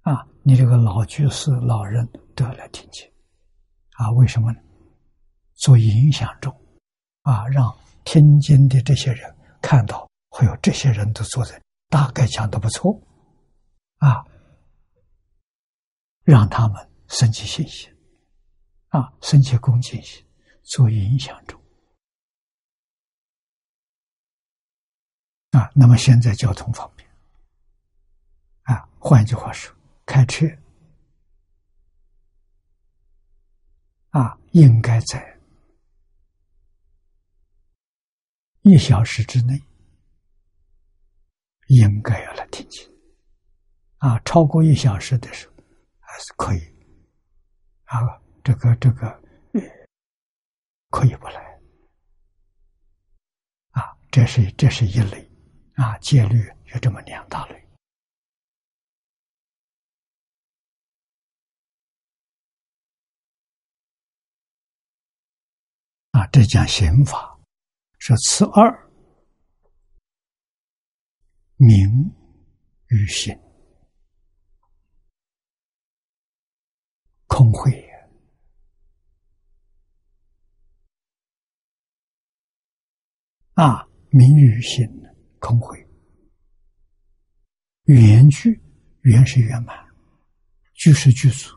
[0.00, 3.06] 啊，你这个老居士、老人都要来听经，
[3.92, 4.58] 啊，为什么呢？
[5.54, 6.54] 做影响众，
[7.22, 7.72] 啊，让
[8.04, 12.98] 听经的这些人看到，会有这些人都坐在，大概讲的不错，
[13.98, 14.24] 啊，
[16.30, 17.92] 让他们升起信心，
[18.90, 20.24] 啊，升起恭敬心，
[20.62, 21.60] 做影响中。
[25.50, 27.10] 啊，那么现在交通方便，
[28.62, 29.74] 啊，换一句话说，
[30.06, 30.46] 开车，
[34.10, 35.36] 啊，应该在
[38.62, 39.60] 一小时之内，
[41.66, 42.88] 应该要来听经，
[43.98, 45.49] 啊，超过一小时的时候
[46.10, 46.58] 还是可以，
[47.84, 49.22] 啊，这个这个
[50.90, 51.60] 可以不来，
[53.70, 55.30] 啊，这是这是一类。
[55.76, 57.68] 啊，戒律有这么两大类。
[66.10, 67.38] 啊，这讲刑法，
[67.98, 68.90] 说此二
[71.56, 71.78] 名
[72.88, 73.32] 与心
[77.30, 77.72] 空慧。
[83.54, 84.86] 啊，名与心。
[85.42, 85.88] 空慧，
[87.84, 88.60] 圆具
[89.00, 89.74] 圆是圆满，
[90.74, 91.48] 具是具足。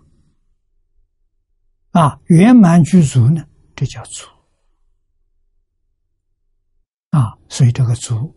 [1.91, 3.45] 啊，圆满具足呢，
[3.75, 4.25] 这叫足。
[7.09, 8.33] 啊，所以这个足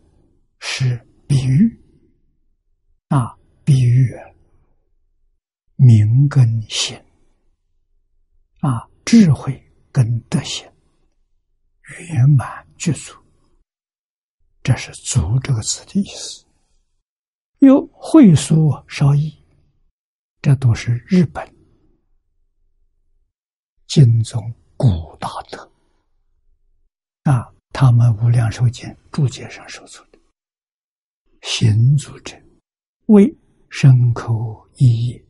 [0.59, 1.81] 是比喻。
[3.07, 3.33] 啊，
[3.63, 4.11] 比喻
[5.77, 7.01] 明跟心
[8.67, 9.63] 啊，智慧
[9.93, 10.69] 跟德行
[12.09, 13.13] 圆满具足。
[14.61, 16.45] 这是“足”这个词的意思。
[17.59, 19.33] 有会所少义，
[20.41, 21.49] 这都是日本
[23.87, 25.71] 经宗古大德
[27.23, 30.19] 啊，他们《无量寿经》注解上说出的。
[31.43, 32.35] 行足者，
[33.05, 33.33] 为
[33.69, 35.25] 身口意业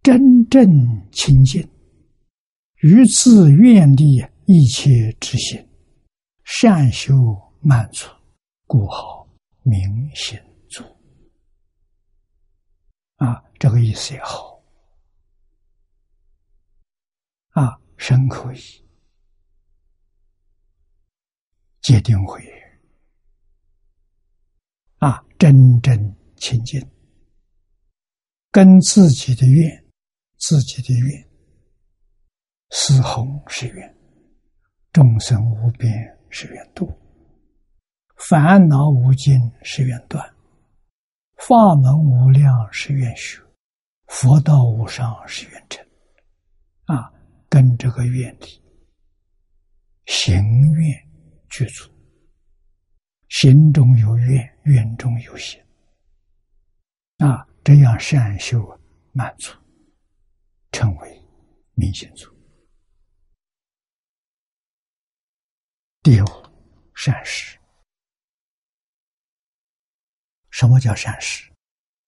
[0.00, 0.64] 真正
[1.10, 1.68] 清净，
[2.82, 5.68] 于自愿力一切之心，
[6.44, 7.14] 善修。
[7.64, 8.08] 满足，
[8.66, 9.24] 故好
[9.62, 9.80] 明
[10.16, 10.36] 心
[10.68, 10.82] 足。
[13.18, 14.60] 啊，这个意思也好。
[17.50, 18.58] 啊，深可以
[21.82, 22.42] 界定会
[24.96, 26.84] 啊，真正清净，
[28.50, 29.84] 跟自己的愿，
[30.38, 31.28] 自己的愿，
[32.74, 33.96] 思弘是愿，
[34.92, 35.92] 众生无边
[36.30, 36.90] 是愿度。
[38.16, 40.26] 烦恼无尽是愿断，
[41.36, 43.44] 法门无量是愿修，
[44.06, 45.86] 佛道无上是愿成。
[46.86, 47.12] 啊，
[47.50, 48.46] 跟这个愿力，
[50.06, 50.42] 行
[50.72, 51.08] 愿
[51.50, 51.90] 具足，
[53.28, 55.60] 心中有愿，愿中有行。
[57.18, 58.66] 啊，这样善修
[59.12, 59.54] 满足，
[60.72, 61.22] 成为
[61.74, 62.31] 明心足。
[66.02, 66.26] 第五，
[66.96, 67.56] 善事。
[70.50, 71.48] 什么叫善事？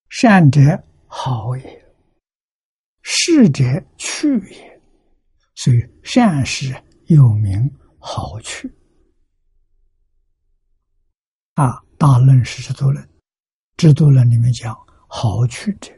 [0.09, 0.59] 善者
[1.07, 1.95] 好也，
[3.01, 3.63] 事者
[3.97, 4.81] 去也。
[5.55, 8.69] 所以善事又名好去。
[11.53, 13.09] 啊，大论是制度论，
[13.77, 14.75] 制度论里面讲
[15.07, 15.89] 好去者，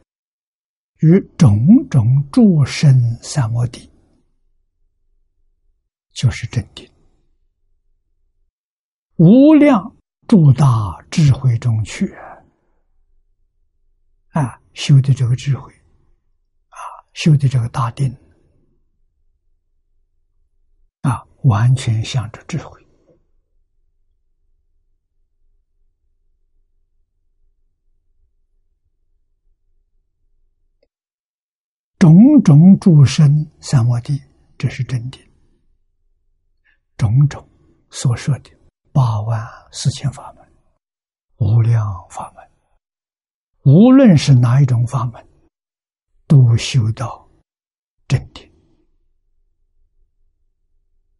[0.99, 1.57] 与种
[1.89, 2.93] 种诸生
[3.23, 3.91] 三摩地，
[6.13, 6.87] 就是真谛，
[9.17, 9.95] 无量
[10.27, 12.05] 诸大智慧中去。
[14.29, 15.73] 啊，修的这个智慧，
[16.69, 16.77] 啊，
[17.13, 18.15] 修的这个大定，
[21.01, 22.85] 啊，完全向着智慧，
[31.97, 34.21] 种种诸生三摩地，
[34.55, 35.27] 这是真谛。
[36.95, 37.49] 种种
[37.89, 38.56] 所说的
[38.97, 40.53] 八万四千法门，
[41.35, 42.51] 无量法门，
[43.61, 45.23] 无论是哪一种法门，
[46.25, 47.29] 都修到
[48.07, 48.51] 正定。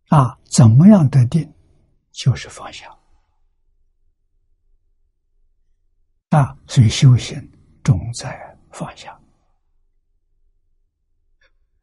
[0.08, 1.54] 啊，怎么样得定？
[2.14, 2.90] 就是放下。
[6.30, 7.40] 啊，所以修行
[7.84, 9.22] 重在放下，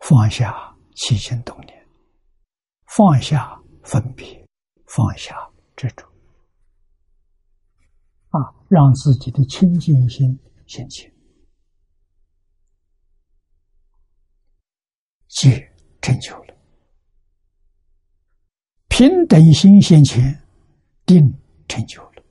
[0.00, 1.88] 放下起心动念，
[2.86, 4.44] 放下分别，
[4.86, 6.04] 放下执着。
[8.30, 8.38] 啊，
[8.68, 11.12] 让自己的清净心现前，
[15.28, 15.72] 戒
[16.02, 16.54] 成就了。
[18.88, 20.42] 平等心现前，
[21.06, 21.32] 定
[21.68, 22.24] 成就了。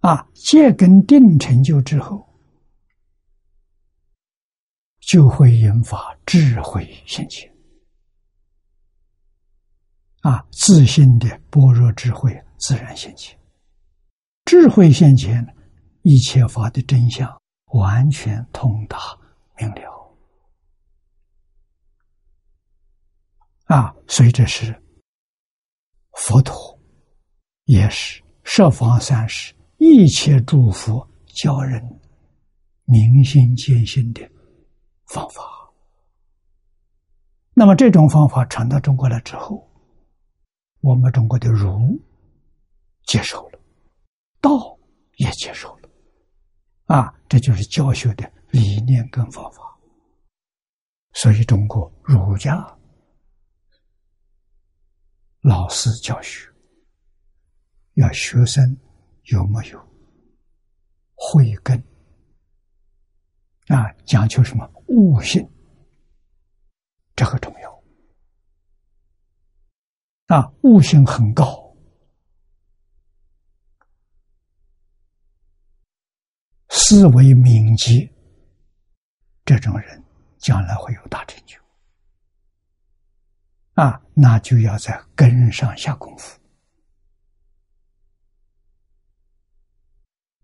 [0.00, 2.28] 啊，戒跟定成就之后，
[4.98, 7.51] 就会引发智慧现前。
[10.22, 13.38] 啊，自信的般若智慧自然现前。
[14.44, 15.44] 智慧现前，
[16.02, 17.28] 一切法的真相
[17.72, 18.98] 完全通达
[19.56, 20.16] 明了。
[23.64, 24.80] 啊，所以这是
[26.12, 26.78] 佛陀，
[27.64, 31.82] 也是十方三世一切诸佛教人
[32.84, 34.20] 明心见性的
[35.06, 35.42] 方法。
[37.54, 39.68] 那么这种方法传到中国来之后，
[40.82, 41.98] 我们中国的儒
[43.04, 43.60] 接受了，
[44.40, 44.78] 道
[45.16, 45.88] 也接受了，
[46.86, 49.62] 啊，这就是教学的理念跟方法。
[51.14, 52.78] 所以中国儒家。
[55.42, 56.48] 老师教学
[57.94, 58.76] 要学生
[59.24, 59.88] 有没有
[61.14, 61.76] 慧根
[63.66, 63.92] 啊？
[64.04, 65.44] 讲究什么悟性？
[67.16, 67.71] 这个重要
[70.32, 70.50] 啊！
[70.62, 71.76] 悟性很高，
[76.70, 78.10] 思维敏捷，
[79.44, 80.02] 这种人
[80.38, 81.58] 将来会有大成就。
[83.74, 86.40] 啊，那就要在根上下功夫，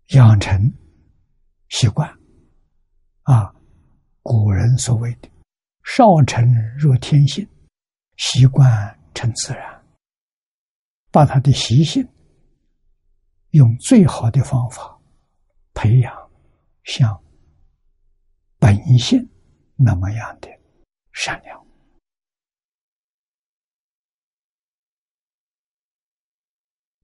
[0.09, 0.71] 养成
[1.69, 2.07] 习惯。
[3.23, 3.51] 啊，
[4.21, 5.27] 古人所谓的
[5.83, 6.47] “少成
[6.77, 7.47] 若天性，
[8.17, 9.77] 习惯成自然”，
[11.11, 12.07] 把他的习性
[13.51, 14.99] 用最好的方法
[15.73, 16.31] 培养，
[16.83, 17.23] 像
[18.59, 19.27] 本性
[19.75, 20.49] 那么样的
[21.11, 21.59] 善良。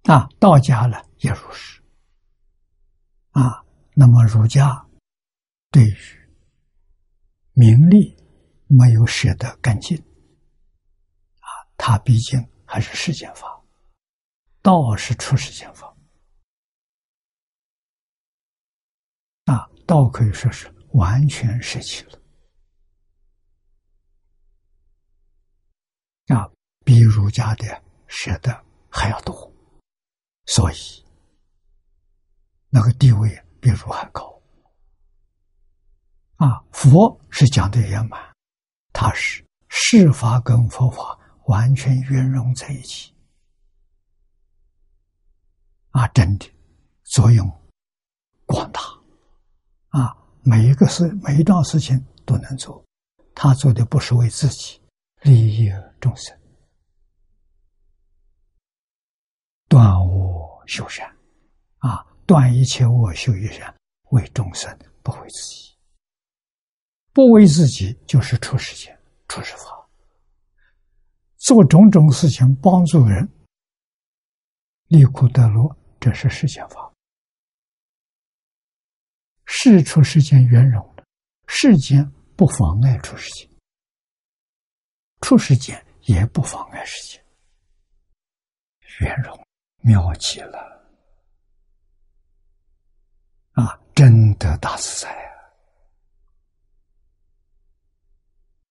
[0.03, 1.81] 啊，道家呢也如是。
[3.31, 3.65] 啊，
[3.95, 4.87] 那么儒家
[5.71, 5.95] 对于
[7.53, 8.15] 名利
[8.67, 9.97] 没有舍得干净，
[11.39, 13.54] 啊，他毕竟还是世间法，
[14.65, 15.95] 道是出世间法。
[19.43, 22.19] 啊，道可以说是完全舍弃了。
[26.35, 26.49] 啊，
[26.83, 29.53] 比儒家的舍得还要多。
[30.47, 31.05] 所以，
[32.69, 33.29] 那个地位
[33.61, 34.41] 比儒还高。
[36.37, 38.35] 啊，佛是讲的圆满，
[38.91, 43.13] 他是世法跟佛法完全圆融在一起。
[45.95, 46.45] 啊，真的
[47.05, 47.49] 作用
[48.45, 48.81] 广大。
[49.89, 52.83] 啊，每一个事，每一桩事情都能做，
[53.33, 54.81] 他做的不是为自己
[55.21, 56.37] 利益众生，
[59.69, 60.35] 断无。
[60.67, 61.07] 修善，
[61.77, 63.71] 啊，断一切恶，修一善，
[64.09, 65.77] 为众生，不为自己。
[67.13, 69.87] 不为自己，就是出世间、出世法，
[71.37, 73.29] 做种种事情帮助人，
[74.87, 76.91] 离苦得乐，这是世间法。
[79.45, 81.05] 事出世间圆融的，
[81.47, 83.49] 世间不妨碍出世间，
[85.21, 87.25] 出世间也不妨碍世间，
[88.99, 89.39] 圆融。
[89.81, 90.83] 妙极了
[93.51, 93.79] 啊！
[93.93, 95.11] 真的大自在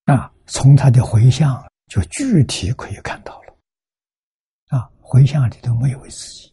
[0.07, 0.15] 啊！
[0.15, 3.57] 啊，从他的回向就具体可以看到了
[4.71, 6.53] 啊，回向里头没有为自己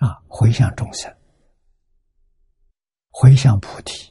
[0.00, 1.14] 啊，回向众生，
[3.10, 4.10] 回向菩提，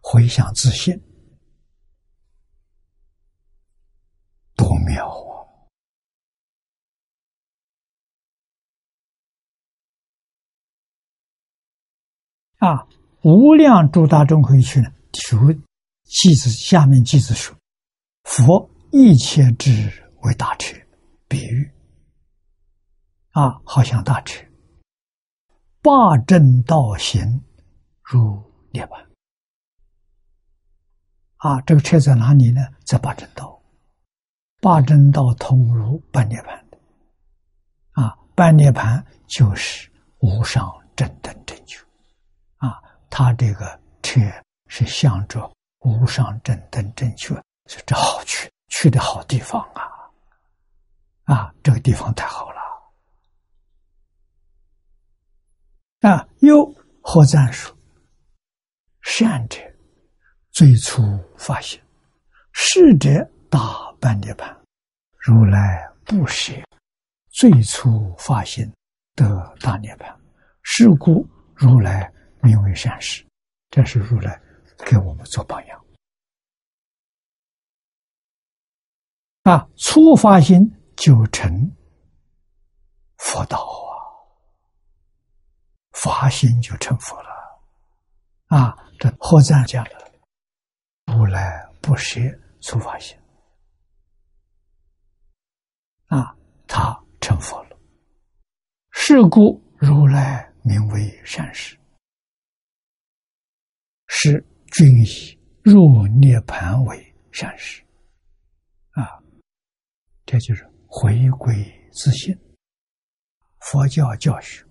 [0.00, 0.94] 回向自信，
[4.54, 5.08] 多妙
[12.58, 12.68] 啊！
[12.68, 12.88] 啊，
[13.22, 15.52] 无量诸大众会去呢，就
[16.04, 17.56] 记子下面记子说
[18.22, 19.90] ：“佛一切智
[20.22, 20.76] 为大车，
[21.26, 21.68] 比喻
[23.32, 24.42] 啊，好像大车，
[25.82, 27.42] 八正道行
[28.02, 29.04] 如涅槃。
[31.36, 32.60] 啊，这个车在哪里呢？
[32.84, 33.60] 在八正道，
[34.60, 36.78] 八正道通入半涅槃的，
[37.92, 39.90] 啊，半涅槃就是
[40.20, 41.78] 无上正等正觉，
[42.58, 42.80] 啊，
[43.10, 44.20] 他这个车
[44.68, 45.50] 是向着。”
[45.84, 47.34] 无上正等正觉，
[47.66, 49.82] 是这好去去的好地方啊！
[51.24, 52.51] 啊，这个地方太好了
[56.02, 56.28] 啊！
[56.40, 56.64] 又
[57.00, 57.76] 何赞说：
[59.00, 59.58] 善者
[60.50, 61.02] 最初
[61.36, 61.82] 发现，
[62.52, 63.08] 逝者
[63.48, 64.56] 大半涅盘，
[65.16, 66.52] 如来不舍
[67.30, 68.70] 最初发现
[69.14, 69.26] 得
[69.60, 70.14] 大涅盘，
[70.62, 72.12] 是故如来
[72.42, 73.24] 名为善事。
[73.70, 74.40] 这是如来。
[74.84, 75.84] 给我们做榜样
[79.44, 79.68] 啊！
[79.76, 80.58] 初发心
[80.96, 81.48] 就成
[83.18, 83.91] 佛道啊，
[85.92, 87.30] 发心就成佛了
[88.48, 88.76] 啊！
[88.98, 90.12] 这何赞讲的？
[91.06, 92.20] 如来不舍
[92.60, 93.16] 初发心
[96.06, 96.36] 啊，
[96.66, 97.78] 他成佛了。
[98.90, 101.78] 是故如来名为善事，
[104.06, 104.44] 是。
[104.74, 107.82] 均以入涅盘为善事，
[108.92, 109.20] 啊，
[110.24, 111.54] 这就是回归
[111.92, 112.34] 自信。
[113.60, 114.64] 佛教教学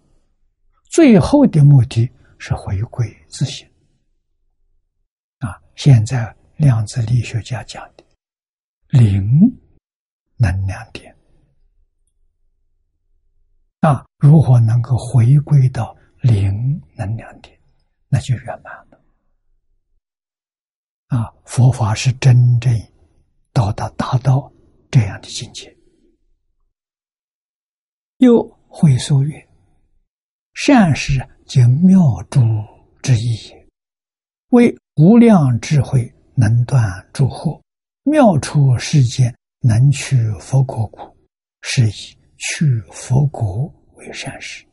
[0.91, 3.65] 最后的目的是回归自信。
[5.39, 8.03] 啊，现在量子力学家讲的
[8.89, 9.23] 零
[10.35, 11.15] 能量点，
[13.79, 17.57] 啊，如何能够回归到零能量点，
[18.09, 19.01] 那就圆满了。
[21.07, 22.77] 啊，佛法是真正
[23.53, 24.51] 到达达到
[24.91, 25.73] 这样的境界。
[28.17, 29.49] 又会说曰
[30.53, 31.99] ：“善事皆妙
[32.29, 32.41] 珠
[33.01, 33.67] 之意也，
[34.49, 36.81] 为无量智慧能断
[37.13, 37.61] 诸惑，
[38.03, 41.15] 妙出世间能去佛果苦，
[41.61, 44.65] 是以去佛果为善事。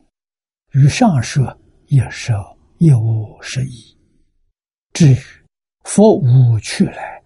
[0.73, 1.57] 与上说
[1.87, 2.35] 一说
[2.77, 3.97] 一无是异。
[4.93, 5.17] 至于。”
[5.85, 7.23] 佛无去来，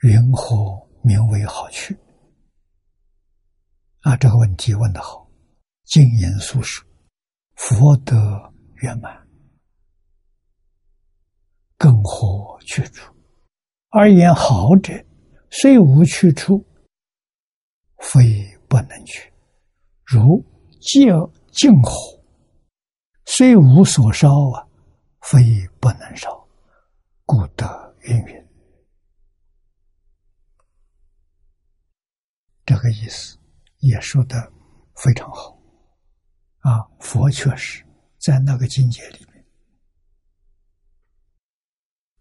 [0.00, 0.56] 云何
[1.02, 1.96] 名为好去？
[4.00, 5.30] 啊，这个问题问得好。
[5.84, 6.84] 经言述说，
[7.56, 8.14] 佛得
[8.82, 9.28] 圆满，
[11.76, 13.14] 更何去处？
[13.90, 14.92] 而言好者，
[15.50, 16.66] 虽无去处，
[17.98, 18.20] 非
[18.68, 19.32] 不能去。
[20.04, 20.44] 如
[20.80, 21.06] 借
[21.52, 22.22] 净火，
[23.24, 24.68] 虽无所烧啊，
[25.22, 25.40] 非
[25.80, 26.46] 不能烧。
[27.26, 28.48] 故得云云，
[32.66, 33.38] 这个意思
[33.78, 34.36] 也说的
[34.96, 35.53] 非常好
[36.64, 36.80] 啊！
[36.98, 37.84] 佛确实
[38.18, 39.44] 在那个境界里面，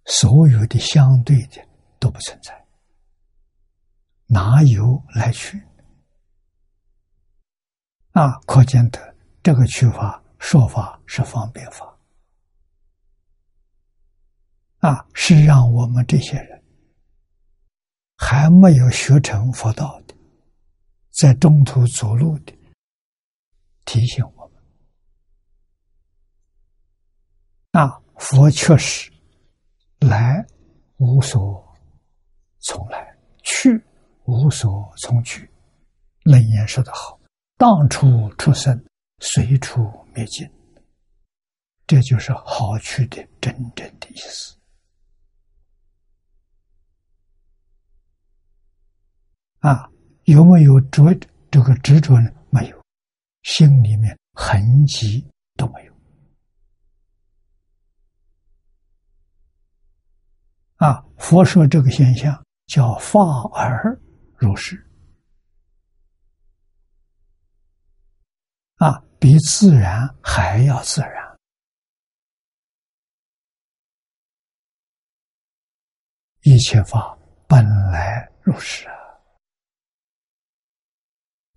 [0.05, 1.65] 所有的相对的
[1.97, 2.65] 都不存在，
[4.25, 5.57] 哪有来去
[8.11, 8.37] 啊？
[8.41, 11.97] 可见得这个去法说法是方便法。
[14.79, 16.61] 啊，是让我们这些人
[18.17, 20.13] 还没有学成佛道的，
[21.11, 22.53] 在中途走路的，
[23.85, 24.61] 提醒我们：
[27.71, 29.11] 啊，佛确实
[29.99, 30.45] 来
[30.97, 31.63] 无所
[32.59, 33.69] 从来，去
[34.25, 35.49] 无所从去。
[36.23, 37.19] 楞严说得好
[37.57, 38.85] ：“当初出生，
[39.19, 39.81] 随处
[40.13, 40.49] 灭尽。”
[41.85, 44.57] 这就是好去的真正的意思。
[49.59, 49.89] 啊，
[50.23, 51.03] 有没有着
[51.51, 52.29] 这个执着呢？
[53.43, 55.25] 心里面痕迹
[55.55, 55.93] 都没有。
[60.77, 63.19] 啊，佛说这个现象叫法
[63.53, 63.97] 而
[64.35, 64.75] 如是。
[68.75, 71.39] 啊，比自然还要自然，
[76.41, 77.17] 一切法
[77.47, 78.93] 本来如是啊。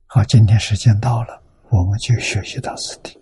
[0.07, 3.19] 好，今天时间到了，我们就学习到此地。